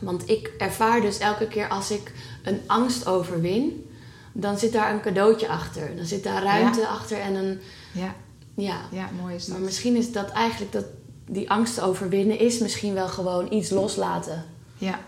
Want 0.00 0.28
ik 0.28 0.52
ervaar 0.58 1.00
dus 1.00 1.18
elke 1.18 1.46
keer 1.46 1.68
als 1.68 1.90
ik 1.90 2.12
een 2.44 2.60
angst 2.66 3.06
overwin, 3.06 3.84
dan 4.32 4.58
zit 4.58 4.72
daar 4.72 4.92
een 4.92 5.00
cadeautje 5.00 5.48
achter. 5.48 5.96
Dan 5.96 6.04
zit 6.06 6.22
daar 6.24 6.42
ruimte 6.42 6.86
achter 6.86 7.18
en 7.20 7.34
een, 7.34 7.58
ja, 7.92 8.14
ja. 8.60 8.80
ja, 8.92 9.10
mooi 9.20 9.34
is 9.34 9.44
dat. 9.44 9.56
Maar 9.56 9.64
misschien 9.64 9.96
is 9.96 10.12
dat 10.12 10.30
eigenlijk 10.30 10.72
dat 10.72 10.84
die 11.26 11.50
angst 11.50 11.80
overwinnen 11.80 12.38
is 12.38 12.58
misschien 12.58 12.94
wel 12.94 13.08
gewoon 13.08 13.52
iets 13.52 13.70
loslaten. 13.70 14.44
Ja. 14.78 15.00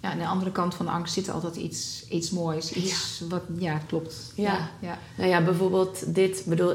ja, 0.00 0.10
aan 0.10 0.18
de 0.18 0.26
andere 0.26 0.52
kant 0.52 0.74
van 0.74 0.86
de 0.86 0.92
angst 0.92 1.14
zit 1.14 1.30
altijd 1.30 1.56
iets, 1.56 2.04
iets 2.08 2.30
moois. 2.30 2.72
Iets 2.72 3.22
wat, 3.28 3.42
ja, 3.58 3.78
klopt. 3.86 4.32
Ja. 4.34 4.70
ja. 4.80 4.98
Nou 5.16 5.28
ja, 5.30 5.42
bijvoorbeeld 5.42 6.14
dit, 6.14 6.42
bedoel, 6.46 6.74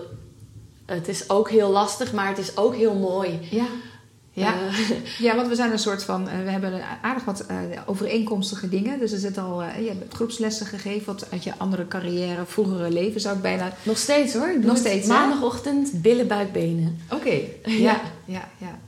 het 0.85 1.07
is 1.07 1.29
ook 1.29 1.49
heel 1.49 1.69
lastig, 1.69 2.13
maar 2.13 2.27
het 2.27 2.37
is 2.37 2.57
ook 2.57 2.75
heel 2.75 2.95
mooi. 2.95 3.39
Ja. 3.51 3.65
Ja. 4.39 4.53
Eh, 4.53 4.89
ja, 5.25 5.35
want 5.35 5.47
we 5.47 5.55
zijn 5.55 5.71
een 5.71 5.79
soort 5.79 6.03
van. 6.03 6.27
eh, 6.29 6.43
We 6.43 6.49
hebben 6.49 6.81
aardig 7.01 7.23
wat 7.25 7.39
eh, 7.45 7.57
overeenkomstige 7.85 8.69
dingen. 8.69 8.99
Dus 8.99 9.11
er 9.11 9.19
zit 9.19 9.37
al. 9.37 9.61
je 9.63 9.87
hebt 9.99 10.13
groepslessen 10.13 10.65
gegeven 10.65 11.05
wat 11.05 11.31
uit 11.31 11.43
je 11.43 11.53
andere 11.57 11.87
carrière, 11.87 12.45
vroegere 12.45 12.91
leven 12.91 13.21
zou 13.21 13.35
ik 13.35 13.41
bijna. 13.41 13.73
Nog 13.83 13.97
steeds 13.97 14.33
hoor. 14.33 14.59
Nog 14.61 14.77
steeds? 14.77 15.07
Maandagochtend 15.07 16.01
billen, 16.01 16.27
buik, 16.27 16.51
benen. 16.51 16.99
Oké. 17.09 17.29
Ja. 17.63 17.75
Ja, 17.75 18.01
ja, 18.25 18.47
ja. 18.57 18.79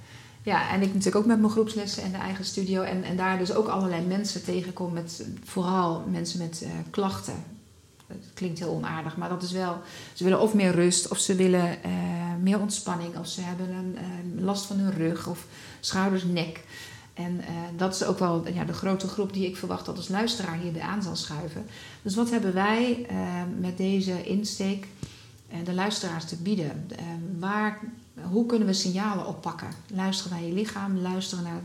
Ja, 0.44 0.70
en 0.72 0.82
ik 0.82 0.88
natuurlijk 0.88 1.16
ook 1.16 1.26
met 1.26 1.40
mijn 1.40 1.52
groepslessen 1.52 2.04
en 2.04 2.12
de 2.12 2.18
eigen 2.18 2.46
studio. 2.46 2.82
En, 2.82 3.04
en 3.04 3.18
daar 3.18 3.38
dus 3.38 3.54
ook 3.54 3.68
allerlei 3.68 4.02
mensen 4.06 4.44
tegenkom 4.44 4.94
met 4.94 5.26
vooral 5.44 6.04
mensen 6.12 6.40
met 6.40 6.66
klachten. 6.90 7.34
Het 8.20 8.34
klinkt 8.34 8.60
heel 8.60 8.74
onaardig, 8.74 9.18
maar 9.18 9.30
dat 9.30 9.44
is 9.44 9.52
wel. 9.52 9.82
Ze 10.14 10.24
willen 10.24 10.42
of 10.42 10.54
meer 10.54 10.72
rust, 10.72 11.08
of 11.08 11.18
ze 11.18 11.36
willen 11.36 11.84
eh, 11.84 11.92
meer 12.42 12.60
ontspanning, 12.60 13.18
of 13.18 13.28
ze 13.28 13.42
hebben 13.42 13.70
een 13.70 13.98
eh, 13.98 14.44
last 14.44 14.66
van 14.66 14.78
hun 14.78 14.94
rug 14.94 15.28
of 15.28 15.46
schouders, 15.80 16.24
nek. 16.24 16.64
En 17.14 17.40
eh, 17.40 17.48
dat 17.78 17.94
is 17.94 18.04
ook 18.04 18.20
wel 18.20 18.48
ja, 18.54 18.64
de 18.64 18.74
grote 18.74 19.08
groep 19.08 19.34
die 19.34 19.48
ik 19.48 19.58
verwacht 19.58 19.86
dat 19.86 19.98
als 19.98 20.08
luisteraar 20.08 20.58
hier 20.58 20.82
aan 20.82 21.04
zal 21.04 21.16
schuiven. 21.16 21.66
Dus 22.02 22.16
wat 22.16 22.30
hebben 22.30 22.54
wij 22.54 23.08
met 23.60 23.78
deze 23.78 24.24
insteek 24.24 24.88
de 25.64 25.74
luisteraars 25.74 26.26
te 26.26 26.36
bieden? 26.36 26.88
Waar, 27.40 27.80
hoe 28.30 28.46
kunnen 28.46 28.68
we 28.68 28.74
signalen 28.74 29.28
oppakken? 29.28 29.68
Luisteren 29.88 30.38
naar 30.38 30.48
je 30.48 30.54
lichaam, 30.54 30.98
luisteren 30.98 31.44
naar 31.44 31.62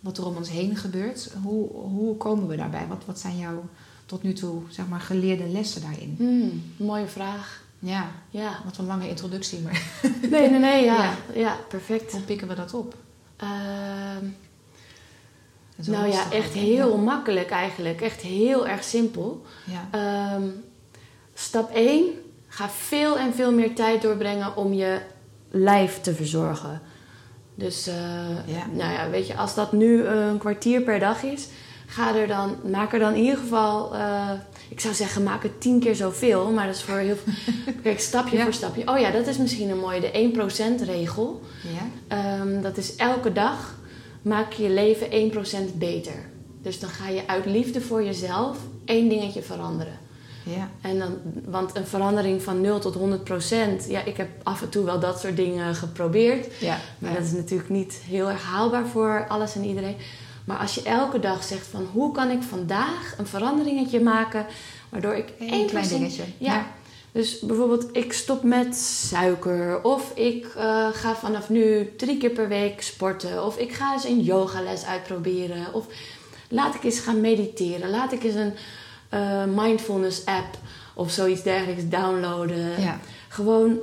wat 0.00 0.18
er 0.18 0.26
om 0.26 0.36
ons 0.36 0.50
heen 0.50 0.76
gebeurt. 0.76 1.30
Hoe, 1.42 1.68
hoe 1.72 2.16
komen 2.16 2.46
we 2.46 2.56
daarbij? 2.56 2.86
Wat, 2.86 3.04
wat 3.04 3.18
zijn 3.18 3.38
jouw 3.38 3.64
tot 4.08 4.22
nu 4.22 4.32
toe 4.32 4.62
zeg 4.68 4.86
maar, 4.88 5.00
geleerde 5.00 5.46
lessen 5.48 5.80
daarin? 5.82 6.14
Hmm, 6.18 6.62
mooie 6.86 7.06
vraag. 7.06 7.62
Ja, 7.78 8.06
Ja. 8.30 8.60
wat 8.64 8.76
een 8.78 8.86
lange 8.86 9.08
introductie, 9.08 9.60
maar 9.60 9.82
Nee, 10.30 10.50
nee, 10.50 10.58
nee. 10.58 10.84
Ja, 10.84 11.02
Ja. 11.02 11.14
ja. 11.34 11.56
perfect. 11.68 12.12
hoe 12.12 12.20
pikken 12.20 12.48
we 12.48 12.54
dat 12.54 12.74
op? 12.74 12.94
Ehm, 13.36 14.24
nou 15.76 16.08
ja, 16.12 16.30
echt 16.32 16.52
heel 16.52 16.96
makkelijk 16.98 17.50
eigenlijk. 17.50 18.00
Echt 18.00 18.20
heel 18.20 18.66
erg 18.68 18.84
simpel. 18.84 19.44
Ja. 19.64 19.88
Ehm, 19.90 20.42
stap 21.34 21.70
1. 21.74 22.04
Ga 22.48 22.68
veel 22.68 23.18
en 23.18 23.34
veel 23.34 23.52
meer 23.52 23.74
tijd 23.74 24.02
doorbrengen 24.02 24.56
om 24.56 24.72
je 24.72 25.00
lijf 25.50 26.00
te 26.00 26.14
verzorgen. 26.14 26.80
Dus 27.54 27.86
eh, 27.86 27.94
Ja. 28.46 28.66
Nou 28.72 28.92
ja, 28.92 29.10
weet 29.10 29.26
je, 29.26 29.36
als 29.36 29.54
dat 29.54 29.72
nu 29.72 30.04
een 30.04 30.38
kwartier 30.38 30.80
per 30.80 30.98
dag 30.98 31.22
is, 31.22 31.48
ga 31.90 32.14
er 32.16 32.26
dan, 32.26 32.56
maak 32.70 32.92
er 32.92 32.98
dan 32.98 33.14
in 33.14 33.22
ieder 33.22 33.38
geval, 33.38 33.94
eh, 33.94 34.30
ik 34.68 34.80
zou 34.80 34.94
zeggen, 34.94 35.22
maak 35.22 35.42
het 35.42 35.60
tien 35.60 35.80
keer 35.80 35.94
zoveel, 35.94 36.50
maar 36.50 36.66
dat 36.66 36.74
is 36.74 36.82
voor 36.82 36.96
heel 36.96 37.16
veel. 37.24 37.32
Kijk, 37.82 38.00
stapje 38.00 38.36
Ja. 38.36 38.42
voor 38.42 38.52
stapje. 38.52 38.88
Oh 38.88 38.98
ja, 38.98 39.10
dat 39.10 39.26
is 39.26 39.38
misschien 39.38 39.70
een 39.70 39.78
mooie, 39.78 40.00
de 40.00 40.10
1% 40.12 40.82
regel. 40.82 41.40
Ja? 41.62 42.16
Ehm, 42.16 42.60
dat 42.62 42.76
is 42.76 42.96
elke 42.96 43.32
dag 43.32 43.74
maak 44.22 44.52
je 44.52 44.62
je 44.62 44.70
leven 44.70 45.10
1% 45.12 45.78
beter. 45.78 46.14
Dus 46.62 46.80
dan 46.80 46.90
ga 46.90 47.08
je 47.08 47.26
uit 47.26 47.46
liefde 47.46 47.80
voor 47.80 48.04
jezelf 48.04 48.56
één 48.84 49.08
dingetje 49.08 49.42
veranderen. 49.42 49.98
Ja. 50.42 50.68
En 50.80 50.98
dan, 50.98 51.16
want 51.44 51.76
een 51.76 51.86
verandering 51.86 52.42
van 52.42 52.60
0 52.60 52.78
tot 52.78 52.94
100 52.94 53.24
procent, 53.24 53.86
ja, 53.88 54.04
ik 54.04 54.16
heb 54.16 54.28
af 54.42 54.62
en 54.62 54.68
toe 54.68 54.84
wel 54.84 55.00
dat 55.00 55.20
soort 55.20 55.36
dingen 55.36 55.74
geprobeerd. 55.74 56.46
Ja. 56.60 56.78
Maar 56.98 57.14
dat 57.14 57.22
is 57.24 57.32
natuurlijk 57.32 57.70
niet 57.70 58.00
heel 58.08 58.28
erg 58.28 58.42
haalbaar 58.42 58.86
voor 58.86 59.24
alles 59.28 59.54
en 59.54 59.64
iedereen. 59.64 59.96
Maar 60.48 60.58
als 60.58 60.74
je 60.74 60.82
elke 60.82 61.20
dag 61.20 61.44
zegt 61.44 61.66
van 61.66 61.88
hoe 61.92 62.12
kan 62.12 62.30
ik 62.30 62.42
vandaag 62.42 63.14
een 63.18 63.26
veranderingetje 63.26 64.00
maken 64.00 64.46
waardoor 64.88 65.14
ik 65.14 65.32
één 65.38 65.48
klein 65.48 65.66
procent- 65.66 65.90
dingetje. 65.90 66.22
Ja. 66.38 66.52
Ja. 66.54 66.66
Dus 67.12 67.40
bijvoorbeeld 67.40 67.88
ik 67.96 68.12
stop 68.12 68.42
met 68.42 68.76
suiker 68.76 69.82
of 69.82 70.12
ik 70.14 70.46
eh, 70.56 70.88
ga 70.92 71.14
vanaf 71.14 71.48
nu 71.48 71.92
drie 71.96 72.16
keer 72.18 72.30
per 72.30 72.48
week 72.48 72.82
sporten 72.82 73.44
of 73.44 73.58
ik 73.58 73.72
ga 73.72 73.92
eens 73.92 74.04
een 74.04 74.20
yogales 74.20 74.84
uitproberen 74.84 75.74
of 75.74 75.86
laat 76.48 76.74
ik 76.74 76.84
eens 76.84 76.98
gaan 76.98 77.20
mediteren, 77.20 77.90
laat 77.90 78.12
ik 78.12 78.22
eens 78.24 78.34
een 78.34 78.52
eh, 79.08 79.44
mindfulness 79.44 80.24
app 80.24 80.58
of 80.94 81.10
zoiets 81.10 81.42
dergelijks 81.42 81.88
downloaden. 81.88 82.80
Ja. 82.80 83.00
Gewoon, 83.28 83.78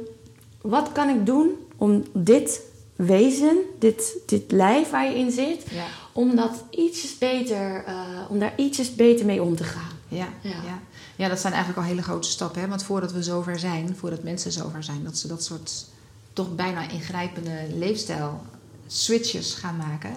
wat 0.61 0.91
kan 0.91 1.09
ik 1.09 1.25
doen 1.25 1.51
om 1.77 2.03
dit 2.13 2.61
wezen, 2.95 3.57
dit, 3.79 4.17
dit 4.25 4.51
lijf 4.51 4.89
waar 4.89 5.05
je 5.05 5.17
in 5.17 5.31
zit, 5.31 5.63
Ja. 5.71 5.85
Om 6.17 6.35
dat 6.35 6.63
ietsjes 6.69 7.17
beter, 7.17 7.83
eh, 7.85 7.95
om 8.29 8.39
daar 8.39 8.53
ietsjes 8.57 8.95
beter 8.95 9.25
mee 9.25 9.43
om 9.43 9.55
te 9.55 9.63
gaan. 9.63 9.91
Ja, 10.07 10.27
Ja. 10.41 10.49
ja. 10.49 10.79
Ja. 11.15 11.27
dat 11.29 11.39
zijn 11.39 11.53
eigenlijk 11.53 11.83
al 11.83 11.89
hele 11.89 12.01
grote 12.03 12.29
stappen. 12.29 12.61
Hè? 12.61 12.67
Want 12.67 12.83
voordat 12.83 13.11
we 13.11 13.23
zover 13.23 13.59
zijn, 13.59 13.95
voordat 13.95 14.23
mensen 14.23 14.51
zover 14.51 14.83
zijn, 14.83 15.03
dat 15.03 15.17
ze 15.17 15.27
dat 15.27 15.43
soort 15.43 15.85
toch 16.33 16.55
bijna 16.55 16.89
ingrijpende 16.89 17.51
leefstijl 17.75 18.41
switches 18.87 19.53
gaan 19.53 19.77
maken, 19.77 20.11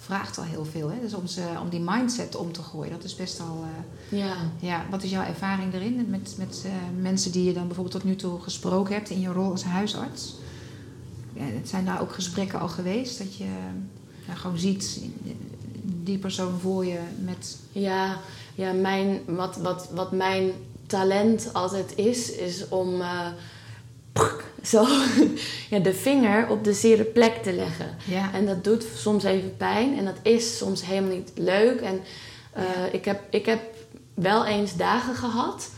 vraagt 0.00 0.38
al 0.38 0.44
heel 0.44 0.64
veel. 0.64 0.90
Hè? 0.90 1.00
Dus 1.00 1.14
om, 1.14 1.26
ze, 1.26 1.42
om 1.62 1.68
die 1.68 1.80
mindset 1.84 2.36
om 2.36 2.52
te 2.52 2.62
gooien, 2.62 2.92
dat 2.92 3.04
is 3.04 3.14
best 3.16 3.40
al. 3.40 3.64
eh, 4.10 4.18
Ja. 4.18 4.34
ja, 4.60 4.84
wat 4.90 5.02
is 5.02 5.10
jouw 5.10 5.24
ervaring 5.24 5.74
erin 5.74 6.06
met, 6.10 6.34
met 6.38 6.62
eh, 6.64 6.70
mensen 7.00 7.32
die 7.32 7.44
je 7.44 7.52
dan 7.52 7.66
bijvoorbeeld 7.66 7.94
tot 7.96 8.04
nu 8.04 8.16
toe 8.16 8.40
gesproken 8.40 8.94
hebt 8.94 9.10
in 9.10 9.20
je 9.20 9.28
rol 9.32 9.50
als 9.50 9.64
huisarts? 9.64 10.34
Ja, 11.32 11.42
het 11.44 11.68
zijn 11.68 11.84
daar 11.84 12.00
ook 12.00 12.12
gesprekken 12.12 12.60
al 12.60 12.68
geweest 12.68 13.18
dat 13.18 13.36
je 13.36 13.46
ja, 14.28 14.34
gewoon 14.34 14.58
ziet 14.58 15.00
die 15.82 16.18
persoon 16.18 16.58
voor 16.60 16.86
je 16.86 16.98
met. 17.18 17.56
Ja, 17.72 18.18
ja 18.54 18.72
mijn, 18.72 19.20
wat, 19.26 19.56
wat, 19.56 19.88
wat 19.94 20.12
mijn 20.12 20.50
talent 20.86 21.50
altijd 21.52 21.92
is, 21.96 22.30
is 22.32 22.68
om 22.68 23.00
eh, 23.00 23.26
zo 24.62 24.86
ja, 25.70 25.78
de 25.78 25.94
vinger 25.94 26.48
op 26.48 26.64
de 26.64 26.72
zere 26.72 27.04
plek 27.04 27.42
te 27.42 27.52
leggen. 27.52 27.96
Ja, 28.04 28.32
En 28.32 28.46
dat 28.46 28.64
doet 28.64 28.84
soms 28.96 29.24
even 29.24 29.56
pijn 29.56 29.98
en 29.98 30.04
dat 30.04 30.18
is 30.22 30.56
soms 30.58 30.84
helemaal 30.84 31.16
niet 31.16 31.30
leuk. 31.34 31.80
En 31.80 32.00
eh, 32.52 32.62
Ja. 32.62 32.88
ik, 32.92 33.04
heb, 33.04 33.22
ik 33.30 33.46
heb 33.46 33.60
wel 34.14 34.44
eens 34.46 34.76
dagen 34.76 35.14
gehad 35.14 35.70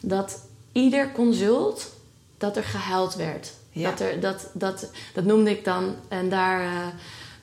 dat 0.00 0.40
ieder 0.72 1.12
consult 1.12 1.92
dat 2.38 2.56
er 2.56 2.64
gehuild 2.64 3.14
werd. 3.14 3.52
Ja. 3.70 3.90
Dat, 3.90 4.00
er, 4.00 4.20
dat, 4.20 4.50
dat, 4.52 4.90
dat 5.14 5.24
noemde 5.24 5.50
ik 5.50 5.64
dan. 5.64 5.94
En 6.08 6.28
daar, 6.28 6.60
eh, 6.60 6.86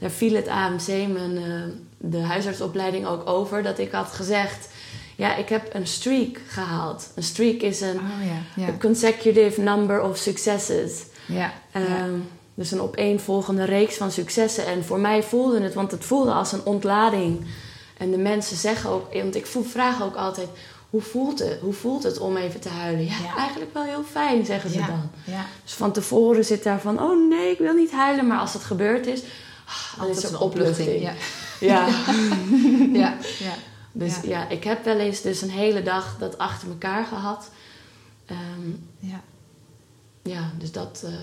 daar 0.01 0.09
viel 0.09 0.35
het 0.35 0.47
AMC, 0.47 0.87
mijn, 0.87 1.37
eh, 1.37 1.53
de 1.97 2.17
huisartsopleiding, 2.21 3.05
ook 3.07 3.29
over. 3.29 3.63
Dat 3.63 3.79
ik 3.79 3.91
had 3.91 4.07
gezegd, 4.11 4.67
ja, 5.15 5.35
ik 5.35 5.49
heb 5.49 5.69
een 5.75 5.87
streak 5.87 6.39
gehaald. 6.47 7.09
Een 7.15 7.23
streak 7.23 7.61
is 7.61 7.81
een 7.81 7.97
oh 7.97 8.79
consecutive 8.79 9.61
number 9.61 10.01
of 10.01 10.17
successes. 10.17 11.03
ja. 11.25 11.53
Ehm, 11.71 12.13
Dus 12.53 12.71
een 12.71 12.81
opeenvolgende 12.81 13.63
reeks 13.63 13.95
van 13.97 14.11
successen. 14.11 14.65
En 14.65 14.83
voor 14.85 14.99
mij 14.99 15.23
voelde 15.23 15.61
het, 15.61 15.73
want 15.73 15.91
het 15.91 16.05
voelde 16.05 16.31
als 16.31 16.51
een 16.51 16.65
ontlading. 16.65 17.45
En 17.97 18.11
de 18.11 18.17
mensen 18.17 18.57
zeggen 18.57 18.89
ook, 18.89 19.13
want 19.13 19.35
ik 19.35 19.45
vraag 19.45 20.03
ook 20.03 20.15
altijd: 20.15 20.47
hoe 20.89 21.01
voelt 21.01 21.39
het? 21.39 21.57
Hoe 21.61 21.73
voelt 21.73 22.03
het 22.03 22.17
om 22.19 22.37
even 22.37 22.59
te 22.59 22.69
huilen? 22.69 23.05
Ja, 23.05 23.15
Ja. 23.23 23.37
eigenlijk 23.37 23.73
wel 23.73 23.83
heel 23.83 24.03
fijn, 24.11 24.45
zeggen 24.45 24.69
ze 24.69 24.77
ja. 24.79 24.87
dan. 24.87 25.09
ja. 25.23 25.45
Dus 25.63 25.73
van 25.73 25.91
tevoren 25.91 26.45
zit 26.45 26.63
daar 26.63 26.79
van: 26.81 27.01
oh 27.01 27.29
nee, 27.29 27.51
ik 27.51 27.57
wil 27.57 27.73
niet 27.73 27.91
huilen. 27.91 28.27
Maar 28.27 28.39
als 28.39 28.53
het 28.53 28.63
gebeurd 28.63 29.07
is, 29.07 29.21
ah, 29.71 29.93
is 29.93 29.99
Altijd 29.99 30.23
er 30.23 30.29
een 30.33 30.39
opluchting. 30.39 31.01
Ja. 31.01 31.13
Ja. 31.59 31.87
ja, 33.03 33.17
ja. 33.39 33.53
Dus 33.91 34.19
Ja. 34.23 34.49
ik 34.49 34.63
heb 34.63 34.85
wel 34.85 34.97
eens 34.99 35.21
dus 35.21 35.41
een 35.41 35.49
hele 35.49 35.83
dag 35.83 36.17
dat 36.19 36.37
achter 36.37 36.67
elkaar 36.69 37.05
gehad. 37.05 37.49
Ehm, 38.25 38.69
ja. 38.99 39.21
ja, 40.23 40.51
dus 40.57 40.71
dat. 40.71 41.01
eh, 41.05 41.13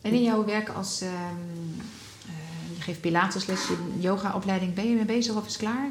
En 0.00 0.12
in 0.12 0.22
jouw 0.22 0.44
werk 0.44 0.68
als. 0.68 1.00
ehm, 1.00 1.12
eh, 2.26 2.76
je 2.76 2.82
geeft 2.82 3.00
Pilatesles, 3.00 3.66
je 3.68 3.76
yogaopleiding, 3.98 4.74
ben 4.74 4.88
je 4.88 4.94
mee 4.94 5.04
bezig 5.04 5.34
of 5.34 5.46
is 5.46 5.52
het 5.52 5.60
klaar? 5.62 5.88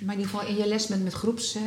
Maar 0.00 0.14
in 0.14 0.20
ieder 0.20 0.30
geval 0.30 0.46
in 0.48 0.56
je 0.56 0.66
les 0.66 0.86
met, 0.86 1.02
met 1.04 1.12
groeps. 1.12 1.54
ehm, 1.54 1.64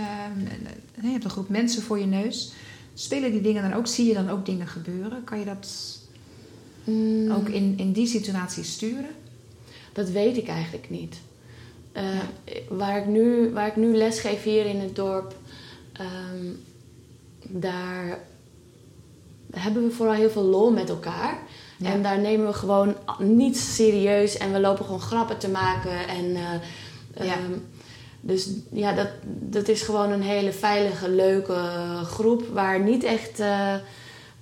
eh, 0.47 1.03
je 1.03 1.09
hebt 1.09 1.23
een 1.23 1.29
groep 1.29 1.49
mensen 1.49 1.83
voor 1.83 1.99
je 1.99 2.05
neus. 2.05 2.53
Spelen 2.93 3.31
die 3.31 3.41
dingen 3.41 3.63
dan 3.69 3.73
ook? 3.73 3.87
Zie 3.87 4.05
je 4.07 4.13
dan 4.13 4.29
ook 4.29 4.45
dingen 4.45 4.67
gebeuren? 4.67 5.23
Kan 5.23 5.39
je 5.39 5.45
dat 5.45 5.67
mm, 6.86 7.31
ook 7.31 7.49
in, 7.49 7.73
in 7.77 7.91
die 7.91 8.07
situatie 8.07 8.63
sturen? 8.63 9.09
Dat 9.93 10.09
weet 10.09 10.38
ik 10.38 10.47
eigenlijk 10.47 10.89
niet. 10.89 11.15
Eh, 11.91 12.03
waar, 12.69 12.97
ik 12.97 13.05
nu, 13.05 13.49
waar 13.53 13.67
ik 13.67 13.75
nu 13.75 13.95
les 13.95 14.19
geef 14.19 14.43
hier 14.43 14.65
in 14.65 14.79
het 14.79 14.95
dorp, 14.95 15.36
ehm, 15.93 16.45
daar 17.47 18.19
hebben 19.55 19.83
we 19.88 19.91
vooral 19.93 20.15
heel 20.15 20.29
veel 20.29 20.43
lol 20.43 20.71
met 20.71 20.89
elkaar. 20.89 21.39
Ja. 21.77 21.91
En 21.91 22.03
daar 22.03 22.19
nemen 22.19 22.47
we 22.47 22.53
gewoon 22.53 22.95
niets 23.19 23.75
serieus 23.75 24.38
en 24.38 24.51
we 24.51 24.59
lopen 24.59 24.86
gewoon 24.86 25.01
grappen 25.01 25.38
te 25.38 25.49
maken. 25.49 26.07
En, 26.07 26.36
eh, 26.36 27.25
Ja. 27.25 27.33
ehm, 27.33 27.51
dus 28.21 28.49
ja, 28.71 28.93
dat, 28.93 29.07
dat 29.25 29.67
is 29.67 29.81
gewoon 29.81 30.11
een 30.11 30.21
hele 30.21 30.51
veilige, 30.51 31.09
leuke 31.09 31.69
groep 32.03 32.47
waar, 32.53 32.79
niet 32.79 33.03
echt, 33.03 33.39
eh, 33.39 33.75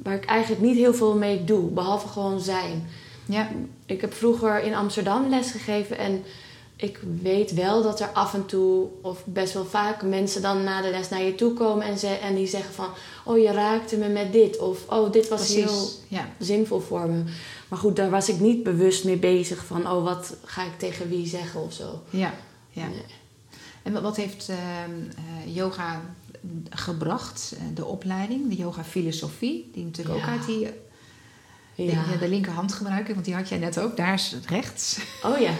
waar 0.03 0.15
ik 0.15 0.25
eigenlijk 0.25 0.61
niet 0.61 0.75
heel 0.75 0.93
veel 0.93 1.15
mee 1.15 1.43
doe, 1.43 1.69
behalve 1.69 2.07
gewoon 2.07 2.39
zijn. 2.39 2.87
Ja, 3.25 3.49
Ik 3.85 4.01
heb 4.01 4.13
vroeger 4.13 4.63
in 4.63 4.75
Amsterdam 4.75 5.29
lesgegeven 5.29 5.97
en 5.97 6.23
ik 6.75 6.99
weet 7.21 7.53
wel 7.53 7.83
dat 7.83 7.99
er 7.99 8.07
af 8.07 8.33
en 8.33 8.45
toe, 8.45 8.87
of 9.01 9.25
best 9.25 9.53
wel 9.53 9.65
vaak, 9.65 10.01
mensen 10.03 10.41
dan 10.41 10.63
na 10.63 10.81
de 10.81 10.89
les 10.89 11.09
naar 11.09 11.21
je 11.23 11.35
toe 11.35 11.53
komen 11.53 11.85
en, 11.85 11.97
ze, 11.99 12.07
en 12.07 12.35
die 12.35 12.47
zeggen 12.47 12.73
van, 12.73 12.87
oh 13.25 13.37
je 13.37 13.51
raakte 13.51 13.97
me 13.97 14.07
met 14.09 14.31
dit, 14.33 14.57
of 14.59 14.79
oh 14.89 15.11
dit 15.11 15.27
was 15.29 15.39
precies. 15.39 15.63
heel 15.63 15.89
Ja. 16.07 16.27
zinvol 16.39 16.79
voor 16.79 17.07
me. 17.09 17.23
Maar 17.67 17.79
goed, 17.79 17.95
daar 17.95 18.09
was 18.09 18.29
ik 18.29 18.39
niet 18.39 18.63
bewust 18.63 19.03
mee 19.03 19.17
bezig 19.17 19.65
van, 19.65 19.87
oh 19.91 20.03
wat 20.03 20.35
ga 20.43 20.63
ik 20.63 20.77
tegen 20.77 21.09
wie 21.09 21.27
zeggen 21.27 21.61
of 21.61 21.73
zo. 21.73 22.01
Ja, 22.09 22.33
ja. 22.69 22.87
Nee. 22.87 23.01
En 23.83 24.01
wat- 24.01 24.15
heeft 24.15 24.49
eh, 24.49 25.55
yoga 25.55 26.01
gebracht? 26.69 27.53
Eh, 27.57 27.63
de 27.73 27.85
opleiding, 27.85 28.49
de 28.49 28.55
yoga 28.55 28.83
filosofie, 28.83 29.69
die 29.73 29.83
natuurlijk 29.85 30.15
ook 30.17 30.27
uit 30.29 30.45
die 30.45 30.59
de, 31.75 31.83
Ja. 31.83 32.03
ja, 32.11 32.17
de 32.19 32.29
linkerhand 32.29 32.73
gebruiken, 32.73 33.13
want 33.13 33.25
die 33.25 33.35
had 33.35 33.49
jij 33.49 33.57
net 33.57 33.79
ook. 33.79 33.97
Daar 33.97 34.13
is 34.13 34.31
het 34.31 34.45
rechts. 34.45 34.99
Oh 35.23 35.37
ja. 35.39 35.51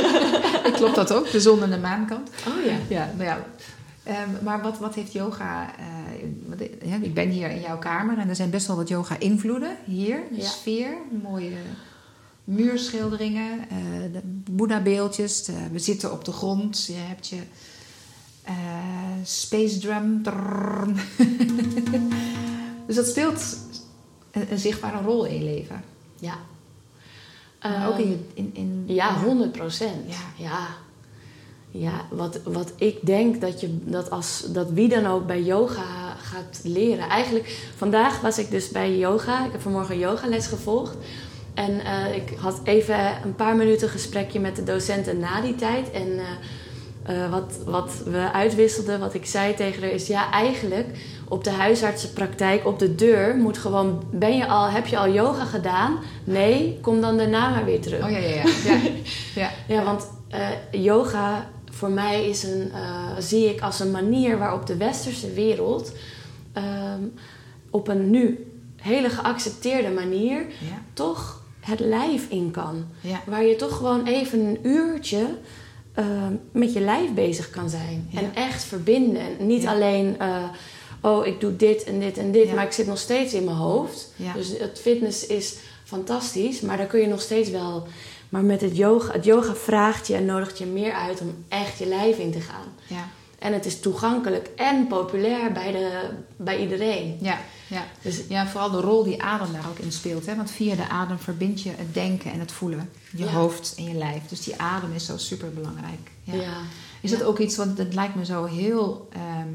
Klopt 0.78 0.94
dat 0.94 1.12
ook? 1.12 1.30
De 1.30 1.40
zon 1.40 1.62
en 1.62 1.70
de 1.70 1.78
maankant. 1.78 2.30
Oh 2.48 2.64
ja. 2.64 2.76
Ja, 2.88 3.12
nou 3.16 3.24
ja. 3.24 3.46
Ehm, 4.02 4.28
maar 4.42 4.62
wat, 4.62 4.78
wat 4.78 4.94
heeft 4.94 5.12
yoga... 5.12 5.72
eh, 5.78 7.02
ik 7.02 7.14
ben 7.14 7.28
hier 7.28 7.50
in 7.50 7.60
jouw 7.60 7.78
kamer 7.78 8.18
en 8.18 8.28
er 8.28 8.36
zijn 8.36 8.50
best 8.50 8.66
wel 8.66 8.76
wat 8.76 8.88
yoga-invloeden. 8.88 9.76
Hier, 9.84 10.20
de 10.30 10.36
Ja. 10.42 10.48
sfeer, 10.48 10.96
mooie 11.22 11.56
muurschilderingen, 12.44 13.58
eh 13.68 13.76
de 14.12 14.20
Boeddha-beeldjes. 14.50 15.44
de- 15.44 15.68
we 15.72 15.78
zitten 15.78 16.12
op 16.12 16.24
de 16.24 16.32
grond. 16.32 16.84
Je 16.86 16.92
hebt 16.96 17.28
je 17.28 17.36
eh, 18.44 18.54
space 19.24 19.78
drum. 19.78 20.22
Dus 22.86 22.98
dat 22.98 23.06
speelt 23.06 23.56
een, 24.30 24.58
zichtbare 24.58 25.02
rol 25.04 25.24
in 25.24 25.34
je 25.34 25.44
leven. 25.44 25.82
Ja. 26.18 26.36
Ook 27.88 27.98
in, 27.98 28.26
in, 28.34 28.50
in 28.52 28.84
Ja, 28.86 29.14
100 29.22 29.52
procent. 29.52 30.06
Ja. 30.06 30.44
Ja. 30.44 30.66
ja. 31.70 32.04
wat, 32.10 32.40
wat 32.44 32.72
ik 32.76 33.06
denk 33.06 33.40
dat, 33.40 33.60
je, 33.60 33.78
dat, 33.84 34.10
als, 34.10 34.44
dat 34.52 34.70
wie 34.70 34.88
dan 34.88 35.06
ook 35.06 35.26
bij 35.26 35.42
yoga 35.42 36.14
gaat 36.16 36.60
leren. 36.62 37.08
Eigenlijk, 37.08 37.70
vandaag 37.76 38.20
was 38.20 38.38
ik 38.38 38.50
dus 38.50 38.68
bij 38.68 38.98
yoga. 38.98 39.44
Ik 39.46 39.52
heb 39.52 39.60
vanmorgen 39.60 39.98
yogales 39.98 40.46
gevolgd. 40.46 40.96
En 41.54 41.80
ik 42.14 42.38
had 42.38 42.60
even 42.64 43.22
een 43.24 43.34
paar 43.34 43.56
minuten 43.56 43.88
gesprekje 43.88 44.40
met 44.40 44.56
de 44.56 44.64
docenten 44.64 45.18
na 45.18 45.40
die 45.40 45.54
tijd. 45.54 45.90
En 45.90 46.20
eh, 47.02 47.30
wat, 47.30 47.58
wat 47.66 47.92
we 48.04 48.32
uitwisselden, 48.32 49.00
wat 49.00 49.14
ik 49.14 49.26
zei 49.26 49.54
tegen 49.54 49.82
haar, 49.82 49.90
is 49.90 50.06
ja, 50.06 50.30
eigenlijk 50.32 50.86
op 51.28 51.44
de 51.44 51.50
huisartsenpraktijk, 51.50 52.66
op 52.66 52.78
de 52.78 52.94
deur, 52.94 53.36
moet 53.36 53.58
gewoon, 53.58 54.02
ben 54.10 54.36
je 54.36 54.46
al, 54.46 54.68
heb 54.68 54.86
je 54.86 54.98
al 54.98 55.12
yoga 55.12 55.44
gedaan? 55.44 55.98
Nee, 56.24 56.78
kom 56.80 57.00
dan 57.00 57.16
daarna 57.16 57.48
maar 57.50 57.64
weer 57.64 57.80
terug. 57.80 58.04
Oh 58.04 58.10
ja, 58.10 58.18
ja, 58.18 58.34
ja. 58.34 58.42
ja. 58.70 58.80
ja. 59.34 59.50
Ja, 59.68 59.84
want 59.84 60.08
eh, 60.28 60.48
yoga 60.70 61.48
voor 61.70 61.90
mij 61.90 62.28
is 62.28 62.42
een, 62.42 62.72
eh, 62.72 63.16
zie 63.18 63.48
ik 63.48 63.60
als 63.60 63.80
een 63.80 63.90
manier 63.90 64.38
waarop 64.38 64.66
de 64.66 64.76
westerse 64.76 65.32
wereld 65.32 65.92
ehm, 66.52 67.02
op 67.70 67.88
een 67.88 68.10
nu 68.10 68.52
hele 68.76 69.10
geaccepteerde 69.10 69.90
manier 69.90 70.38
ja. 70.48 70.82
toch 70.92 71.42
het 71.60 71.80
lijf 71.80 72.28
in 72.28 72.50
kan. 72.50 72.84
ja. 73.00 73.20
Waar 73.26 73.44
je 73.44 73.56
toch 73.56 73.76
gewoon 73.76 74.06
even 74.06 74.40
een 74.40 74.58
uurtje 74.62 75.26
ehm, 75.94 76.32
met 76.52 76.72
je 76.72 76.80
lijf 76.80 77.12
bezig 77.14 77.50
kan 77.50 77.70
zijn. 77.70 78.06
Ja. 78.10 78.20
En 78.20 78.34
echt 78.34 78.64
verbinden. 78.64 79.20
En 79.38 79.46
niet 79.46 79.62
Ja. 79.62 79.72
alleen 79.72 80.18
eh, 80.18 80.44
oh, 81.00 81.26
ik 81.26 81.40
doe 81.40 81.56
dit 81.56 81.84
en 81.84 82.00
dit 82.00 82.18
en 82.18 82.32
dit, 82.32 82.48
Ja. 82.48 82.54
maar 82.54 82.64
ik 82.64 82.72
zit 82.72 82.86
nog 82.86 82.98
steeds 82.98 83.32
in 83.34 83.44
mijn 83.44 83.56
hoofd. 83.56 84.12
Dus 84.34 84.48
het 84.58 84.78
fitness 84.80 85.26
is 85.26 85.54
fantastisch, 85.84 86.60
maar 86.60 86.76
daar 86.76 86.86
kun 86.86 87.00
je 87.00 87.06
nog 87.06 87.20
steeds 87.20 87.50
wel. 87.50 87.86
Maar 88.28 88.42
met 88.42 88.60
het 88.60 88.76
yoga, 88.76 89.12
het 89.12 89.24
yoga 89.24 89.54
vraagt 89.54 90.06
je 90.06 90.14
en 90.14 90.24
nodigt 90.24 90.58
je 90.58 90.66
meer 90.66 90.92
uit 90.92 91.20
om 91.20 91.44
echt 91.48 91.78
je 91.78 91.86
lijf 91.86 92.18
in 92.18 92.32
te 92.32 92.40
gaan. 92.40 92.66
Ja, 92.86 93.08
En 93.40 93.52
het 93.52 93.66
is 93.66 93.80
toegankelijk 93.80 94.48
en 94.56 94.86
populair 94.86 95.52
bij, 95.52 95.72
de, 95.72 96.10
bij 96.36 96.60
iedereen. 96.62 97.16
ja, 97.20 97.38
ja. 97.66 97.84
Dus 98.02 98.20
Ja, 98.28 98.46
vooral 98.46 98.70
de 98.70 98.80
rol 98.80 99.04
die 99.04 99.22
adem 99.22 99.52
daar 99.52 99.68
ook 99.68 99.78
in 99.78 99.92
speelt. 99.92 100.26
Hè? 100.26 100.36
Want 100.36 100.50
via 100.50 100.74
de 100.74 100.88
adem 100.88 101.18
verbind 101.18 101.62
je 101.62 101.70
het 101.76 101.94
denken 101.94 102.32
en 102.32 102.40
het 102.40 102.52
voelen. 102.52 102.90
Je 103.16 103.24
Ja. 103.24 103.30
hoofd 103.30 103.74
en 103.76 103.84
je 103.84 103.94
lijf. 103.94 104.26
Dus 104.28 104.40
die 104.44 104.60
adem 104.60 104.92
is 104.92 105.04
zo 105.04 105.16
super 105.16 105.50
belangrijk. 105.52 106.10
ja. 106.24 106.34
Ja. 106.34 106.56
Is 107.00 107.10
dat 107.10 107.22
ook 107.22 107.38
iets, 107.38 107.56
want 107.56 107.78
het 107.78 107.94
lijkt 107.94 108.14
me 108.14 108.24
zo 108.24 108.44
heel... 108.44 109.08
ehm, 109.12 109.48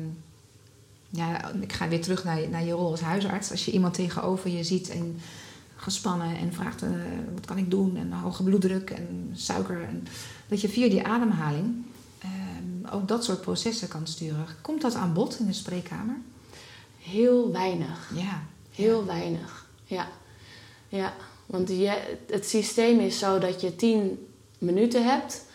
ja, 1.09 1.51
ik 1.61 1.73
ga 1.73 1.87
weer 1.87 2.01
terug 2.01 2.23
naar, 2.23 2.49
naar 2.49 2.63
je 2.65 2.71
rol 2.71 2.91
als 2.91 3.01
huisarts. 3.01 3.51
Als 3.51 3.65
je 3.65 3.71
iemand 3.71 3.93
tegenover 3.93 4.49
je 4.49 4.63
ziet 4.63 4.89
en 4.89 5.19
gespannen 5.75 6.37
en 6.37 6.53
vraagt... 6.53 6.81
eh, 6.81 6.89
wat 7.33 7.45
kan 7.45 7.57
ik 7.57 7.71
doen? 7.71 7.97
En 7.97 8.11
hoge 8.11 8.43
bloeddruk 8.43 8.89
en 8.89 9.29
suiker. 9.33 9.81
En, 9.83 10.07
dat 10.47 10.61
je 10.61 10.69
via 10.69 10.89
die 10.89 11.03
ademhaling 11.07 11.84
ook 12.91 13.07
dat 13.07 13.23
soort 13.23 13.41
processen 13.41 13.87
kan 13.87 14.07
sturen. 14.07 14.45
Komt 14.61 14.81
dat 14.81 14.93
aan 14.93 15.13
bod 15.13 15.39
in 15.39 15.45
de 15.45 15.53
spreekkamer? 15.53 16.17
Heel 16.99 17.51
weinig. 17.51 18.11
Ja. 18.13 18.43
Heel 18.71 19.05
weinig. 19.05 19.65
Ja. 19.83 20.07
ja. 20.87 21.13
Want 21.45 21.69
je, 21.69 22.15
het 22.27 22.47
systeem 22.47 22.99
is 22.99 23.19
zo 23.19 23.39
dat 23.39 23.61
je 23.61 23.75
tien 23.75 24.27
minuten 24.57 25.05
hebt. 25.05 25.45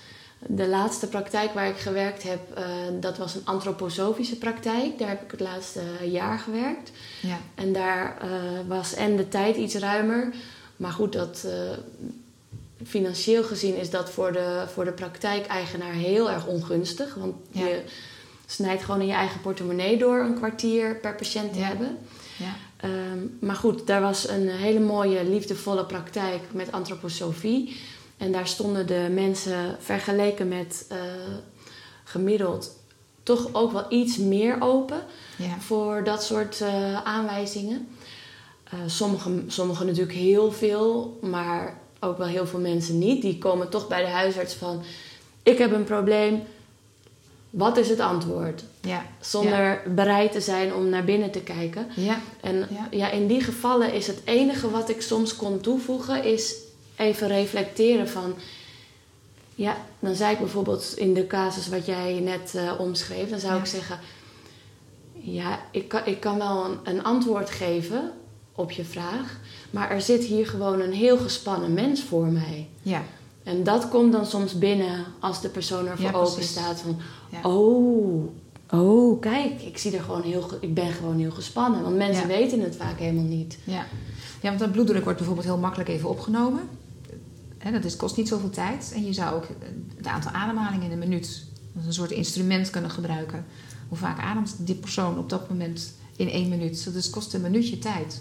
De 0.46 0.68
laatste 0.68 1.08
praktijk 1.08 1.52
waar 1.52 1.68
ik 1.68 1.76
gewerkt 1.76 2.22
heb, 2.22 2.52
eh, 2.54 2.64
dat 3.00 3.18
was 3.18 3.34
een 3.34 3.44
antroposofische 3.44 4.38
praktijk. 4.38 4.98
Daar 4.98 5.08
heb 5.08 5.22
ik 5.22 5.30
het 5.30 5.40
laatste 5.40 5.82
jaar 6.04 6.38
gewerkt. 6.38 6.90
Ja. 7.22 7.38
En 7.54 7.72
daar 7.72 8.18
eh, 8.20 8.30
was 8.68 8.94
en 8.94 9.16
de 9.16 9.28
tijd 9.28 9.56
iets 9.56 9.74
ruimer. 9.74 10.34
Maar 10.76 10.92
goed, 10.92 11.12
dat, 11.12 11.44
eh, 11.46 11.78
financieel 12.86 13.42
gezien 13.44 13.76
is 13.76 13.90
dat 13.90 14.10
voor 14.10 14.32
de, 14.32 14.64
voor 14.72 14.84
de 14.84 14.92
praktijkeigenaar 14.92 15.92
heel 15.92 16.30
erg 16.30 16.46
ongunstig. 16.46 17.14
Want 17.14 17.34
Ja. 17.50 17.66
je 17.66 17.82
snijdt 18.46 18.82
gewoon 18.82 19.00
in 19.00 19.06
je 19.06 19.12
eigen 19.12 19.40
portemonnee 19.40 19.98
door 19.98 20.18
een 20.20 20.34
kwartier 20.34 20.96
per 20.96 21.14
patiënt 21.14 21.52
te 21.52 21.58
Ja. 21.58 21.64
hebben. 21.66 21.98
Ja. 22.36 22.54
Ehm, 22.76 23.18
maar 23.40 23.56
goed, 23.56 23.86
daar 23.86 24.00
was 24.00 24.28
een 24.28 24.48
hele 24.48 24.80
mooie, 24.80 25.24
liefdevolle 25.24 25.84
praktijk 25.84 26.40
met 26.52 26.72
antroposofie. 26.72 27.76
En 28.16 28.32
daar 28.32 28.46
stonden 28.46 28.86
de 28.86 29.08
mensen 29.12 29.76
vergeleken 29.80 30.48
met 30.48 30.86
eh, 30.88 30.98
gemiddeld 32.04 32.78
toch 33.22 33.48
ook 33.54 33.72
wel 33.72 33.84
iets 33.88 34.16
meer 34.16 34.56
open 34.60 35.02
Ja. 35.36 35.58
voor 35.60 36.04
dat 36.04 36.22
soort 36.24 36.60
eh, 36.60 37.02
aanwijzingen. 37.04 37.88
Eh 38.64 38.78
Sommigen 38.86 39.44
sommige 39.46 39.84
natuurlijk 39.84 40.18
heel 40.18 40.52
veel, 40.52 41.18
maar 41.22 41.78
ook 42.00 42.18
wel 42.18 42.26
heel 42.26 42.46
veel 42.46 42.58
mensen 42.60 42.98
niet. 42.98 43.22
Die 43.22 43.38
komen 43.38 43.68
toch 43.68 43.88
bij 43.88 44.00
de 44.04 44.10
huisarts 44.10 44.54
van: 44.54 44.82
Ik 45.42 45.58
heb 45.58 45.72
een 45.72 45.84
probleem, 45.84 46.42
wat 47.50 47.76
is 47.76 47.88
het 47.88 48.00
antwoord? 48.00 48.64
Ja. 48.80 49.06
Zonder 49.20 49.82
bereid 49.94 50.32
te 50.32 50.40
zijn 50.40 50.74
om 50.74 50.88
naar 50.88 51.04
binnen 51.04 51.30
te 51.30 51.40
kijken. 51.40 51.86
Ja. 51.96 52.20
En 52.40 52.68
Ja. 52.90 53.10
in 53.10 53.26
die 53.26 53.40
gevallen 53.40 53.92
is 53.92 54.06
het 54.06 54.20
enige 54.24 54.70
wat 54.70 54.88
ik 54.88 55.02
soms 55.02 55.36
kon 55.36 55.60
toevoegen, 55.60 56.24
is 56.24 56.54
even 56.96 57.28
reflecteren 57.28 58.08
van. 58.08 58.34
Ja, 59.54 59.76
dan 59.98 60.14
zei 60.14 60.32
ik 60.32 60.38
bijvoorbeeld 60.38 60.92
in 60.96 61.14
de 61.14 61.26
casus 61.26 61.68
wat 61.68 61.86
jij 61.86 62.20
net 62.20 62.54
eh, 62.54 62.72
omschreef, 62.78 63.30
dan 63.30 63.40
zou 63.40 63.58
ik 63.58 63.66
zeggen: 63.66 63.98
Ja, 65.12 65.58
ik 65.70 65.88
kan, 65.88 66.00
ik 66.04 66.20
kan 66.20 66.38
wel 66.38 66.64
een, 66.64 66.78
een 66.84 67.04
antwoord 67.04 67.50
geven 67.50 68.12
op 68.60 68.70
je 68.70 68.84
vraag, 68.84 69.38
maar 69.70 69.90
er 69.90 70.00
zit 70.00 70.24
hier 70.24 70.46
gewoon 70.46 70.80
een 70.80 70.92
heel 70.92 71.18
gespannen 71.18 71.74
mens 71.74 72.02
voor 72.02 72.26
mij. 72.26 72.68
Ja. 72.82 73.02
En 73.42 73.64
dat 73.64 73.88
komt 73.88 74.12
dan 74.12 74.26
soms 74.26 74.58
binnen 74.58 75.04
als 75.20 75.40
de 75.40 75.48
persoon 75.48 75.86
ervoor 75.86 76.04
Ja, 76.04 76.10
precies. 76.10 76.32
open 76.32 76.44
staat 76.44 76.80
van... 76.80 76.96
Ja. 77.30 77.48
Oh, 77.50 78.28
oh, 78.70 79.20
kijk, 79.20 79.62
ik, 79.62 79.78
zie 79.78 79.96
er 79.96 80.02
gewoon 80.02 80.22
heel, 80.22 80.48
ik 80.60 80.74
ben 80.74 80.92
gewoon 80.92 81.18
heel 81.18 81.30
gespannen. 81.30 81.82
Want 81.82 81.96
mensen 81.96 82.28
Ja. 82.28 82.36
weten 82.36 82.60
het 82.60 82.76
vaak 82.76 82.98
helemaal 82.98 83.24
niet. 83.24 83.58
Ja. 83.64 83.84
ja, 84.40 84.48
want 84.48 84.60
een 84.60 84.70
bloeddruk 84.70 85.02
wordt 85.02 85.18
bijvoorbeeld 85.18 85.46
heel 85.48 85.58
makkelijk 85.58 85.88
even 85.88 86.08
opgenomen. 86.08 86.60
Hè, 87.58 87.72
dat 87.72 87.84
is, 87.84 87.96
kost 87.96 88.16
niet 88.16 88.28
zoveel 88.28 88.50
tijd. 88.50 88.92
En 88.94 89.04
je 89.04 89.12
zou 89.12 89.34
ook 89.34 89.46
het 89.96 90.06
aantal 90.06 90.30
ademhalingen 90.32 90.86
in 90.86 90.92
een 90.92 90.98
minuut 91.08 91.44
als 91.76 91.86
een 91.86 91.92
soort 91.92 92.10
instrument 92.10 92.70
kunnen 92.70 92.90
gebruiken. 92.90 93.44
Hoe 93.88 93.98
vaak 93.98 94.20
ademt 94.20 94.56
die 94.58 94.74
persoon 94.74 95.18
op 95.18 95.28
dat 95.30 95.48
moment 95.48 95.92
in 96.16 96.28
één 96.30 96.48
minuut? 96.48 96.84
Dus 96.84 97.04
het 97.04 97.10
kost 97.10 97.34
een 97.34 97.40
minuutje 97.40 97.78
tijd. 97.78 98.20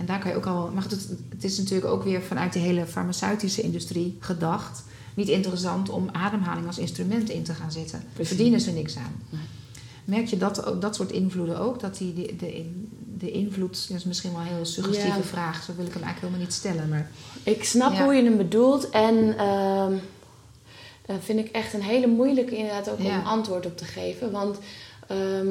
En 0.00 0.06
daar 0.06 0.18
kan 0.18 0.30
je 0.30 0.36
ook 0.36 0.46
al. 0.46 0.70
Maar 0.74 0.82
het, 0.82 1.08
het 1.28 1.44
is 1.44 1.58
natuurlijk 1.58 1.90
ook 1.90 2.02
weer 2.04 2.22
vanuit 2.22 2.52
de 2.52 2.58
hele 2.58 2.86
farmaceutische 2.86 3.62
industrie 3.62 4.16
gedacht. 4.20 4.82
Niet 5.14 5.28
interessant 5.28 5.88
om 5.88 6.08
ademhaling 6.12 6.66
als 6.66 6.78
instrument 6.78 7.30
in 7.30 7.42
te 7.42 7.54
gaan 7.54 7.72
zetten. 7.72 8.04
Precies. 8.12 8.34
verdienen 8.34 8.60
ze 8.60 8.70
niks 8.70 8.96
aan. 8.96 9.22
Nee. 9.30 9.40
Merk 10.04 10.26
je 10.26 10.36
dat, 10.36 10.74
dat 10.80 10.94
soort 10.94 11.12
invloeden 11.12 11.58
ook? 11.60 11.80
Dat 11.80 11.96
die, 11.98 12.14
de, 12.14 12.34
de, 12.38 12.70
de 13.18 13.30
invloed, 13.30 13.88
dat 13.88 13.96
is 13.98 14.04
misschien 14.04 14.32
wel 14.32 14.40
een 14.40 14.46
heel 14.46 14.64
suggestieve 14.66 15.16
Ja. 15.18 15.22
vraag, 15.24 15.62
zo 15.62 15.72
wil 15.76 15.86
ik 15.86 15.92
hem 15.92 16.02
eigenlijk 16.02 16.20
helemaal 16.20 16.40
niet 16.40 16.52
stellen. 16.54 16.88
Maar 16.88 17.10
Ik 17.42 17.64
snap 17.64 17.92
Ja. 17.92 18.04
hoe 18.04 18.14
je 18.14 18.22
hem 18.24 18.36
bedoelt. 18.36 18.90
En 18.90 19.38
eh, 19.38 19.86
vind 21.20 21.38
ik 21.38 21.48
echt 21.48 21.72
een 21.74 21.82
hele 21.82 22.06
moeilijke 22.06 22.56
inderdaad 22.56 22.90
ook 22.90 22.98
om 22.98 23.04
Ja. 23.04 23.22
antwoord 23.22 23.66
op 23.66 23.76
te 23.76 23.84
geven. 23.84 24.30
Want 24.30 24.58
ehm, 25.06 25.48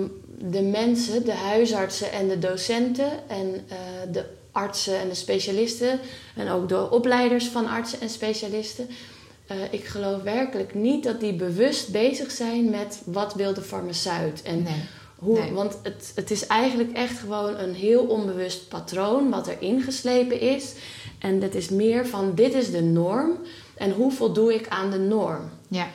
de 0.51 0.61
mensen, 0.61 1.25
de 1.25 1.33
huisartsen 1.33 2.11
en 2.11 2.27
de 2.27 2.39
docenten 2.39 3.29
en 3.29 3.53
eh, 3.67 3.77
de 4.11 4.25
artsen 4.51 4.99
en 4.99 5.09
de 5.09 5.15
specialisten... 5.15 5.99
en 6.35 6.49
ook 6.49 6.69
de 6.69 6.91
opleiders 6.91 7.47
van 7.47 7.67
artsen 7.67 8.01
en 8.01 8.09
specialisten... 8.09 8.89
eh, 9.47 9.57
ik 9.71 9.85
geloof 9.85 10.21
werkelijk 10.21 10.73
niet 10.73 11.03
dat 11.03 11.19
die 11.19 11.33
bewust 11.33 11.91
bezig 11.91 12.31
zijn 12.31 12.69
met 12.69 13.01
wat 13.05 13.33
wil 13.33 13.53
de 13.53 13.61
farmaceut. 13.61 14.41
En 14.41 14.63
nee. 14.63 14.83
hoe, 15.15 15.39
Nee. 15.39 15.51
Want 15.51 15.77
het, 15.83 16.11
het 16.15 16.31
is 16.31 16.47
eigenlijk 16.47 16.91
echt 16.93 17.19
gewoon 17.19 17.57
een 17.57 17.73
heel 17.73 18.03
onbewust 18.03 18.67
patroon 18.67 19.29
wat 19.29 19.47
er 19.47 19.61
ingeslepen 19.61 20.39
is. 20.39 20.73
En 21.19 21.39
dat 21.39 21.53
is 21.53 21.69
meer 21.69 22.07
van 22.07 22.35
dit 22.35 22.53
is 22.53 22.71
de 22.71 22.81
norm 22.81 23.37
en 23.77 23.91
hoe 23.91 24.11
voldoe 24.11 24.53
ik 24.53 24.67
aan 24.67 24.91
de 24.91 24.99
norm. 24.99 25.49
Ja. 25.67 25.87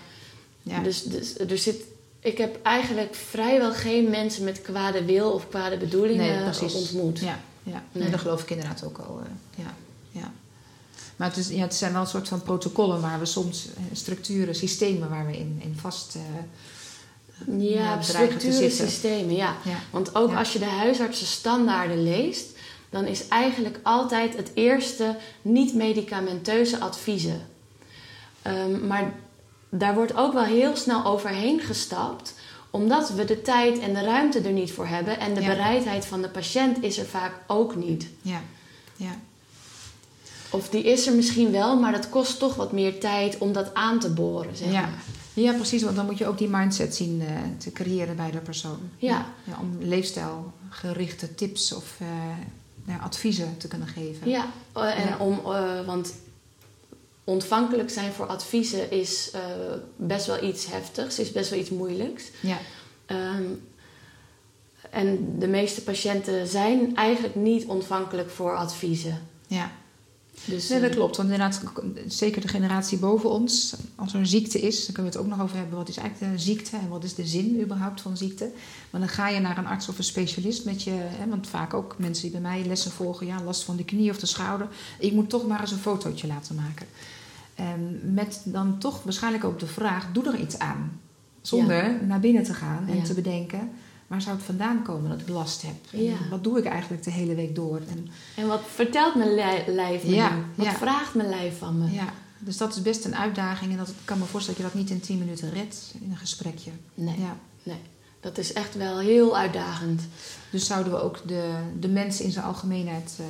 ja. 0.63 0.83
Dus, 0.83 1.03
dus 1.03 1.39
er 1.39 1.59
zit, 1.59 1.83
ik 2.21 2.39
heb 2.39 2.59
eigenlijk 2.63 3.15
vrijwel 3.15 3.73
geen 3.73 4.11
mensen 4.11 4.45
met 4.45 4.63
kwade 4.63 5.05
wil 5.05 5.31
of 5.31 5.49
kwade 5.49 5.77
bedoelingen 5.77 6.45
nee, 6.61 6.75
ontmoet. 6.75 7.19
Ja, 7.19 7.41
ja. 7.65 7.83
Nee. 7.93 8.03
Nee, 8.03 8.11
dat 8.11 8.21
geloof 8.21 8.43
ik 8.43 8.51
inderdaad 8.51 8.85
ook 8.85 8.99
al. 8.99 9.21
eh, 9.25 9.65
ja. 9.65 9.75
Ja. 10.11 10.33
Maar 11.17 11.29
het, 11.29 11.37
is, 11.37 11.49
ja, 11.49 11.61
het 11.63 11.75
zijn 11.75 11.93
wel 11.93 12.01
een 12.01 12.07
soort 12.07 12.29
van 12.29 12.43
protocollen 12.43 13.01
waar 13.01 13.19
we 13.19 13.25
soms 13.27 13.67
eh, 13.67 13.83
structuren, 13.93 14.55
systemen 14.55 15.09
waar 15.09 15.27
we 15.27 15.39
in, 15.39 15.61
in 15.63 15.77
vast. 15.81 16.15
eh, 16.15 16.23
Ja, 17.59 18.03
structuren, 18.03 18.71
systemen, 18.71 19.35
ja. 19.35 19.57
ja. 19.65 19.77
Want 19.91 20.15
ook 20.15 20.31
Ja. 20.31 20.39
als 20.39 20.53
je 20.53 20.59
de 20.59 20.65
huisartsenstandaarden 20.65 22.03
leest, 22.03 22.47
dan 22.91 23.05
is 23.05 23.29
eigenlijk 23.29 23.79
altijd 23.83 24.37
het 24.37 24.51
eerste 24.55 25.17
niet-medicamenteuze 25.43 26.81
adviezen. 26.81 27.47
Ehm, 28.43 28.87
maar 28.87 29.13
daar 29.69 29.95
wordt 29.95 30.17
ook 30.17 30.33
wel 30.33 30.45
heel 30.45 30.77
snel 30.77 31.05
overheen 31.05 31.61
gestapt, 31.61 32.35
omdat 32.75 33.11
we 33.11 33.25
de 33.25 33.43
tijd 33.43 33.79
en 33.79 33.95
de 33.95 34.01
ruimte 34.03 34.41
er 34.41 34.53
niet 34.53 34.73
voor 34.73 34.87
hebben. 34.87 35.19
En 35.21 35.35
de 35.35 35.41
Ja. 35.41 35.47
bereidheid 35.49 36.05
van 36.07 36.23
de 36.23 36.29
patiënt 36.29 36.83
is 36.83 36.99
er 36.99 37.07
vaak 37.07 37.33
ook 37.47 37.77
niet. 37.77 38.07
ja. 38.23 38.41
ja. 38.97 39.11
Of 40.51 40.69
die 40.69 40.83
is 40.83 41.07
er 41.07 41.15
misschien 41.15 41.51
wel, 41.51 41.81
maar 41.81 41.93
dat 41.93 42.09
kost 42.09 42.39
toch 42.39 42.55
wat 42.55 42.73
meer 42.73 43.01
tijd 43.01 43.39
om 43.39 43.53
dat 43.53 43.75
aan 43.75 43.99
te 44.01 44.11
boren. 44.13 44.57
Zeg 44.57 44.73
Ja. 44.73 44.81
maar. 44.81 45.03
Ja, 45.35 45.53
precies, 45.53 45.83
want 45.83 45.97
dan 45.97 46.07
moet 46.07 46.19
je 46.19 46.27
ook 46.27 46.39
die 46.39 46.49
mindset 46.49 46.95
zien 46.97 47.21
eh, 47.21 47.27
te 47.59 47.73
creëren 47.73 48.17
bij 48.17 48.31
de 48.31 48.39
persoon. 48.39 48.79
Ja. 48.97 49.27
Ja, 49.45 49.59
om 49.61 49.77
leefstijlgerichte 49.81 51.35
tips 51.35 51.73
of 51.73 51.95
eh, 52.01 52.07
ja, 52.87 52.97
adviezen 53.03 53.57
te 53.57 53.69
kunnen 53.69 53.89
geven. 53.89 54.29
Ja, 54.29 54.47
eh, 54.73 55.07
en 55.07 55.19
om, 55.19 55.41
want 55.87 56.15
ontvankelijk 57.25 57.91
zijn 57.91 58.13
voor 58.13 58.27
adviezen 58.27 58.91
is 58.91 59.31
eh, 59.31 59.41
best 59.97 60.27
wel 60.27 60.45
iets 60.45 60.67
heftigs, 60.67 61.19
is 61.19 61.33
best 61.33 61.51
wel 61.51 61.59
iets 61.59 61.71
moeilijks. 61.71 62.25
Ja. 62.41 62.59
Ehm, 63.07 63.45
en 64.91 65.39
de 65.39 65.49
meeste 65.49 65.83
patiënten 65.83 66.47
zijn 66.47 66.97
eigenlijk 66.97 67.35
niet 67.35 67.65
ontvankelijk 67.65 68.31
voor 68.31 68.57
adviezen. 68.57 69.29
ja. 69.47 69.71
Dus, 70.45 70.69
Nee, 70.69 70.81
dat 70.81 70.91
eh, 70.91 70.97
klopt. 70.97 71.17
Want 71.17 71.31
inderdaad, 71.31 71.63
zeker 72.07 72.41
de 72.41 72.49
generatie 72.49 72.99
boven 72.99 73.31
ons, 73.31 73.75
als 73.95 74.13
er 74.13 74.19
een 74.19 74.27
ziekte 74.27 74.61
is, 74.61 74.85
dan 74.85 74.95
kunnen 74.95 75.13
we 75.13 75.19
het 75.19 75.27
ook 75.27 75.37
nog 75.37 75.43
over 75.43 75.57
hebben. 75.57 75.77
Wat 75.77 75.89
is 75.89 75.97
eigenlijk 75.97 76.33
de 76.33 76.39
ziekte 76.43 76.77
en 76.77 76.89
wat 76.89 77.05
is 77.05 77.15
de 77.15 77.27
zin 77.27 77.61
überhaupt 77.61 78.01
van 78.01 78.17
ziekte? 78.17 78.51
Maar 78.91 79.01
dan 79.01 79.11
ga 79.11 79.29
je 79.29 79.41
naar 79.41 79.59
een 79.59 79.67
arts 79.67 79.89
of 79.89 79.99
een 79.99 80.05
specialist 80.05 80.65
met 80.65 80.83
je, 80.83 80.91
hè, 80.91 81.29
want 81.29 81.49
vaak 81.49 81.75
ook 81.75 81.95
mensen 81.99 82.23
die 82.23 82.33
bij 82.33 82.51
mij 82.51 82.65
lessen 82.67 82.91
volgen, 82.91 83.27
ja, 83.27 83.43
last 83.43 83.63
van 83.63 83.77
de 83.77 83.85
knie 83.85 84.11
of 84.11 84.19
de 84.19 84.27
schouder. 84.27 84.69
Ik 84.99 85.13
moet 85.13 85.31
toch 85.31 85.47
maar 85.47 85.61
eens 85.61 85.71
een 85.71 85.79
fotootje 85.79 86.27
laten 86.27 86.55
maken. 86.55 86.87
En 87.55 88.01
met 88.15 88.41
dan 88.45 88.79
toch 88.79 89.03
waarschijnlijk 89.03 89.45
ook 89.45 89.59
de 89.59 89.67
vraag, 89.67 90.07
doe 90.13 90.27
er 90.27 90.39
iets 90.39 90.59
aan. 90.59 91.01
Zonder 91.43 92.05
naar 92.05 92.21
binnen 92.21 92.43
te 92.43 92.55
gaan 92.55 92.87
en 92.89 92.97
Ja. 92.97 93.03
te 93.03 93.15
bedenken, 93.15 93.71
waar 94.07 94.23
zou 94.23 94.37
het 94.37 94.45
vandaan 94.45 94.83
komen 94.83 95.11
dat 95.11 95.21
ik 95.21 95.29
last 95.29 95.63
heb? 95.63 95.75
Ja. 95.91 96.15
Wat 96.31 96.45
doe 96.45 96.59
ik 96.59 96.65
eigenlijk 96.65 97.03
de 97.03 97.11
hele 97.11 97.35
week 97.35 97.55
door? 97.55 97.77
En, 97.89 98.09
En 98.37 98.47
wat 98.47 98.61
vertelt 98.75 99.15
mijn 99.15 99.35
li- 99.35 99.73
lijf 99.75 100.05
me? 100.05 100.29
Wat 100.55 100.67
vraagt 100.69 101.15
mijn 101.15 101.29
lijf 101.29 101.59
van 101.59 101.79
me? 101.79 101.91
ja, 101.91 102.13
dus 102.39 102.57
dat 102.57 102.75
is 102.75 102.83
best 102.83 103.05
een 103.05 103.17
uitdaging. 103.17 103.71
En 103.73 103.77
dat, 103.79 103.89
ik 103.89 103.95
kan 104.05 104.19
me 104.19 104.25
voorstellen 104.25 104.61
dat 104.63 104.71
je 104.73 104.77
dat 104.79 104.87
niet 104.89 104.97
in 104.99 105.07
10 105.07 105.19
minuten 105.19 105.51
redt 105.53 105.95
in 106.01 106.11
een 106.11 106.17
gesprekje. 106.17 106.71
Nee, 106.95 107.17
nee. 107.63 107.79
Dat 108.21 108.39
is 108.39 108.53
echt 108.53 108.75
wel 108.75 108.99
heel 108.99 109.37
uitdagend. 109.37 110.03
Dus 110.51 110.67
zouden 110.67 110.93
we 110.93 111.03
ook 111.03 111.29
de, 111.29 111.55
de 111.81 111.89
mensen 111.89 112.25
in 112.25 112.31
zijn 112.33 112.45
algemeenheid. 112.45 113.17
eh, 113.19 113.25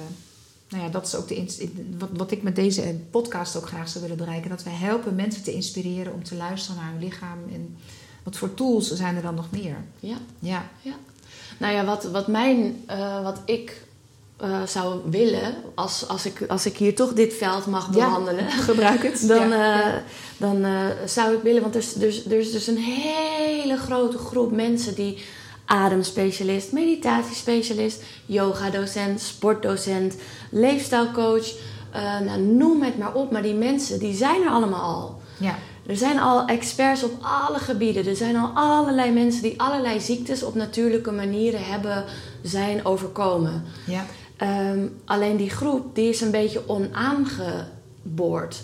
nou 0.74 0.86
ja, 0.86 0.92
dat 0.92 1.06
is 1.06 1.14
ook 1.14 1.28
de, 1.28 1.68
wat, 1.98 2.08
wat 2.12 2.30
ik 2.30 2.42
met 2.42 2.56
deze 2.56 2.96
podcast 3.10 3.56
ook 3.56 3.66
graag 3.66 3.88
zou 3.88 4.02
willen 4.02 4.18
bereiken. 4.18 4.50
Dat 4.50 4.62
wij 4.62 4.72
helpen 4.72 5.14
mensen 5.14 5.42
te 5.42 5.52
inspireren 5.52 6.12
om 6.12 6.24
te 6.24 6.34
luisteren 6.34 6.80
naar 6.82 6.90
hun 6.92 7.02
lichaam. 7.04 7.38
En 7.52 7.76
wat 8.22 8.36
voor 8.36 8.54
tools 8.54 8.90
zijn 8.92 9.16
er 9.16 9.22
dan 9.22 9.34
nog 9.34 9.50
meer? 9.50 9.76
Ja. 10.00 10.16
Ja, 10.38 10.62
Nou 11.58 11.72
ja, 11.74 11.84
wat, 11.84 12.04
wat, 12.04 12.26
mijn, 12.26 12.82
eh, 12.86 13.22
wat 13.22 13.38
ik 13.44 13.82
eh, 14.36 14.62
zou 14.66 15.00
willen, 15.10 15.54
als, 15.74 16.08
als, 16.08 16.26
ik, 16.26 16.42
als 16.48 16.66
ik 16.66 16.76
hier 16.76 16.94
toch 16.94 17.12
dit 17.12 17.34
veld 17.34 17.66
mag 17.66 17.86
Ja. 17.86 17.92
behandelen, 17.92 18.50
gebruik 18.70 19.02
het. 19.02 19.28
dan, 19.28 19.48
ja. 19.48 19.94
eh, 19.94 20.00
dan 20.36 20.66
zou 21.06 21.34
ik 21.34 21.42
willen, 21.42 21.62
want 21.62 21.74
er 21.74 21.84
er, 22.00 22.22
er 22.32 22.38
is 22.38 22.52
dus 22.52 22.66
een 22.66 22.78
hele 22.78 23.76
grote 23.76 24.18
groep 24.18 24.52
mensen 24.52 24.94
die 24.94 25.24
ademspecialist, 25.64 26.72
meditatiespecialist, 26.72 28.02
yogadocent, 28.26 29.20
sportdocent, 29.20 30.14
leefstijlcoach, 30.50 31.52
eh, 31.92 32.20
nou, 32.20 32.40
noem 32.40 32.82
het 32.82 32.98
maar 32.98 33.14
op. 33.14 33.30
Maar 33.30 33.42
die 33.42 33.54
mensen, 33.54 33.98
die 33.98 34.14
zijn 34.14 34.42
er 34.42 34.50
allemaal 34.50 34.80
al. 34.82 35.20
ja. 35.38 35.54
Er 35.86 35.96
zijn 35.96 36.20
al 36.20 36.46
experts 36.46 37.02
op 37.02 37.12
alle 37.20 37.58
gebieden. 37.58 38.06
Er 38.06 38.16
zijn 38.16 38.36
al 38.36 38.50
allerlei 38.54 39.12
mensen 39.12 39.42
die 39.42 39.60
allerlei 39.60 40.00
ziektes 40.00 40.42
op 40.42 40.54
natuurlijke 40.54 41.12
manieren 41.12 41.64
hebben 41.64 42.04
zijn 42.42 42.84
overkomen. 42.84 43.64
ja. 43.86 44.06
Ehm, 44.36 44.86
alleen 45.04 45.36
die 45.36 45.50
groep 45.50 45.94
die 45.94 46.08
is 46.08 46.20
een 46.20 46.30
beetje 46.30 46.68
onaangeboord. 46.68 48.62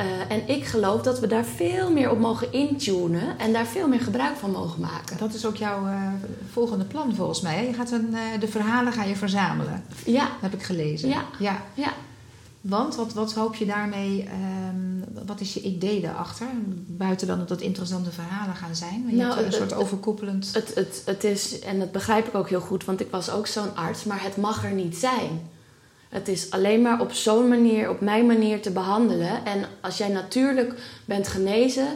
Eh, 0.00 0.06
en 0.36 0.48
ik 0.48 0.64
geloof 0.64 1.02
dat 1.02 1.20
we 1.20 1.26
daar 1.26 1.44
veel 1.44 1.92
meer 1.92 2.10
op 2.10 2.18
mogen 2.18 2.52
intunen 2.52 3.38
en 3.38 3.52
daar 3.52 3.66
veel 3.66 3.88
meer 3.88 4.00
gebruik 4.00 4.36
van 4.36 4.50
mogen 4.50 4.80
maken. 4.80 5.18
Dat 5.18 5.34
is 5.34 5.46
ook 5.46 5.56
jouw 5.56 5.86
eh, 5.86 6.06
volgende 6.52 6.84
plan 6.84 7.14
volgens 7.14 7.40
mij. 7.40 7.54
hè? 7.54 7.60
Je 7.60 7.72
gaat 7.72 7.90
een, 7.90 8.14
eh, 8.14 8.40
de 8.40 8.48
verhalen 8.48 8.92
ga 8.92 9.04
je 9.04 9.16
verzamelen. 9.16 9.84
Ja, 10.04 10.28
heb 10.40 10.52
ik 10.52 10.62
gelezen. 10.62 11.08
Ja. 11.08 11.24
ja. 11.38 11.62
ja. 11.74 11.92
Want 12.60 12.94
wat, 12.94 13.12
wat 13.12 13.32
hoop 13.32 13.54
je 13.54 13.66
daarmee, 13.66 14.22
ehm, 14.24 15.26
wat 15.26 15.40
is 15.40 15.54
je 15.54 15.62
idee 15.62 16.00
daarachter? 16.00 16.46
Buiten 16.86 17.26
dan 17.26 17.38
dat 17.38 17.48
het 17.48 17.60
interessante 17.60 18.10
verhalen 18.10 18.54
gaan 18.56 18.74
zijn. 18.76 19.02
Maar 19.02 19.12
je 19.12 19.18
Nou, 19.18 19.34
hebt 19.34 19.46
een 19.46 19.52
soort 19.52 19.74
overkoepelend... 19.74 20.50
Het, 20.54 20.74
het, 20.74 21.02
het 21.06 21.24
is, 21.24 21.58
en 21.58 21.78
dat 21.78 21.92
begrijp 21.92 22.26
ik 22.26 22.34
ook 22.34 22.48
heel 22.48 22.60
goed, 22.60 22.84
want 22.84 23.00
ik 23.00 23.10
was 23.10 23.30
ook 23.30 23.46
zo'n 23.46 23.76
arts, 23.76 24.04
maar 24.04 24.22
het 24.22 24.36
mag 24.36 24.64
er 24.64 24.72
niet 24.72 24.96
zijn. 24.96 25.40
Het 26.10 26.28
is 26.28 26.50
alleen 26.50 26.82
maar 26.82 27.00
op 27.00 27.12
zo'n 27.12 27.48
manier, 27.48 27.90
op 27.90 28.00
mijn 28.00 28.26
manier 28.26 28.60
te 28.62 28.70
behandelen. 28.70 29.44
En 29.44 29.64
als 29.80 29.98
jij 29.98 30.08
natuurlijk 30.08 30.74
bent 31.04 31.28
genezen, 31.28 31.86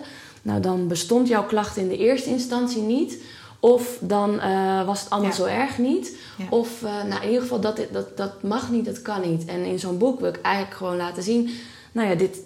nou 0.42 0.60
dan 0.60 0.88
bestond 0.88 1.28
jouw 1.28 1.44
klacht 1.46 1.76
in 1.76 1.88
de 1.88 1.96
eerste 1.96 2.28
instantie 2.30 2.82
niet. 2.82 3.22
Of 3.60 3.98
dan 4.00 4.40
eh, 4.40 4.86
was 4.86 5.00
het 5.00 5.10
allemaal 5.10 5.30
Ja. 5.30 5.36
zo 5.36 5.44
erg 5.44 5.78
niet. 5.78 6.16
Ja. 6.38 6.44
Of 6.50 6.82
eh, 6.82 7.04
nou, 7.04 7.22
in 7.22 7.26
ieder 7.26 7.42
geval, 7.42 7.60
dat, 7.60 7.80
dat, 7.92 8.16
dat 8.16 8.42
mag 8.42 8.70
niet, 8.70 8.84
dat 8.84 9.02
kan 9.02 9.20
niet. 9.30 9.44
En 9.44 9.64
in 9.64 9.78
zo'n 9.78 9.98
boek 9.98 10.20
wil 10.20 10.28
ik 10.28 10.40
eigenlijk 10.40 10.76
gewoon 10.76 10.96
laten 10.96 11.22
zien... 11.22 11.50
Nou 11.92 12.08
ja, 12.08 12.14
dit, 12.14 12.38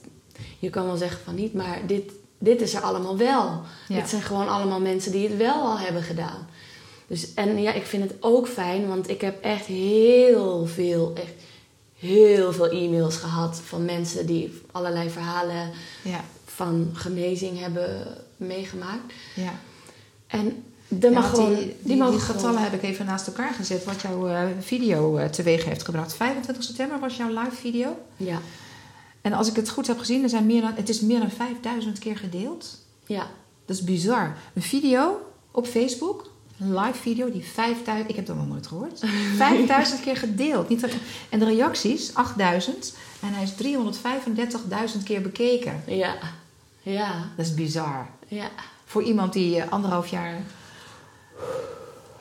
je 0.59 0.71
kan 0.71 0.85
wel 0.87 0.97
zeggen 0.97 1.21
van 1.25 1.35
niet, 1.35 1.55
maar 1.55 1.81
dit, 1.87 2.13
dit 2.39 2.61
is 2.61 2.75
er 2.75 2.81
allemaal 2.81 3.17
wel. 3.17 3.61
Ja. 3.89 3.95
Dit 3.97 4.09
zijn 4.09 4.23
gewoon 4.23 4.49
allemaal 4.49 4.81
mensen 4.81 5.13
die 5.13 5.29
het 5.29 5.37
wel 5.37 5.55
al 5.55 5.79
hebben 5.79 6.03
gedaan. 6.03 6.49
Dus, 7.07 7.35
en 7.35 7.63
ja, 7.63 7.73
ik 7.73 7.87
vind 7.87 8.03
het 8.03 8.15
ook 8.21 8.49
fijn, 8.49 8.89
want 8.89 9.09
ik 9.11 9.21
heb 9.21 9.43
echt 9.43 9.67
heel 9.67 10.67
veel, 10.67 11.13
echt 11.15 11.33
heel 11.99 12.53
veel 12.53 12.71
e-mails 12.71 13.17
gehad 13.17 13.61
van 13.65 13.85
mensen 13.85 14.27
die 14.27 14.61
allerlei 14.73 15.11
verhalen 15.11 15.71
Ja, 16.03 16.25
van 16.45 16.91
genezing 16.93 17.59
hebben 17.59 18.07
meegemaakt. 18.37 19.13
ja. 19.35 19.53
En 20.27 20.63
mag 21.13 21.31
gewoon, 21.31 21.55
die, 21.55 21.77
die, 21.83 22.19
getallen 22.19 22.63
heb 22.63 22.73
ik 22.73 22.83
even 22.83 23.07
naast 23.07 23.27
elkaar 23.27 23.53
gezet. 23.53 23.85
Wat 23.85 24.01
jouw 24.01 24.29
eh, 24.29 24.43
video 24.61 25.17
eh, 25.17 25.29
teweeg 25.29 25.65
heeft 25.65 25.85
gebracht. 25.85 26.15
25 26.15 26.65
september 26.65 26.99
was 26.99 27.17
jouw 27.17 27.29
live 27.29 27.57
video. 27.57 27.97
Ja, 28.17 28.41
En 29.21 29.33
als 29.33 29.49
ik 29.49 29.57
het 29.57 29.69
goed 29.69 29.87
heb 29.87 29.99
gezien, 29.99 30.23
er 30.23 30.29
zijn 30.29 30.47
meer 30.47 30.61
dan, 30.61 30.73
het 30.75 30.89
is 30.89 31.01
meer 31.01 31.19
dan 31.19 31.31
5000 31.31 31.99
keer 31.99 32.17
gedeeld. 32.17 32.79
ja, 33.07 33.27
Dat 33.65 33.77
is 33.77 33.85
bizar. 33.85 34.37
Een 34.55 34.63
video 34.63 35.21
op 35.51 35.67
Facebook, 35.67 36.31
live 36.59 36.99
video 37.01 37.31
die 37.31 37.45
5000, 37.45 38.11
ik 38.11 38.17
heb 38.17 38.27
dat 38.27 38.37
nog 38.37 38.49
nooit 38.49 38.67
gehoord, 38.67 39.01
5000 39.37 40.01
keer 40.01 40.17
gedeeld. 40.17 40.69
Niet 40.69 40.87
en 41.29 41.39
de 41.39 41.45
reacties, 41.45 42.15
8000. 42.15 42.95
En 43.21 43.29
hij 43.33 43.43
is 43.43 43.53
335.000 44.97 45.03
keer 45.05 45.23
bekeken. 45.23 45.83
ja, 45.87 46.17
ja, 46.83 47.29
Dat 47.37 47.47
is 47.47 47.55
bizar. 47.55 48.07
ja. 48.29 48.51
Voor 48.85 49.03
iemand 49.03 49.33
die 49.33 49.61
eh, 49.61 49.71
anderhalf 49.73 50.07
jaar 50.07 50.41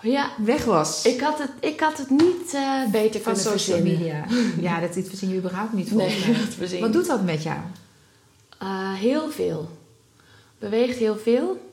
Ja, 0.01 0.29
weg 0.37 0.63
was 0.65 1.05
ik 1.05 1.21
had 1.21 1.37
het, 1.39 1.51
ik 1.59 1.79
had 1.79 1.97
het 1.97 2.09
niet 2.09 2.53
eh, 2.53 2.85
beter 2.91 3.21
van 3.21 3.33
kunnen 3.33 3.59
social 3.59 3.81
media. 3.81 4.25
Ja, 4.67 4.79
dat, 4.79 4.93
dit 4.93 5.07
verzin 5.09 5.29
je 5.29 5.37
überhaupt 5.37 5.73
niet 5.73 5.89
volgens 5.89 6.59
Nee, 6.71 6.79
Wat 6.81 6.93
doet 6.93 7.07
dat 7.07 7.23
met 7.23 7.43
jou? 7.43 7.57
Uh, 8.63 8.93
heel 8.93 9.29
veel. 9.31 9.69
Beweegt 10.59 10.97
heel 10.97 11.17
veel. 11.17 11.66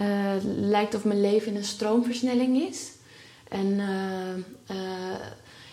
Uh, 0.00 0.06
lijkt 0.44 0.94
of 0.94 1.04
mijn 1.04 1.20
leven 1.20 1.50
in 1.50 1.56
een 1.56 1.64
stroomversnelling 1.64 2.68
is. 2.68 2.90
En 3.48 3.66
uh, 3.66 4.76
uh, 4.76 4.76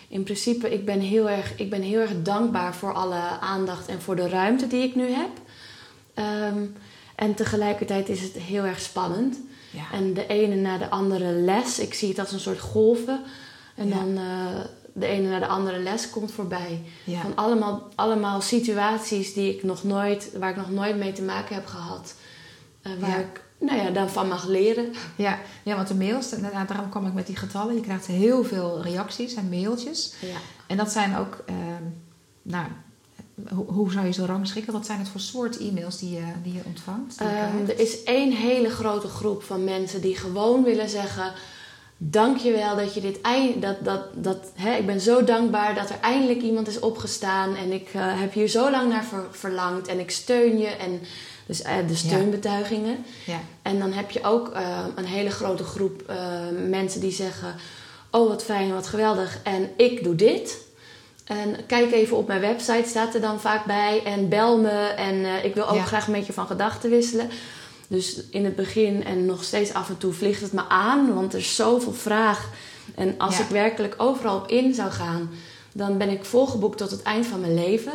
in 0.08 0.22
principe, 0.22 0.72
ik 0.72 0.84
ben, 0.84 1.00
heel 1.00 1.30
erg, 1.30 1.52
ik 1.56 1.70
ben 1.70 1.82
heel 1.82 2.00
erg 2.00 2.22
dankbaar 2.22 2.74
voor 2.74 2.94
alle 2.94 3.20
aandacht 3.40 3.88
en 3.88 4.00
voor 4.00 4.16
de 4.16 4.28
ruimte 4.28 4.66
die 4.66 4.82
ik 4.82 4.94
nu 4.94 5.08
heb. 5.08 5.30
Um, 6.54 6.74
en 7.14 7.34
tegelijkertijd 7.34 8.08
is 8.08 8.22
het 8.22 8.32
heel 8.32 8.64
erg 8.64 8.80
spannend. 8.80 9.38
Ja. 9.70 9.92
En 9.92 10.14
de 10.14 10.26
ene 10.26 10.54
na 10.54 10.78
de 10.78 10.90
andere 10.90 11.32
les, 11.32 11.78
ik 11.78 11.94
zie 11.94 12.08
het 12.08 12.18
als 12.18 12.32
een 12.32 12.40
soort 12.40 12.60
golven. 12.60 13.20
En 13.74 13.88
Ja. 13.88 13.94
dan 13.94 14.18
de 14.92 15.06
ene 15.06 15.28
na 15.28 15.38
de 15.38 15.46
andere 15.46 15.78
les 15.78 16.10
komt 16.10 16.32
voorbij. 16.32 16.82
Ja. 17.04 17.20
Van 17.20 17.34
allemaal, 17.34 17.88
allemaal 17.94 18.40
situaties 18.40 19.34
die 19.34 19.54
ik 19.54 19.62
nog 19.62 19.84
nooit, 19.84 20.30
waar 20.38 20.50
ik 20.50 20.56
nog 20.56 20.70
nooit 20.70 20.96
mee 20.96 21.12
te 21.12 21.22
maken 21.22 21.54
heb 21.54 21.66
gehad. 21.66 22.14
Waar 22.98 23.20
ik 23.20 23.44
nou 23.58 23.78
ja, 23.78 23.90
dan 23.90 24.10
van 24.10 24.28
mag 24.28 24.46
leren. 24.46 24.92
Ja, 25.16 25.38
ja, 25.62 25.76
want 25.76 25.88
de 25.88 25.94
mails, 25.94 26.30
daarom 26.66 26.88
kwam 26.88 27.06
ik 27.06 27.12
met 27.12 27.26
die 27.26 27.36
getallen. 27.36 27.74
Je 27.74 27.80
krijgt 27.80 28.06
heel 28.06 28.44
veel 28.44 28.82
reacties 28.82 29.34
en 29.34 29.48
mailtjes. 29.48 30.14
Ja. 30.20 30.36
En 30.66 30.76
dat 30.76 30.90
zijn 30.90 31.16
ook, 31.16 31.44
uh, 31.50 31.54
nou, 32.42 32.66
hoe, 33.48 33.64
hoe, 33.66 33.92
zou 33.92 34.06
je 34.06 34.12
ze 34.12 34.26
rangschikken? 34.26 34.72
Wat 34.72 34.86
zijn 34.86 34.98
het 34.98 35.08
voor 35.08 35.20
soort 35.20 35.58
e-mails 35.58 35.98
die 35.98 36.10
je, 36.10 36.24
die 36.42 36.52
je 36.52 36.62
ontvangt? 36.64 37.18
Die 37.18 37.28
je 37.28 37.60
um, 37.60 37.68
er 37.68 37.78
is 37.78 38.02
één 38.02 38.32
hele 38.32 38.70
grote 38.70 39.08
groep 39.08 39.42
van 39.42 39.64
mensen 39.64 40.00
die 40.00 40.16
gewoon 40.16 40.62
willen 40.62 40.88
zeggen... 40.88 41.32
Dankjewel 41.98 42.76
dat 42.76 42.94
je 42.94 43.00
dit 43.00 43.20
eind, 43.20 43.62
dat, 43.62 43.84
dat, 43.84 44.02
dat, 44.14 44.52
hè, 44.54 44.74
ik 44.74 44.86
ben 44.86 45.00
zo 45.00 45.24
dankbaar 45.24 45.74
dat 45.74 45.90
er 45.90 46.00
eindelijk 46.00 46.40
iemand 46.40 46.68
is 46.68 46.78
opgestaan 46.78 47.54
en 47.54 47.72
ik 47.72 47.94
uh, 47.94 48.20
heb 48.20 48.32
hier 48.32 48.48
zo 48.48 48.70
lang 48.70 48.88
naar 48.88 49.04
ver, 49.04 49.26
verlangd 49.30 49.86
en 49.86 49.98
ik 49.98 50.10
steun 50.10 50.58
je 50.58 50.66
en 50.66 51.00
dus 51.46 51.60
uh, 51.60 51.72
de 51.86 51.94
steunbetuigingen. 51.94 53.04
Ja. 53.26 53.40
En 53.62 53.78
dan 53.78 53.92
heb 53.92 54.10
je 54.10 54.24
ook 54.24 54.54
uh, 54.54 54.84
een 54.94 55.04
hele 55.06 55.30
grote 55.30 55.64
groep 55.64 56.02
uh, 56.10 56.16
mensen 56.68 57.00
die 57.00 57.12
zeggen: 57.12 57.54
Oh, 58.10 58.28
wat 58.28 58.44
fijn, 58.44 58.72
wat 58.74 58.86
geweldig. 58.86 59.38
En 59.42 59.70
ik 59.76 60.04
doe 60.04 60.14
dit. 60.14 60.64
En 61.24 61.66
kijk 61.66 61.92
even 61.92 62.16
op 62.16 62.26
mijn 62.26 62.40
website, 62.40 62.88
staat 62.88 63.14
er 63.14 63.20
dan 63.20 63.40
vaak 63.40 63.64
bij. 63.64 64.02
En 64.04 64.28
bel 64.28 64.58
me. 64.58 64.78
En 64.96 65.44
ik 65.44 65.54
wil 65.54 65.68
ook 65.68 65.86
graag 65.86 66.08
met 66.08 66.26
je 66.26 66.32
van 66.32 66.46
gedachten 66.46 66.90
wisselen. 66.90 67.28
Dus 67.88 68.20
in 68.30 68.44
het 68.44 68.56
begin 68.56 69.04
en 69.04 69.26
nog 69.26 69.44
steeds 69.44 69.72
af 69.72 69.88
en 69.88 69.98
toe 69.98 70.12
vliegt 70.12 70.40
het 70.40 70.52
me 70.52 70.68
aan, 70.68 71.14
want 71.14 71.32
er 71.32 71.38
is 71.38 71.54
zoveel 71.56 71.92
vraag. 71.92 72.50
En 72.94 73.14
als 73.18 73.36
Ja. 73.36 73.42
ik 73.42 73.48
werkelijk 73.48 73.94
overal 73.96 74.36
op 74.36 74.48
in 74.48 74.74
zou 74.74 74.90
gaan, 74.90 75.30
dan 75.72 75.98
ben 75.98 76.08
ik 76.10 76.24
volgeboekt 76.24 76.78
tot 76.78 76.90
het 76.90 77.02
eind 77.02 77.26
van 77.26 77.40
mijn 77.40 77.54
leven. 77.54 77.92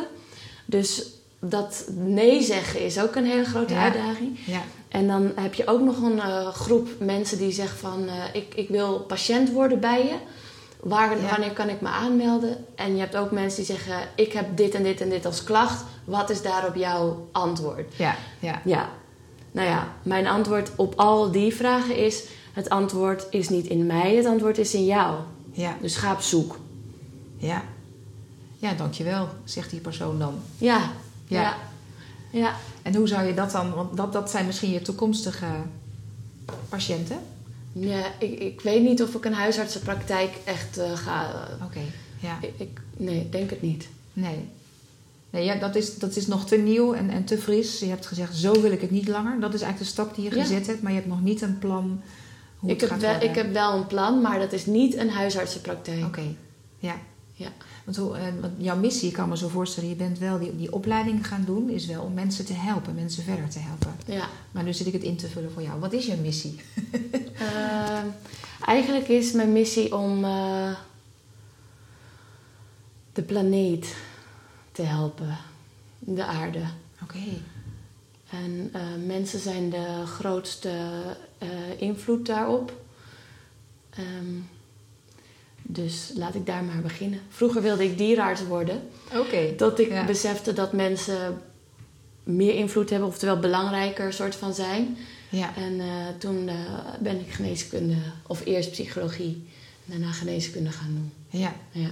Dus 0.66 1.04
dat 1.44 1.84
nee 1.94 2.42
zeggen 2.42 2.80
is 2.80 3.00
ook 3.00 3.14
een 3.14 3.26
hele 3.26 3.44
grote 3.44 3.74
Ja. 3.74 3.82
uitdaging. 3.82 4.38
Ja. 4.46 4.60
En 4.88 5.06
dan 5.06 5.32
heb 5.34 5.54
je 5.54 5.66
ook 5.66 5.80
nog 5.80 6.02
een 6.02 6.16
uh, 6.16 6.48
groep 6.48 6.88
mensen 6.98 7.38
die 7.38 7.52
zeggen 7.52 7.78
van... 7.78 8.02
Uh, 8.04 8.12
ik, 8.32 8.54
ik 8.54 8.68
wil 8.68 9.00
patiënt 9.00 9.52
worden 9.52 9.80
bij 9.80 10.04
je. 10.04 10.14
Waar, 10.80 11.20
Ja. 11.20 11.30
Wanneer 11.30 11.52
kan 11.52 11.68
ik 11.68 11.80
me 11.80 11.88
aanmelden? 11.88 12.64
En 12.74 12.94
je 12.94 13.00
hebt 13.00 13.16
ook 13.16 13.30
mensen 13.30 13.64
die 13.64 13.74
zeggen... 13.74 13.96
ik 14.14 14.32
heb 14.32 14.56
dit 14.56 14.74
en 14.74 14.82
dit 14.82 15.00
en 15.00 15.08
dit 15.08 15.26
als 15.26 15.44
klacht. 15.44 15.84
Wat 16.04 16.30
is 16.30 16.42
daarop 16.42 16.74
jouw 16.74 17.28
antwoord? 17.32 17.94
Ja. 17.96 18.16
Ja. 18.38 18.60
Ja, 18.64 18.88
nou 19.52 19.68
ja, 19.68 19.88
mijn 20.02 20.26
antwoord 20.26 20.70
op 20.76 20.94
al 20.96 21.30
die 21.30 21.54
vragen 21.54 21.96
is... 21.96 22.24
het 22.52 22.68
antwoord 22.68 23.26
is 23.30 23.48
niet 23.48 23.66
in 23.66 23.86
mij, 23.86 24.14
het 24.16 24.26
antwoord 24.26 24.58
is 24.58 24.74
in 24.74 24.84
jou. 24.84 25.16
Ja. 25.52 25.76
Dus 25.80 25.96
ga 25.96 26.12
op 26.12 26.20
zoek. 26.20 26.58
Ja. 27.36 27.62
Ja, 28.56 28.72
dankjewel, 28.74 29.28
zegt 29.44 29.70
die 29.70 29.80
persoon 29.80 30.18
dan. 30.18 30.34
Ja, 30.58 30.80
Ja. 31.32 31.56
ja. 32.30 32.54
En 32.82 32.94
hoe 32.94 33.08
zou 33.08 33.26
je 33.26 33.34
dat 33.34 33.50
dan, 33.50 33.74
want 33.74 33.96
dat, 33.96 34.12
dat 34.12 34.30
zijn 34.30 34.46
misschien 34.46 34.70
je 34.70 34.82
toekomstige 34.82 35.46
patiënten. 36.68 37.18
Ja, 37.72 38.04
ik, 38.18 38.38
ik 38.38 38.60
weet 38.60 38.82
niet 38.82 39.02
of 39.02 39.14
ik 39.14 39.24
een 39.24 39.32
huisartsenpraktijk 39.32 40.36
echt 40.44 40.78
uh, 40.78 40.96
ga. 40.96 41.48
Oké, 41.64 41.80
ja. 42.20 42.38
Ik, 42.40 42.52
ik, 42.56 42.80
nee, 42.96 43.28
denk 43.28 43.50
het 43.50 43.62
niet. 43.62 43.88
Nee. 44.12 44.48
Nee, 45.30 45.44
ja, 45.44 45.54
dat, 45.54 45.74
is, 45.74 45.98
dat 45.98 46.16
is 46.16 46.26
nog 46.26 46.46
te 46.46 46.56
nieuw 46.56 46.94
en, 46.94 47.10
en 47.10 47.24
te 47.24 47.38
fris. 47.38 47.78
Je 47.78 47.86
hebt 47.86 48.06
gezegd, 48.06 48.36
zo 48.36 48.60
wil 48.60 48.72
ik 48.72 48.80
het 48.80 48.90
niet 48.90 49.08
langer. 49.08 49.40
Dat 49.40 49.54
is 49.54 49.60
eigenlijk 49.60 49.78
de 49.78 50.02
stap 50.02 50.14
die 50.14 50.24
je 50.24 50.30
gezet 50.30 50.66
hebt, 50.66 50.82
maar 50.82 50.92
je 50.92 50.98
hebt 50.98 51.10
nog 51.10 51.22
niet 51.22 51.42
een 51.42 51.58
plan 51.58 52.00
hoe 52.58 52.70
ik 52.70 52.80
het 52.80 52.90
heb 52.90 52.90
gaat 52.90 53.00
wel, 53.00 53.10
worden. 53.10 53.28
Ik 53.28 53.34
heb 53.34 53.52
wel 53.52 53.76
een 53.76 53.86
plan, 53.86 54.20
maar 54.20 54.38
dat 54.38 54.52
is 54.52 54.66
niet 54.66 54.96
een 54.96 55.10
huisartsenpraktijk. 55.10 56.04
Oké, 56.04 56.22
ja. 56.78 56.94
Ja. 57.32 57.48
Want, 57.84 57.96
hoe, 57.96 58.16
eh, 58.16 58.22
want 58.40 58.52
jouw 58.56 58.76
missie, 58.76 59.08
ik 59.08 59.14
kan 59.14 59.28
me 59.28 59.36
zo 59.36 59.48
voorstellen, 59.48 59.88
je 59.88 59.94
bent 59.94 60.18
wel 60.18 60.38
die, 60.38 60.56
die 60.56 60.72
opleiding 60.72 61.26
gaan 61.26 61.44
doen, 61.44 61.70
is 61.70 61.86
wel 61.86 62.02
om 62.02 62.14
mensen 62.14 62.44
te 62.44 62.52
helpen, 62.52 62.94
mensen 62.94 63.22
verder 63.22 63.48
te 63.48 63.58
helpen. 63.58 63.94
Ja. 64.06 64.28
Maar 64.50 64.62
nu 64.62 64.72
zit 64.72 64.86
ik 64.86 64.92
het 64.92 65.02
in 65.02 65.16
te 65.16 65.28
vullen 65.28 65.52
voor 65.52 65.62
jou. 65.62 65.80
Wat 65.80 65.92
is 65.92 66.06
je 66.06 66.16
missie? 66.16 66.60
Ehm, 67.38 68.06
eigenlijk 68.64 69.08
is 69.08 69.32
mijn 69.32 69.52
missie 69.52 69.96
om 69.96 70.24
eh, 70.24 70.76
de 73.12 73.22
planeet 73.22 73.96
te 74.72 74.82
helpen, 74.82 75.38
de 75.98 76.24
aarde. 76.24 76.62
Oké. 77.02 77.18
En 78.30 78.70
eh, 78.72 78.82
mensen 79.06 79.38
zijn 79.38 79.70
de 79.70 80.02
grootste 80.06 80.70
eh, 81.38 81.48
invloed 81.80 82.26
daarop. 82.26 82.82
Ehm, 83.90 84.40
dus 85.72 86.12
laat 86.14 86.34
ik 86.34 86.46
daar 86.46 86.64
maar 86.64 86.82
beginnen. 86.82 87.20
Vroeger 87.28 87.62
wilde 87.62 87.84
ik 87.84 87.98
dierenarts 87.98 88.46
worden. 88.46 88.82
Oké. 89.14 89.52
Tot 89.56 89.78
ik 89.78 89.88
Ja. 89.88 90.04
besefte 90.04 90.52
dat 90.52 90.72
mensen 90.72 91.40
meer 92.22 92.54
invloed 92.54 92.90
hebben, 92.90 93.08
oftewel 93.08 93.38
belangrijker 93.38 94.12
soort 94.12 94.34
van 94.34 94.54
zijn. 94.54 94.96
Ja. 95.28 95.56
En 95.56 95.80
eh, 95.80 95.86
toen 96.18 96.48
eh, 96.48 96.56
ben 97.00 97.20
ik 97.20 97.32
geneeskunde, 97.32 97.96
of 98.26 98.44
eerst 98.44 98.70
psychologie, 98.70 99.46
en 99.86 99.90
daarna 99.90 100.12
geneeskunde 100.12 100.70
gaan 100.70 100.94
doen. 100.94 101.12
Ja. 101.40 101.54
Ja. 101.70 101.90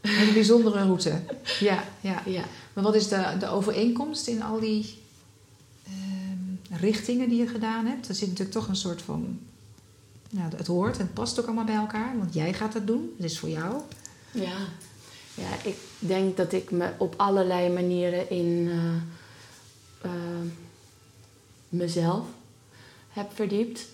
Een 0.00 0.10
hele 0.10 0.32
bijzondere 0.32 0.82
route. 0.82 1.12
Ja, 1.60 1.84
ja. 2.00 2.22
ja. 2.26 2.42
Maar 2.72 2.84
wat 2.84 2.94
is 2.94 3.08
de, 3.08 3.36
de 3.38 3.48
overeenkomst 3.48 4.26
in 4.26 4.42
al 4.42 4.60
die 4.60 4.98
ehm, 5.86 6.80
richtingen 6.80 7.28
die 7.28 7.38
je 7.38 7.46
gedaan 7.46 7.86
hebt? 7.86 8.08
Er 8.08 8.14
zit 8.14 8.28
natuurlijk 8.28 8.56
toch 8.58 8.68
een 8.68 8.76
soort 8.76 9.02
van... 9.02 9.38
Nou, 10.30 10.56
het 10.56 10.66
hoort 10.66 10.98
en 10.98 11.04
het 11.04 11.14
past 11.14 11.40
ook 11.40 11.46
allemaal 11.46 11.64
bij 11.64 11.74
elkaar. 11.74 12.18
Want 12.18 12.34
jij 12.34 12.52
gaat 12.54 12.74
het 12.74 12.86
doen. 12.86 13.14
Het 13.16 13.24
is 13.24 13.38
voor 13.38 13.48
jou. 13.48 13.80
Ja. 14.30 14.56
ja, 15.34 15.62
ik 15.64 15.76
denk 15.98 16.36
dat 16.36 16.52
ik 16.52 16.70
me 16.70 16.92
op 16.98 17.14
allerlei 17.16 17.72
manieren 17.72 18.30
in 18.30 18.68
eh, 18.70 20.10
eh, 20.10 20.46
mezelf 21.68 22.26
heb 23.08 23.34
verdiept. 23.34 23.86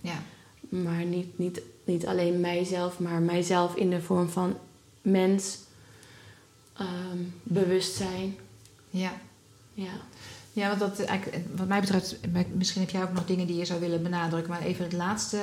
Ja. 0.00 0.22
Maar 0.68 1.04
niet, 1.04 1.38
niet, 1.38 1.62
niet 1.84 2.06
alleen 2.06 2.40
mijzelf, 2.40 2.98
maar 2.98 3.20
mijzelf 3.20 3.76
in 3.76 3.90
de 3.90 4.02
vorm 4.02 4.28
van 4.28 4.56
mens, 5.02 5.58
ehm, 6.76 7.18
bewustzijn. 7.42 8.36
Ja. 8.90 9.20
Ja. 9.74 9.92
Ja, 10.56 10.68
want 10.68 10.80
dat 10.80 11.06
eigenlijk, 11.06 11.44
wat 11.56 11.66
mij 11.68 11.80
betreft, 11.80 12.16
misschien 12.52 12.80
heb 12.80 12.90
jij 12.90 13.02
ook 13.02 13.12
nog 13.12 13.26
dingen 13.26 13.46
die 13.46 13.56
je 13.56 13.64
zou 13.64 13.80
willen 13.80 14.02
benadrukken, 14.02 14.50
maar 14.52 14.62
even 14.62 14.84
het 14.84 14.92
laatste 14.92 15.38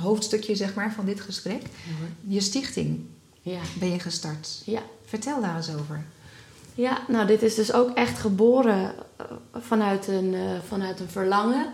hoofdstukje 0.00 0.54
zeg 0.54 0.74
maar, 0.74 0.92
van 0.92 1.04
dit 1.04 1.20
gesprek. 1.20 1.62
Je 2.26 2.40
stichting 2.40 3.00
Ja. 3.42 3.60
ben 3.78 3.90
je 3.90 3.98
gestart. 3.98 4.62
ja. 4.64 4.80
Vertel 5.04 5.40
daar 5.40 5.56
eens 5.56 5.74
over. 5.74 6.04
Ja, 6.74 6.98
nou, 7.08 7.26
dit 7.26 7.42
is 7.42 7.54
dus 7.54 7.72
ook 7.72 7.90
echt 7.96 8.18
geboren 8.18 8.92
eh, 9.16 9.24
vanuit 9.54 10.08
een, 10.08 10.34
eh, 10.34 10.40
vanuit 10.68 11.00
een 11.00 11.08
verlangen. 11.08 11.66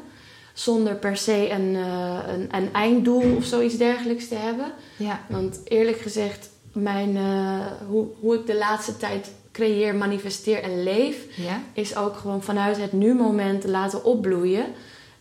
Zonder 0.52 0.94
per 0.94 1.16
se 1.16 1.50
een, 1.50 1.74
eh, 1.76 2.18
een, 2.26 2.48
een 2.56 2.72
einddoel 2.72 3.36
of 3.36 3.44
zoiets 3.44 3.76
dergelijks 3.76 4.28
te 4.28 4.34
hebben. 4.34 4.72
Ja, 4.96 5.20
Want 5.28 5.60
eerlijk 5.64 5.98
gezegd, 6.00 6.48
mijn, 6.72 7.16
eh, 7.16 7.66
hoe, 7.88 8.06
hoe 8.20 8.34
ik 8.34 8.46
de 8.46 8.56
laatste 8.56 8.96
tijd 8.96 9.30
creëer, 9.56 9.94
manifesteer 9.94 10.62
en 10.62 10.82
leef, 10.82 11.16
ja, 11.36 11.62
is 11.72 11.96
ook 11.96 12.16
gewoon 12.16 12.42
vanuit 12.42 12.76
het 12.80 12.92
nu-moment 12.92 13.64
laten 13.64 14.04
opbloeien. 14.04 14.64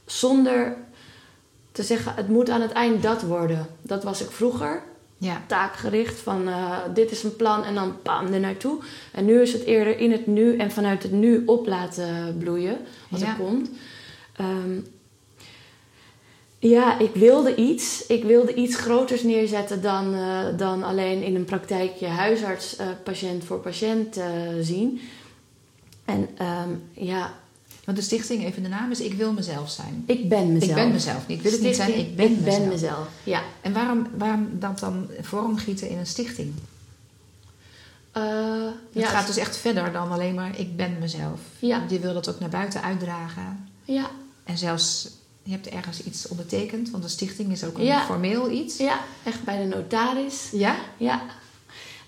Zonder 0.06 0.76
te 1.72 1.84
zeggen, 1.84 2.14
het 2.16 2.28
moet 2.30 2.50
aan 2.50 2.62
het 2.62 2.72
eind 2.72 3.04
dat 3.04 3.22
worden. 3.22 3.68
Dat 3.82 4.04
was 4.04 4.22
ik 4.22 4.32
vroeger. 4.32 4.82
ja, 5.18 5.42
Taakgericht 5.48 6.20
van 6.20 6.48
eh, 6.48 6.78
dit 6.94 7.12
is 7.12 7.24
een 7.24 7.36
plan 7.36 7.64
en 7.64 7.76
dan 7.76 7.96
bam 8.04 8.34
er 8.34 8.40
naartoe. 8.40 8.78
En 9.12 9.26
nu 9.26 9.42
is 9.42 9.54
het 9.54 9.64
eerder 9.64 9.98
in 10.00 10.12
het 10.12 10.28
nu 10.28 10.58
en 10.58 10.72
vanuit 10.72 11.04
het 11.04 11.12
nu 11.12 11.44
op 11.46 11.68
laten 11.68 12.36
bloeien 12.40 12.78
wat 13.10 13.20
Ja. 13.20 13.28
er 13.28 13.36
komt. 13.36 13.70
Ja, 16.60 17.00
ik 17.00 17.14
wilde 17.14 17.56
iets. 17.56 18.06
Ik 18.08 18.24
wilde 18.24 18.54
iets 18.54 18.76
groters 18.76 19.24
neerzetten 19.24 19.82
dan, 19.82 20.14
eh, 20.14 20.58
dan 20.58 20.84
alleen 20.84 21.24
in 21.24 21.36
een 21.36 21.46
praktijkje 21.46 22.08
huisarts 22.08 22.76
eh, 22.76 22.88
patiënt 23.04 23.44
voor 23.44 23.60
patiënt 23.60 24.18
eh, 24.18 24.28
zien. 24.62 25.02
En 26.06 26.30
ehm, 26.38 26.70
ja, 26.94 27.34
want 27.86 27.98
de 27.98 28.04
stichting, 28.04 28.46
even 28.46 28.64
de 28.64 28.70
naam 28.70 28.92
is 28.92 29.00
Ik 29.00 29.14
wil 29.14 29.34
mezelf 29.34 29.70
zijn. 29.70 30.04
ik 30.06 30.30
ben 30.30 30.54
mezelf. 30.54 30.70
Ik 30.70 30.76
ben 30.76 30.92
mezelf 30.92 31.28
niet. 31.28 31.38
Ik 31.38 31.44
wil 31.44 31.52
het 31.52 31.62
niet 31.62 31.76
zijn, 31.76 31.98
ik 31.98 32.16
ben 32.16 32.32
ik 32.32 32.44
ben 32.44 32.68
mezelf. 32.68 33.08
Ja. 33.24 33.42
En 33.62 33.74
waarom, 33.74 34.08
waarom 34.18 34.50
dat 34.52 34.80
dan 34.80 35.10
vormgieten 35.22 35.90
in 35.90 35.98
een 35.98 36.06
stichting? 36.06 36.54
Het 38.12 39.04
ja, 39.04 39.08
gaat 39.08 39.28
dus 39.28 39.38
echt 39.38 39.58
verder 39.58 39.92
dan 39.92 40.12
alleen 40.12 40.36
maar 40.36 40.60
ik 40.60 40.76
ben 40.76 40.98
mezelf. 41.00 41.40
Ja. 41.60 41.84
Je 41.90 42.00
wil 42.00 42.14
dat 42.14 42.30
ook 42.30 42.40
naar 42.40 42.50
buiten 42.50 42.82
uitdragen. 42.82 43.70
ja, 43.84 44.10
En 44.44 44.58
zelfs, 44.58 45.10
je 45.46 45.52
hebt 45.52 45.68
ergens 45.70 46.04
iets 46.04 46.28
ondertekend, 46.28 46.90
want 46.92 47.04
een 47.04 47.10
stichting 47.10 47.52
is 47.52 47.64
ook 47.64 47.78
een 47.78 47.84
Ja. 47.84 48.02
formeel 48.02 48.50
iets. 48.52 48.78
ja, 48.78 49.00
echt 49.24 49.44
bij 49.44 49.58
de 49.58 49.76
notaris. 49.76 50.50
Ja? 50.52 50.76
Ja. 50.98 51.22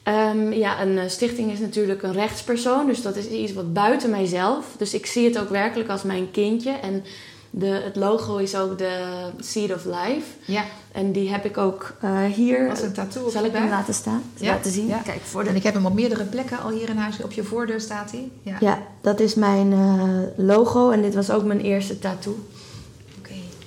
Ehm, 0.03 0.51
ja, 0.51 0.81
een 0.81 0.97
eh, 0.97 1.09
stichting 1.09 1.51
is 1.51 1.59
natuurlijk 1.59 2.03
een 2.03 2.13
rechtspersoon, 2.13 2.85
dus 2.85 3.01
dat 3.01 3.15
is 3.15 3.27
iets 3.27 3.53
wat 3.53 3.73
buiten 3.73 4.09
mijzelf. 4.09 4.65
Dus 4.77 4.93
ik 4.93 5.05
zie 5.05 5.25
het 5.27 5.39
ook 5.39 5.49
werkelijk 5.49 5.89
als 5.89 6.03
mijn 6.03 6.31
kindje. 6.31 6.71
En 6.71 7.03
de, 7.49 7.65
het 7.65 7.95
logo 7.95 8.37
is 8.37 8.55
ook 8.55 8.77
de 8.77 9.01
Seed 9.39 9.73
of 9.73 9.85
Life. 9.85 10.27
Ja. 10.45 10.63
En 10.91 11.11
die 11.11 11.29
heb 11.29 11.45
ik 11.45 11.57
ook 11.57 11.93
eh, 12.01 12.23
hier. 12.25 12.69
Als 12.69 12.81
een 12.81 12.93
tattoo 12.93 13.25
op 13.25 13.31
Zal 13.31 13.41
je 13.43 13.47
ik 13.49 13.55
hem 13.55 13.69
laten 13.69 13.93
staan? 13.93 14.23
Ja. 14.35 14.51
Laten 14.51 14.71
zien? 14.71 14.87
Ja. 14.87 14.97
Kijk, 14.97 15.21
voor 15.21 15.43
de... 15.43 15.49
En 15.49 15.55
ik 15.55 15.63
heb 15.63 15.73
hem 15.73 15.85
op 15.85 15.93
meerdere 15.93 16.23
plekken 16.23 16.59
al 16.59 16.69
hier 16.69 16.89
in 16.89 16.97
huis. 16.97 17.21
Op 17.23 17.31
je 17.31 17.43
voordeur 17.43 17.81
staat 17.81 18.11
hij. 18.11 18.29
Ja. 18.41 18.57
Ja, 18.59 18.81
dat 19.01 19.19
is 19.19 19.35
mijn 19.35 19.73
eh, 19.73 20.45
logo 20.45 20.89
en 20.91 21.01
dit 21.01 21.15
was 21.15 21.29
ook 21.29 21.43
mijn 21.43 21.61
eerste 21.61 21.99
tattoo. 21.99 22.37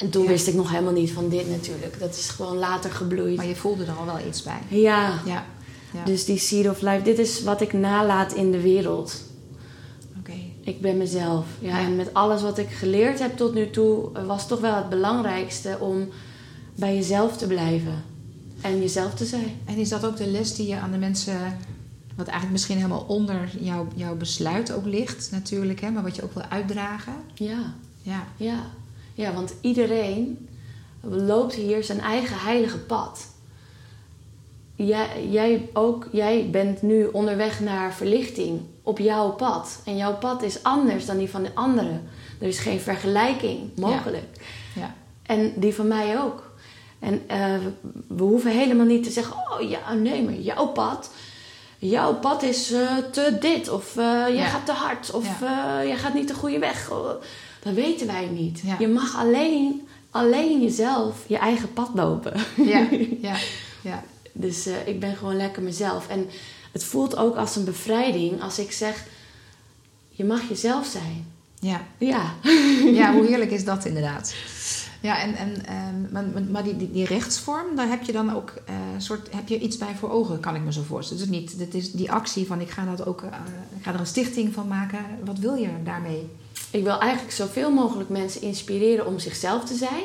En 0.01 0.11
toen 0.11 0.23
Ja. 0.23 0.29
wist 0.29 0.47
ik 0.47 0.55
nog 0.55 0.71
helemaal 0.71 0.93
niet 0.93 1.11
van 1.11 1.29
dit 1.29 1.51
natuurlijk. 1.51 1.99
Dat 1.99 2.15
is 2.17 2.29
gewoon 2.29 2.57
later 2.57 2.91
gebloeid. 2.91 3.37
Maar 3.37 3.47
je 3.47 3.57
voelde 3.57 3.85
er 3.85 3.93
al 3.99 4.05
wel 4.05 4.27
iets 4.29 4.43
bij. 4.43 4.61
Ja, 4.69 5.21
Ja. 5.27 5.45
ja. 5.93 6.05
dus 6.05 6.25
die 6.25 6.39
Seed 6.39 6.69
of 6.69 6.81
Life, 6.81 7.03
dit 7.03 7.19
is 7.19 7.43
wat 7.43 7.61
ik 7.61 7.73
nalaat 7.73 8.33
in 8.33 8.51
de 8.51 8.61
wereld. 8.61 9.23
Oké. 10.19 10.33
Ik 10.61 10.81
ben 10.81 10.97
mezelf. 10.97 11.47
Ja, 11.59 11.79
Ja. 11.79 11.85
En 11.85 11.97
met 11.97 12.15
alles 12.15 12.43
wat 12.43 12.59
ik 12.59 12.69
geleerd 12.71 13.19
heb 13.19 13.37
tot 13.37 13.55
nu 13.55 13.71
toe, 13.71 14.09
eh, 14.15 14.27
was 14.27 14.49
toch 14.49 14.61
wel 14.61 14.75
het 14.77 14.89
belangrijkste 14.89 15.77
om 15.81 16.09
bij 16.75 16.95
jezelf 16.95 17.37
te 17.37 17.47
blijven. 17.47 18.03
En 18.61 18.81
jezelf 18.81 19.15
te 19.15 19.25
zijn. 19.25 19.57
En 19.65 19.77
is 19.77 19.89
dat 19.89 20.05
ook 20.07 20.17
de 20.17 20.27
les 20.27 20.55
die 20.55 20.67
je 20.69 20.77
aan 20.77 20.91
de 20.91 20.99
mensen... 20.99 21.57
Wat 22.17 22.29
eigenlijk 22.29 22.53
misschien 22.59 22.77
helemaal 22.77 23.05
onder 23.09 23.49
jouw, 23.61 23.87
jouw 23.95 24.17
besluit 24.17 24.73
ook 24.73 24.85
ligt 24.87 25.29
natuurlijk. 25.31 25.81
Hè, 25.81 25.91
maar 25.91 26.03
wat 26.03 26.17
je 26.17 26.23
ook 26.23 26.35
wil 26.35 26.43
uitdragen. 26.43 27.13
Ja, 27.35 27.75
Ja. 28.03 28.25
ja. 28.37 28.55
Ja, 29.21 29.33
want 29.33 29.55
iedereen 29.61 30.49
loopt 31.01 31.55
hier 31.55 31.85
zijn 31.85 32.01
eigen 32.01 32.37
heilige 32.39 32.79
pad. 32.79 33.27
Jij, 34.75 35.27
jij, 35.31 35.69
ook, 35.73 36.09
jij 36.13 36.49
bent 36.51 36.83
nu 36.83 37.07
onderweg 37.07 37.61
naar 37.61 37.95
verlichting 37.95 38.61
op 38.83 38.99
jouw 38.99 39.31
pad. 39.31 39.81
En 39.85 39.97
jouw 39.97 40.15
pad 40.17 40.43
is 40.43 40.63
anders 40.63 41.07
dan 41.07 41.17
die 41.19 41.31
van 41.31 41.43
de 41.43 41.55
anderen. 41.55 42.09
Er 42.41 42.47
is 42.47 42.59
geen 42.59 42.81
vergelijking 42.81 43.71
mogelijk. 43.77 44.27
Ja. 44.75 44.95
En 45.23 45.53
die 45.57 45.75
van 45.75 45.89
mij 45.89 46.21
ook. 46.21 46.53
En 46.99 47.23
eh, 47.27 47.55
we 48.09 48.23
hoeven 48.23 48.51
helemaal 48.51 48.87
niet 48.87 49.05
te 49.05 49.11
zeggen: 49.11 49.35
Oh 49.37 49.69
ja, 49.71 49.95
nee, 49.95 50.23
maar 50.23 50.35
jouw 50.35 50.67
pad. 50.67 51.11
Jouw 51.79 52.15
pad 52.15 52.43
is 52.43 52.73
eh, 52.73 52.97
te 53.13 53.37
dit. 53.41 53.69
Of 53.69 53.97
eh, 53.97 54.05
jij 54.05 54.35
Ja. 54.35 54.47
gaat 54.47 54.67
te 54.67 54.73
hard. 54.73 55.11
Of 55.11 55.41
jij 55.85 55.97
gaat 55.97 56.15
niet 56.15 56.29
de 56.29 56.35
goede 56.35 56.59
weg. 56.59 56.91
Dat 57.63 57.75
weten 57.75 58.07
wij 58.07 58.27
niet. 58.27 58.61
Ja. 58.65 58.77
Je 58.79 58.89
mag 58.89 59.17
alleen, 59.17 59.81
alleen 60.11 60.63
jezelf 60.63 61.25
je 61.27 61.39
eigen 61.39 61.73
pad 61.73 61.91
lopen. 61.95 62.33
Ja. 62.57 62.87
Ja. 63.21 63.37
Ja. 63.83 64.03
Dus 64.33 64.67
eh, 64.67 64.87
ik 64.87 65.01
ben 65.01 65.17
gewoon 65.17 65.37
lekker 65.37 65.63
mezelf. 65.63 66.09
En 66.09 66.27
het 66.73 66.85
voelt 66.85 67.17
ook 67.17 67.37
als 67.37 67.57
een 67.57 67.65
bevrijding 67.65 68.43
als 68.43 68.59
ik 68.59 68.73
zeg: 68.73 69.05
Je 70.09 70.25
mag 70.25 70.49
jezelf 70.49 70.87
zijn. 70.87 71.27
Ja. 71.61 71.87
Ja. 71.99 72.35
Ja, 73.01 73.13
hoe 73.13 73.27
heerlijk 73.31 73.51
is 73.51 73.65
dat 73.65 73.85
inderdaad. 73.85 74.35
Ja, 75.03 75.21
en, 75.23 75.35
en, 75.35 75.67
ehm, 75.67 76.13
maar, 76.13 76.25
maar- 76.51 76.63
die, 76.65 76.77
die, 76.77 76.91
die 76.91 77.05
rechtsvorm, 77.07 77.77
daar 77.77 77.89
heb 77.89 78.03
je 78.03 78.13
dan 78.13 78.35
ook 78.35 78.55
eh, 78.67 78.75
soort, 78.99 79.29
heb 79.35 79.49
je 79.49 79.59
iets 79.61 79.77
bij 79.77 79.95
voor 79.99 80.11
ogen, 80.11 80.41
kan 80.41 80.55
ik 80.55 80.63
me 80.63 80.73
zo 80.73 80.83
voorstellen. 80.83 81.23
Dus 81.29 81.39
niet, 81.39 81.59
dit 81.59 81.75
is 81.75 81.93
die 81.93 82.13
actie 82.13 82.47
van 82.47 82.61
ik 82.61 82.71
ga, 82.71 82.85
dat 82.85 83.07
ook, 83.07 83.23
eh, 83.23 83.29
ik 83.79 83.85
ga 83.85 83.93
er 83.93 84.01
een 84.01 84.07
stichting 84.07 84.53
van 84.55 84.69
maken. 84.69 85.05
Wat 85.25 85.39
wil 85.39 85.55
je 85.55 85.69
daarmee? 85.85 86.29
Ik 86.71 86.83
wil 86.85 86.99
eigenlijk 87.01 87.33
zoveel 87.35 87.71
mogelijk 87.71 88.09
mensen 88.09 88.43
inspireren 88.43 89.07
om 89.07 89.19
zichzelf 89.19 89.65
te 89.65 89.75
zijn. 89.75 90.03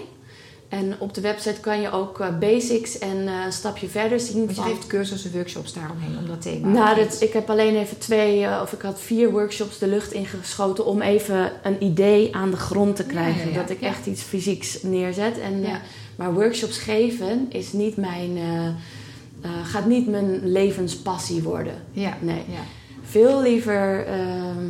En 0.70 0.96
op 1.00 1.14
de 1.14 1.22
website 1.22 1.60
kan 1.60 1.82
je 1.82 1.92
ook 1.92 2.20
uh, 2.20 2.38
basics 2.40 2.98
en 3.00 3.18
uh, 3.18 3.46
een 3.46 3.52
stapje 3.54 3.88
verder 3.88 4.20
zien. 4.20 4.36
Want 4.38 4.50
je 4.50 4.56
van- 4.56 4.66
geeft 4.66 4.88
cursussen, 4.88 5.32
workshops 5.32 5.74
daaromheen 5.74 6.18
om 6.18 6.28
dat 6.28 6.42
thema. 6.42 6.68
Nou, 6.68 6.96
dat, 6.96 7.22
ik 7.22 7.34
heb 7.34 7.50
alleen 7.50 7.76
even 7.76 7.98
twee, 7.98 8.40
uh, 8.42 8.60
of 8.64 8.74
ik 8.74 8.82
had 8.82 9.00
vier 9.02 9.32
workshops 9.32 9.78
de 9.78 9.88
lucht 9.88 10.12
ingeschoten 10.12 10.86
om 10.86 11.02
even 11.02 11.52
een 11.64 11.84
idee 11.84 12.36
aan 12.36 12.52
de 12.52 12.58
grond 12.58 12.96
te 12.96 13.04
krijgen. 13.06 13.40
Ja, 13.40 13.46
ja, 13.48 13.52
ja. 13.54 13.62
Dat 13.62 13.70
ik 13.70 13.82
echt 13.82 14.06
iets 14.06 14.22
fysieks 14.22 14.84
neerzet. 14.84 15.40
En, 15.40 15.54
uh, 15.62 15.76
maar 16.16 16.34
workshops 16.34 16.78
geven 16.78 17.46
is 17.50 17.74
niet 17.74 17.98
mijn, 17.98 18.38
uh, 18.38 18.44
uh, 18.66 19.52
gaat 19.64 19.86
niet 19.86 20.08
mijn 20.08 20.40
levenspassie 20.52 21.42
worden. 21.44 21.74
Ja, 21.92 22.18
Nee. 22.22 22.44
ja. 22.50 22.60
Veel 23.04 23.42
liever 23.42 24.06
ehm, 24.08 24.70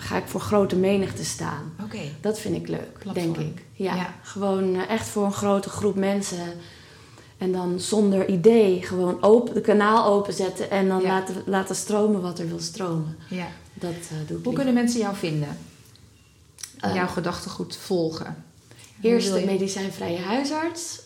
ga 0.00 0.16
ik 0.16 0.26
voor 0.26 0.40
grote 0.40 0.76
menigte 0.76 1.24
staan. 1.24 1.72
Oké. 1.84 1.98
Dat 2.20 2.38
vind 2.38 2.56
ik 2.56 2.68
leuk, 2.68 2.98
Platform. 2.98 3.32
denk 3.32 3.36
ik. 3.36 3.64
Ja, 3.72 3.94
Ja. 3.94 4.14
gewoon 4.22 4.74
eh, 4.74 4.88
echt 4.90 5.08
voor 5.08 5.24
een 5.24 5.32
grote 5.32 5.68
groep 5.70 5.94
mensen. 5.94 6.52
En 7.38 7.52
dan 7.52 7.80
zonder 7.80 8.28
idee 8.28 8.82
gewoon 8.82 9.22
open, 9.22 9.54
de 9.54 9.60
kanaal 9.60 10.04
openzetten 10.12 10.70
en 10.70 10.88
dan 10.88 11.00
Ja. 11.00 11.06
laten, 11.08 11.34
laten 11.46 11.76
stromen 11.76 12.20
wat 12.20 12.38
er 12.38 12.48
wil 12.48 12.60
stromen. 12.60 13.16
Ja. 13.28 13.46
Dat 13.74 13.90
eh, 13.90 13.98
doe 14.10 14.20
ik 14.20 14.26
Hoe 14.28 14.36
liever. 14.36 14.52
kunnen 14.54 14.74
mensen 14.74 15.00
jou 15.00 15.16
vinden? 15.16 15.58
Eh, 16.80 16.94
Jouw 16.94 17.06
gedachtegoed 17.06 17.76
volgen? 17.76 18.44
Eerst 19.00 19.32
de 19.32 19.40
je- 19.40 19.46
medicijnvrije 19.46 20.18
huisarts 20.18 21.00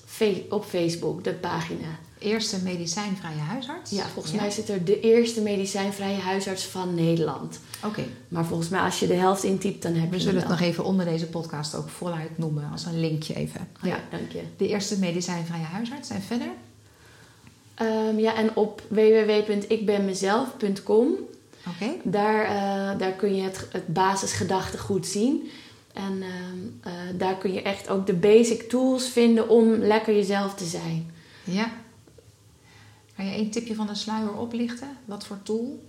op 0.48 0.64
Facebook, 0.64 1.24
de 1.24 1.32
pagina. 1.34 1.98
Eerste 2.24 2.62
medicijnvrije 2.62 3.40
huisarts? 3.40 3.90
Ja, 3.90 4.06
volgens 4.06 4.34
mij 4.34 4.50
zit 4.50 4.68
er 4.68 4.84
de 4.84 5.00
eerste 5.00 5.40
medicijnvrije 5.40 6.20
huisarts 6.20 6.64
van 6.64 6.94
Nederland. 6.94 7.60
Oké. 7.84 8.04
Maar 8.28 8.44
volgens 8.44 8.68
mij 8.68 8.80
als 8.80 8.98
je 8.98 9.06
de 9.06 9.14
helft 9.14 9.42
intypt, 9.42 9.82
dan 9.82 9.94
heb 9.94 10.10
We 10.10 10.16
je 10.16 10.22
zullen 10.22 10.40
hem 10.40 10.50
het 10.50 10.60
nog 10.60 10.68
even 10.68 10.84
onder 10.84 11.06
deze 11.06 11.26
podcast 11.26 11.74
ook 11.74 11.88
voluit 11.88 12.38
noemen 12.38 12.68
als 12.72 12.84
een 12.84 13.00
linkje 13.00 13.34
even. 13.34 13.68
Ja, 13.82 14.00
dank 14.10 14.32
je. 14.32 14.42
De 14.56 14.68
eerste 14.68 14.98
medicijnvrije 14.98 15.64
huisarts 15.64 16.10
en 16.10 16.22
verder? 16.22 16.48
Ehm, 17.74 18.18
ja, 18.18 18.36
en 18.36 18.56
op 18.56 18.82
www.ikbenmezelf.com 18.88 21.08
Oké. 21.68 21.90
Daar, 22.02 22.44
eh, 22.44 22.98
daar 22.98 23.12
kun 23.12 23.34
je 23.34 23.42
het, 23.42 23.66
het 23.70 23.86
basisgedachtegoed 23.86 25.06
zien. 25.06 25.50
En 25.92 26.22
ehm, 26.22 26.58
eh, 26.80 26.92
daar 27.18 27.36
kun 27.36 27.52
je 27.52 27.62
echt 27.62 27.88
ook 27.88 28.06
de 28.06 28.14
basic 28.14 28.62
tools 28.62 29.08
vinden 29.08 29.48
om 29.48 29.74
lekker 29.74 30.14
jezelf 30.14 30.54
te 30.54 30.64
zijn. 30.64 31.10
Ja. 31.44 31.72
Kan 33.16 33.24
je 33.24 33.32
één 33.32 33.50
tipje 33.50 33.74
van 33.74 33.86
de 33.86 33.94
sluier 33.94 34.32
oplichten? 34.32 34.88
Wat 35.04 35.26
voor 35.26 35.38
tool 35.42 35.82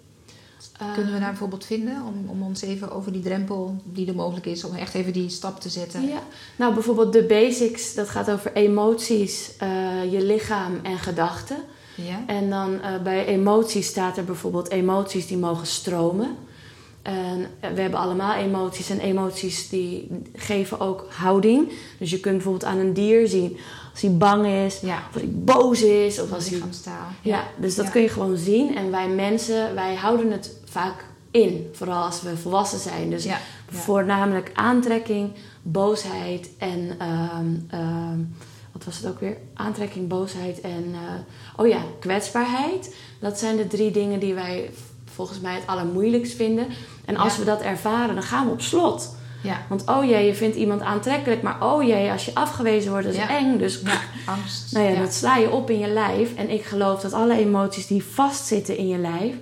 kunnen 0.93 1.13
we 1.13 1.19
daar 1.19 1.29
bijvoorbeeld 1.29 1.65
vinden? 1.65 2.01
Om, 2.05 2.29
om 2.29 2.41
ons 2.41 2.61
even 2.61 2.91
over 2.91 3.11
die 3.11 3.21
drempel 3.21 3.75
die 3.83 4.07
er 4.07 4.15
mogelijk 4.15 4.45
is, 4.45 4.63
om 4.63 4.75
echt 4.75 4.93
even 4.93 5.13
die 5.13 5.29
stap 5.29 5.59
te 5.59 5.69
zetten. 5.69 6.07
Ja. 6.07 6.21
Nou, 6.55 6.73
bijvoorbeeld 6.73 7.13
de 7.13 7.23
basics, 7.23 7.93
dat 7.93 8.09
gaat 8.09 8.31
over 8.31 8.53
emoties, 8.53 9.51
eh, 9.57 10.11
je 10.11 10.23
lichaam 10.23 10.79
en 10.83 10.97
gedachten. 10.97 11.57
Ja. 11.95 12.23
En 12.27 12.49
dan 12.49 12.81
eh, 12.81 13.01
bij 13.03 13.25
emoties 13.25 13.87
staat 13.87 14.17
er 14.17 14.23
bijvoorbeeld 14.23 14.69
emoties 14.69 15.27
die 15.27 15.37
mogen 15.37 15.67
stromen. 15.67 16.35
En 17.01 17.47
eh, 17.59 17.71
we 17.71 17.81
hebben 17.81 17.99
allemaal 17.99 18.33
emoties 18.33 18.89
en 18.89 18.99
emoties 18.99 19.69
die 19.69 20.07
geven 20.33 20.79
ook 20.79 21.05
houding. 21.09 21.71
Dus 21.99 22.09
je 22.09 22.19
kunt 22.19 22.35
bijvoorbeeld 22.35 22.71
aan 22.71 22.77
een 22.77 22.93
dier 22.93 23.27
zien 23.27 23.57
als 23.95 24.03
hij 24.03 24.17
bang 24.17 24.45
is, 24.45 24.79
Ja. 24.79 24.97
of 24.97 25.13
als 25.13 25.21
hij 25.21 25.31
boos 25.31 25.81
is, 25.81 26.21
of 26.21 26.31
als 26.33 26.49
hij. 26.49 26.59
Ja, 27.21 27.43
dus 27.57 27.75
dat 27.75 27.89
kun 27.91 28.01
je 28.01 28.09
gewoon 28.09 28.37
zien. 28.37 28.75
En 28.75 28.91
wij 28.91 29.07
mensen, 29.07 29.75
wij 29.75 29.95
houden 29.95 30.31
het 30.31 30.51
vaak 30.65 31.05
in. 31.31 31.69
Vooral 31.73 32.03
als 32.03 32.21
we 32.21 32.37
volwassen 32.37 32.79
zijn. 32.79 33.09
Dus 33.09 33.23
voornamelijk 33.69 34.51
aantrekking, 34.53 35.31
boosheid 35.61 36.49
en... 36.57 36.95
ehm, 36.99 37.45
ehm, 37.69 38.19
wat 38.71 38.83
was 38.83 38.97
het 38.97 39.07
ook 39.07 39.19
weer? 39.19 39.37
Aantrekking, 39.53 40.07
boosheid 40.07 40.61
en... 40.61 40.85
eh, 40.93 41.61
oh 41.61 41.67
ja, 41.67 41.79
kwetsbaarheid. 41.99 42.95
Dat 43.19 43.39
zijn 43.39 43.57
de 43.57 43.67
drie 43.67 43.91
dingen 43.91 44.19
die 44.19 44.33
wij 44.33 44.69
volgens 45.13 45.39
mij 45.39 45.55
het 45.55 45.67
allermoeilijkst 45.67 46.33
vinden. 46.35 46.67
En 47.05 47.17
als 47.17 47.33
Ja. 47.33 47.39
we 47.39 47.45
dat 47.45 47.61
ervaren, 47.61 48.15
dan 48.15 48.23
gaan 48.23 48.45
we 48.45 48.51
op 48.51 48.61
slot. 48.61 49.15
Ja. 49.45 49.65
Want 49.69 49.83
oh 49.89 50.03
jee, 50.05 50.25
je 50.25 50.35
vindt 50.35 50.55
iemand 50.55 50.81
aantrekkelijk. 50.81 51.41
Maar 51.41 51.63
oh 51.73 51.83
jee, 51.83 52.11
als 52.11 52.25
je 52.25 52.35
afgewezen 52.35 52.91
wordt, 52.91 53.05
dat 53.05 53.13
is 53.15 53.19
Ja. 53.21 53.37
eng. 53.37 53.57
Dus 53.57 53.81
ja, 53.83 53.99
angst. 54.33 54.71
nou 54.71 54.85
ja, 54.91 54.99
dat 54.99 55.13
sla 55.13 55.35
je 55.37 55.51
op 55.51 55.69
in 55.69 55.79
je 55.79 55.87
lijf. 55.87 56.35
En 56.35 56.49
ik 56.49 56.63
geloof 56.63 57.01
dat 57.01 57.13
alle 57.13 57.37
emoties 57.37 57.87
die 57.87 58.03
vastzitten 58.03 58.77
in 58.77 58.87
je 58.87 58.97
lijf, 58.97 59.33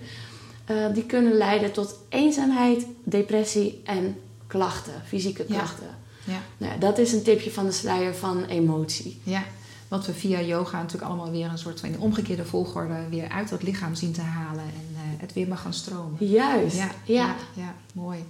eh, 0.66 0.76
die 0.94 1.04
kunnen 1.06 1.34
leiden 1.34 1.72
tot 1.72 1.96
eenzaamheid, 2.10 2.86
depressie 3.04 3.82
en 3.86 4.18
klachten, 4.48 4.94
fysieke 5.06 5.44
klachten. 5.44 5.88
Ja. 6.24 6.40
Nou, 6.58 6.80
dat 6.80 6.98
is 6.98 7.14
een 7.14 7.24
tipje 7.24 7.52
van 7.52 7.66
de 7.66 7.72
sluier 7.72 8.16
van 8.16 8.46
emotie. 8.46 9.20
Ja, 9.24 9.44
wat 9.88 10.06
we 10.06 10.14
via 10.14 10.42
yoga 10.42 10.78
natuurlijk 10.78 11.12
allemaal 11.12 11.32
weer 11.32 11.46
een 11.50 11.58
soort 11.58 11.80
van 11.80 11.90
in 11.90 12.00
omgekeerde 12.00 12.46
volgorde 12.46 12.96
weer 13.10 13.30
uit 13.30 13.50
het 13.50 13.64
lichaam 13.64 13.96
zien 13.96 14.12
te 14.12 14.22
halen 14.22 14.64
en 14.64 14.88
eh, 14.96 15.00
het 15.22 15.34
weer 15.34 15.48
mag 15.48 15.62
gaan 15.62 15.74
stromen. 15.74 16.16
Juist. 16.28 16.78
Ja, 16.78 16.84
ja. 16.84 16.92
ja, 17.06 17.36
ja, 17.54 17.74
mooi. 17.94 18.24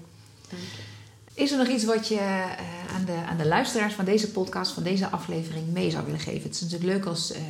Is 1.34 1.52
er 1.52 1.58
nog 1.58 1.68
iets 1.68 1.84
wat 1.86 2.08
je 2.08 2.16
eh, 2.16 2.96
aan, 2.96 3.06
de, 3.06 3.16
aan 3.30 3.38
de 3.38 3.46
luisteraars 3.48 3.94
van 3.94 4.06
deze 4.06 4.32
podcast, 4.32 4.72
van 4.72 4.84
deze 4.84 5.08
aflevering 5.10 5.68
mee 5.72 5.92
zou 5.92 6.06
willen 6.06 6.20
geven? 6.20 6.42
Het 6.44 6.54
is 6.54 6.62
natuurlijk 6.62 6.92
leuk 6.92 7.06
als 7.06 7.32
eh, 7.32 7.42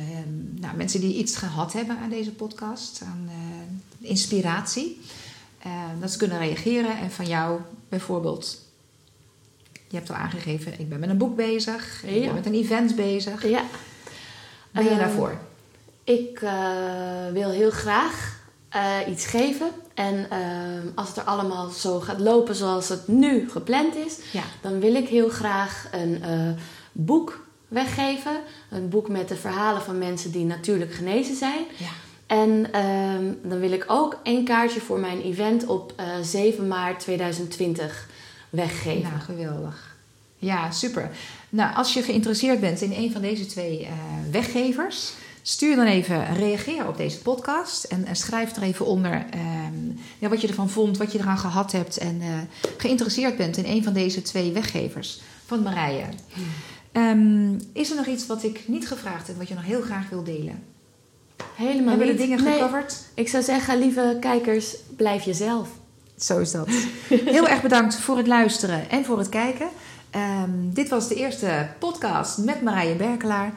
nou, 0.60 0.76
mensen 0.76 1.00
die 1.00 1.14
iets 1.16 1.36
gehad 1.36 1.72
hebben 1.72 1.98
aan 1.98 2.10
deze 2.10 2.30
podcast, 2.32 3.02
aan 3.06 3.28
eh, 3.28 4.08
inspiratie, 4.08 5.00
eh, 5.58 5.70
dat 6.00 6.10
ze 6.12 6.18
kunnen 6.18 6.38
reageren. 6.38 6.98
En 6.98 7.10
van 7.10 7.26
jou 7.26 7.60
bijvoorbeeld, 7.88 8.58
je 9.88 9.96
hebt 9.96 10.10
al 10.10 10.16
aangegeven, 10.16 10.80
ik 10.80 10.88
ben 10.88 11.00
met 11.00 11.08
een 11.08 11.18
boek 11.18 11.36
bezig, 11.36 12.02
ik 12.06 12.24
ben 12.24 12.34
met 12.34 12.46
een 12.46 12.54
event 12.54 12.96
bezig. 12.96 13.48
Ja. 13.48 13.62
Ben 14.70 14.84
je 14.84 14.90
Ehm, 14.90 14.98
daarvoor? 14.98 15.38
Ik 16.04 16.40
eh, 16.42 16.52
wil 17.32 17.50
heel 17.50 17.70
graag 17.70 18.33
eh, 18.74 19.12
iets 19.12 19.26
geven. 19.26 19.68
En 19.94 20.26
ehm, 20.30 20.86
als 20.94 21.08
het 21.08 21.16
er 21.16 21.22
allemaal 21.22 21.68
zo 21.70 22.00
gaat 22.00 22.20
lopen 22.20 22.54
zoals 22.54 22.88
het 22.88 23.08
nu 23.08 23.50
gepland 23.50 23.96
is, 23.96 24.16
Ja. 24.32 24.42
dan 24.60 24.80
wil 24.80 24.94
ik 24.94 25.08
heel 25.08 25.28
graag 25.28 25.88
een 25.92 26.22
eh, 26.22 26.48
boek 26.92 27.44
weggeven. 27.68 28.32
Een 28.70 28.88
boek 28.88 29.08
met 29.08 29.28
de 29.28 29.36
verhalen 29.36 29.82
van 29.82 29.98
mensen 29.98 30.30
die 30.30 30.44
natuurlijk 30.44 30.92
genezen 30.94 31.36
zijn. 31.36 31.64
Ja. 31.76 31.88
En 32.26 32.72
ehm, 32.72 33.24
dan 33.42 33.58
wil 33.60 33.72
ik 33.72 33.84
ook 33.86 34.18
één 34.22 34.44
kaartje 34.44 34.80
voor 34.80 34.98
mijn 34.98 35.22
event 35.22 35.66
op 35.66 35.92
eh, 35.96 36.06
7 36.22 36.68
maart 36.68 37.00
2020 37.00 38.08
weggeven. 38.50 39.02
Nou, 39.10 39.20
geweldig. 39.20 39.96
Ja, 40.38 40.70
super. 40.70 41.10
Nou, 41.48 41.74
als 41.76 41.94
je 41.94 42.02
geïnteresseerd 42.02 42.60
bent 42.60 42.80
in 42.80 42.92
een 42.92 43.12
van 43.12 43.20
deze 43.20 43.46
twee 43.46 43.84
eh, 43.84 43.92
weggevers, 44.30 45.12
stuur 45.46 45.76
dan 45.76 45.86
even 45.86 46.34
reageer 46.34 46.88
op 46.88 46.96
deze 46.96 47.18
podcast 47.18 47.84
en, 47.84 48.04
en 48.04 48.16
schrijf 48.16 48.56
er 48.56 48.62
even 48.62 48.86
onder 48.86 49.26
ehm, 49.30 49.96
ja, 50.18 50.28
wat 50.28 50.40
je 50.40 50.48
ervan 50.48 50.70
vond, 50.70 50.96
wat 50.98 51.12
je 51.12 51.18
eraan 51.18 51.38
gehad 51.38 51.72
hebt 51.72 51.96
en 51.96 52.18
eh, 52.20 52.28
geïnteresseerd 52.76 53.36
bent 53.36 53.56
in 53.56 53.64
een 53.64 53.84
van 53.84 53.92
deze 53.92 54.22
twee 54.22 54.52
weggevers 54.52 55.20
van 55.46 55.62
Marije. 55.62 56.04
Ehm, 56.92 57.54
is 57.72 57.90
er 57.90 57.96
nog 57.96 58.06
iets 58.06 58.26
wat 58.26 58.42
ik 58.42 58.60
niet 58.68 58.88
gevraagd 58.88 59.26
heb, 59.26 59.36
wat 59.36 59.48
je 59.48 59.54
nog 59.54 59.64
heel 59.64 59.82
graag 59.82 60.08
wil 60.08 60.24
delen? 60.24 60.62
Helemaal 61.54 61.88
Hebben 61.88 62.06
niet. 62.06 62.16
de 62.16 62.22
dingen 62.22 62.44
Nee, 62.44 62.52
gecoverd? 62.58 63.02
ik 63.14 63.28
zou 63.28 63.42
zeggen, 63.42 63.78
lieve 63.78 64.16
kijkers, 64.20 64.76
blijf 64.96 65.22
jezelf. 65.22 65.68
Zo 66.18 66.38
is 66.38 66.50
dat. 66.50 66.68
Heel 67.08 67.48
erg 67.48 67.62
bedankt 67.62 67.96
voor 67.96 68.16
het 68.16 68.26
luisteren 68.26 68.90
en 68.90 69.04
voor 69.04 69.18
het 69.18 69.28
kijken. 69.28 69.68
Ehm, 70.10 70.50
dit 70.72 70.88
was 70.88 71.08
de 71.08 71.14
eerste 71.14 71.68
podcast 71.78 72.38
met 72.38 72.62
Marije 72.62 72.94
Berkelaar. 72.94 73.52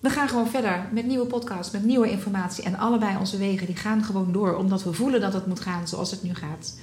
We 0.00 0.10
gaan 0.10 0.28
gewoon 0.28 0.48
verder 0.48 0.88
met 0.92 1.06
nieuwe 1.06 1.26
podcasts, 1.26 1.72
met 1.72 1.84
nieuwe 1.84 2.10
informatie. 2.10 2.64
En 2.64 2.78
allebei 2.78 3.16
onze 3.18 3.38
wegen 3.38 3.66
die 3.66 3.76
gaan 3.76 4.04
gewoon 4.04 4.32
door, 4.32 4.56
omdat 4.56 4.82
we 4.82 4.92
voelen 4.92 5.20
dat 5.20 5.32
het 5.32 5.46
moet 5.46 5.60
gaan 5.60 5.88
zoals 5.88 6.10
het 6.10 6.22
nu 6.22 6.34
gaat. 6.34 6.74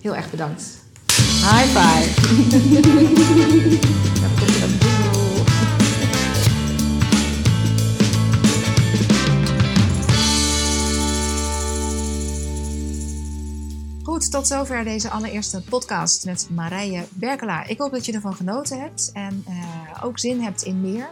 Heel 0.00 0.16
erg 0.16 0.30
bedankt. 0.30 0.80
High 1.16 1.78
five. 1.78 2.20
Goed, 14.02 14.30
tot 14.30 14.46
zover 14.46 14.84
deze 14.84 15.10
allereerste 15.10 15.62
podcast 15.68 16.24
met 16.24 16.48
Marije 16.50 17.04
Berkelaar. 17.10 17.70
Ik 17.70 17.78
hoop 17.78 17.92
dat 17.92 18.06
je 18.06 18.12
ervan 18.12 18.34
genoten 18.34 18.80
hebt 18.80 19.10
en 19.12 19.44
eh, 19.46 20.04
ook 20.04 20.18
zin 20.18 20.40
hebt 20.40 20.62
in 20.62 20.80
meer. 20.80 21.10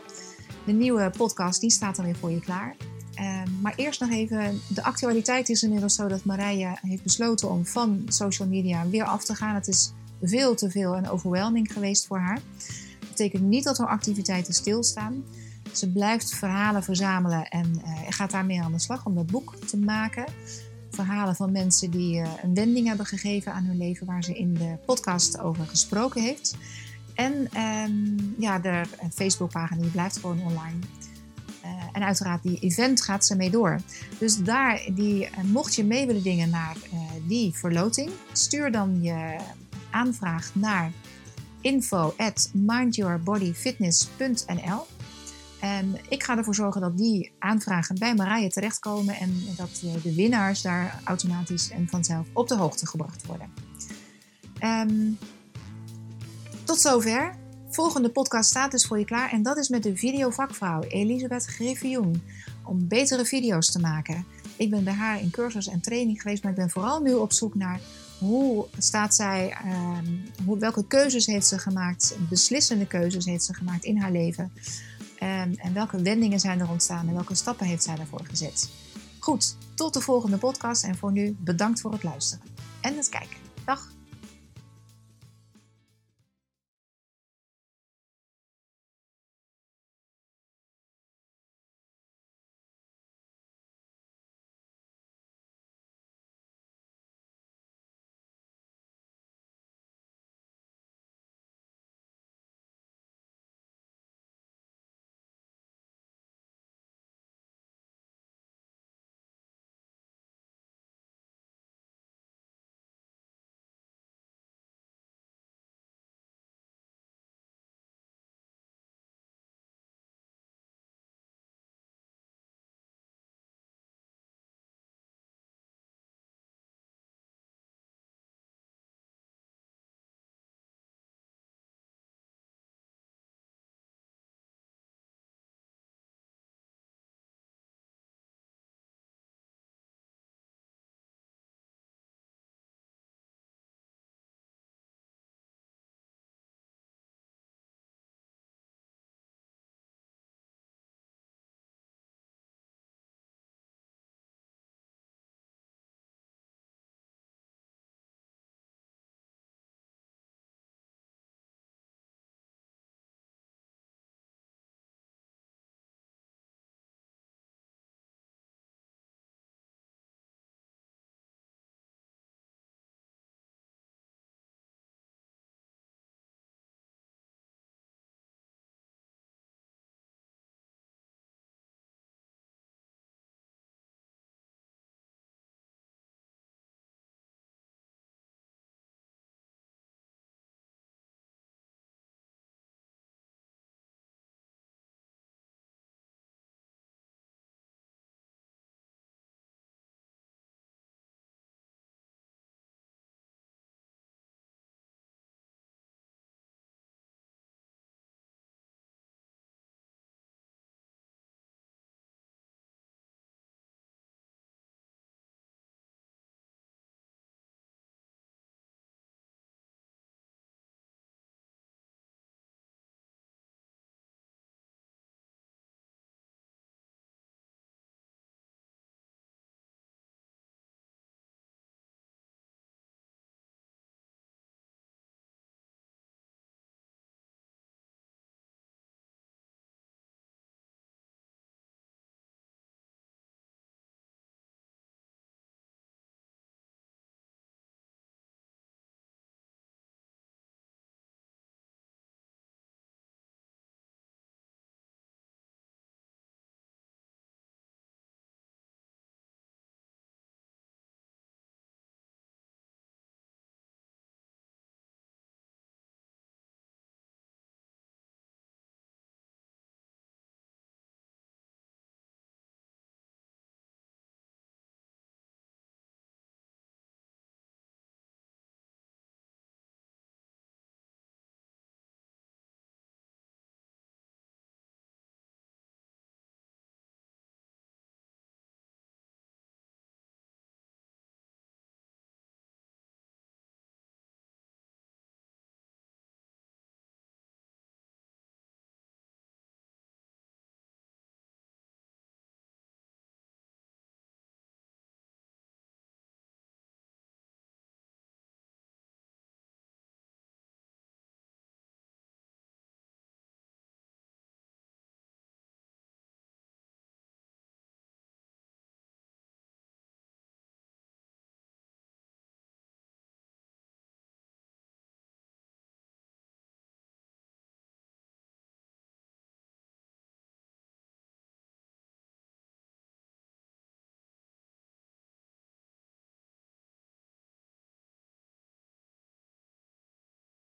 De 0.71 0.77
nieuwe 0.77 1.11
podcast 1.17 1.61
die 1.61 1.71
staat 1.71 1.97
dan 1.97 2.05
weer 2.05 2.17
voor 2.17 2.31
je 2.31 2.41
klaar. 2.41 2.77
Eh, 3.15 3.43
maar 3.61 3.73
eerst 3.77 4.01
nog 4.01 4.11
even, 4.11 4.61
de 4.69 4.83
actualiteit 4.83 5.49
is 5.49 5.63
inmiddels 5.63 5.95
zo 5.95 6.09
dat 6.09 6.25
Marije 6.25 6.79
heeft 6.81 7.03
besloten 7.03 7.51
om 7.51 7.67
van 7.67 8.03
social 8.09 8.49
media 8.49 8.89
weer 8.89 9.05
af 9.05 9.25
te 9.25 9.35
gaan. 9.35 9.55
Het 9.55 9.69
is 9.69 9.93
veel 10.23 10.55
te 10.55 10.71
veel 10.71 10.95
en 10.95 11.09
overwhelming 11.09 11.73
geweest 11.73 12.07
voor 12.07 12.19
haar. 12.19 12.41
Dat 12.99 13.09
betekent 13.09 13.43
niet 13.43 13.65
dat 13.65 13.79
haar 13.79 13.89
activiteiten 13.89 14.55
stilstaan. 14.55 15.25
Ze 15.73 15.93
blijft 15.93 16.35
verhalen 16.35 16.83
verzamelen 16.83 17.49
en 17.49 17.81
eh, 17.85 17.93
gaat 18.09 18.31
daarmee 18.31 18.63
aan 18.63 18.73
de 18.73 18.79
slag 18.79 19.07
om 19.07 19.15
dat 19.15 19.27
boek 19.27 19.57
te 19.67 19.77
maken 19.77 20.25
verhalen 20.91 21.37
van 21.37 21.53
mensen 21.53 21.91
die 21.91 22.21
eh, 22.21 22.31
een 22.43 22.55
wending 22.55 22.87
hebben 22.87 23.07
gegeven 23.07 23.53
aan 23.53 23.65
hun 23.65 23.79
leven, 23.79 24.07
waar 24.07 24.25
ze 24.25 24.39
in 24.39 24.55
de 24.55 24.77
podcast 24.87 25.39
over 25.39 25.67
gesproken 25.67 26.23
heeft. 26.23 26.57
En 27.21 27.49
um, 27.57 28.35
ja, 28.39 28.59
de 28.59 28.83
Facebookpagina 29.13 29.81
die 29.81 29.91
blijft 29.91 30.19
gewoon 30.19 30.43
online. 30.43 30.79
Uh, 31.65 31.71
en 31.93 32.03
uiteraard, 32.03 32.43
die 32.43 32.59
event 32.59 33.03
gaat 33.03 33.27
ze 33.27 33.37
mee 33.37 33.51
door. 33.51 33.81
Dus 34.19 34.37
daar, 34.37 34.83
die, 34.95 35.25
uh, 35.25 35.31
mocht 35.43 35.75
je 35.75 35.85
mee 35.85 36.07
willen 36.07 36.23
dingen 36.23 36.51
naar 36.51 36.77
uh, 36.77 37.01
die 37.27 37.55
verloting, 37.55 38.11
stuur 38.33 38.73
dan 38.73 39.03
je 39.03 39.37
aanvraag 39.91 40.51
naar 40.55 40.93
info 41.61 42.15
at 42.17 42.51
mindyourbodyfitness.nl. 42.53 44.87
En 45.61 45.97
ik 46.09 46.23
ga 46.23 46.37
ervoor 46.37 46.55
zorgen 46.55 46.81
dat 46.81 46.99
die 46.99 47.33
aanvragen 47.39 47.99
bij 47.99 48.15
Marije 48.15 48.51
terechtkomen 48.51 49.15
en 49.15 49.43
dat 49.57 49.83
de 50.03 50.15
winnaars 50.15 50.63
daar 50.63 51.01
automatisch 51.05 51.71
en 51.71 51.89
vanzelf 51.89 52.27
op 52.33 52.49
de 52.49 52.57
hoogte 52.57 52.87
gebracht 52.87 53.27
worden. 53.27 53.53
Um, 54.63 55.19
tot 56.71 56.81
zover. 56.81 57.35
Volgende 57.69 58.11
podcast 58.11 58.51
staat 58.51 58.71
dus 58.71 58.87
voor 58.87 58.99
je 58.99 59.05
klaar 59.05 59.33
en 59.33 59.43
dat 59.43 59.57
is 59.57 59.69
met 59.69 59.83
de 59.83 59.97
videovakvrouw 59.97 60.83
Elisabeth 60.83 61.45
Griffioen. 61.45 62.23
Om 62.65 62.89
betere 62.89 63.25
video's 63.25 63.71
te 63.71 63.81
maken. 63.81 64.27
Ik 64.57 64.71
ben 64.71 64.85
bij 64.85 64.93
haar 64.93 65.21
in 65.21 65.31
cursus 65.31 65.67
en 65.67 65.81
training 65.81 66.23
geweest, 66.23 66.43
maar 66.43 66.53
ik 66.53 66.59
ben 66.59 66.71
vooral 66.71 67.01
nu 67.01 67.15
op 67.15 67.33
zoek 67.33 67.55
naar 67.55 67.81
hoe 68.19 68.67
staat 68.79 69.15
zij, 69.15 69.57
um, 69.65 70.23
hoe, 70.45 70.59
welke 70.59 70.87
keuzes 70.87 71.27
heeft 71.27 71.47
ze 71.47 71.59
gemaakt, 71.59 72.17
beslissende 72.29 72.87
keuzes 72.87 73.25
heeft 73.25 73.45
ze 73.45 73.55
gemaakt 73.55 73.85
in 73.85 73.99
haar 73.99 74.13
leven. 74.13 74.53
Um, 75.23 75.55
en 75.55 75.73
welke 75.75 76.03
wendingen 76.03 76.41
zijn 76.41 76.61
er 76.61 76.71
ontstaan 76.71 77.09
en 77.09 77.15
welke 77.15 77.35
stappen 77.35 77.67
heeft 77.67 77.83
zij 77.83 77.97
daarvoor 77.97 78.25
gezet. 78.25 78.71
Goed, 79.19 79.57
tot 79.75 79.95
de 79.95 80.01
volgende 80.01 80.37
podcast 80.37 80.85
en 80.85 80.97
voor 80.97 81.13
nu 81.13 81.37
bedankt 81.39 81.81
voor 81.81 81.93
het 81.93 82.03
luisteren 82.03 82.45
en 82.81 82.97
het 82.97 83.09
kijken. 83.09 83.37
Dag! 83.65 84.00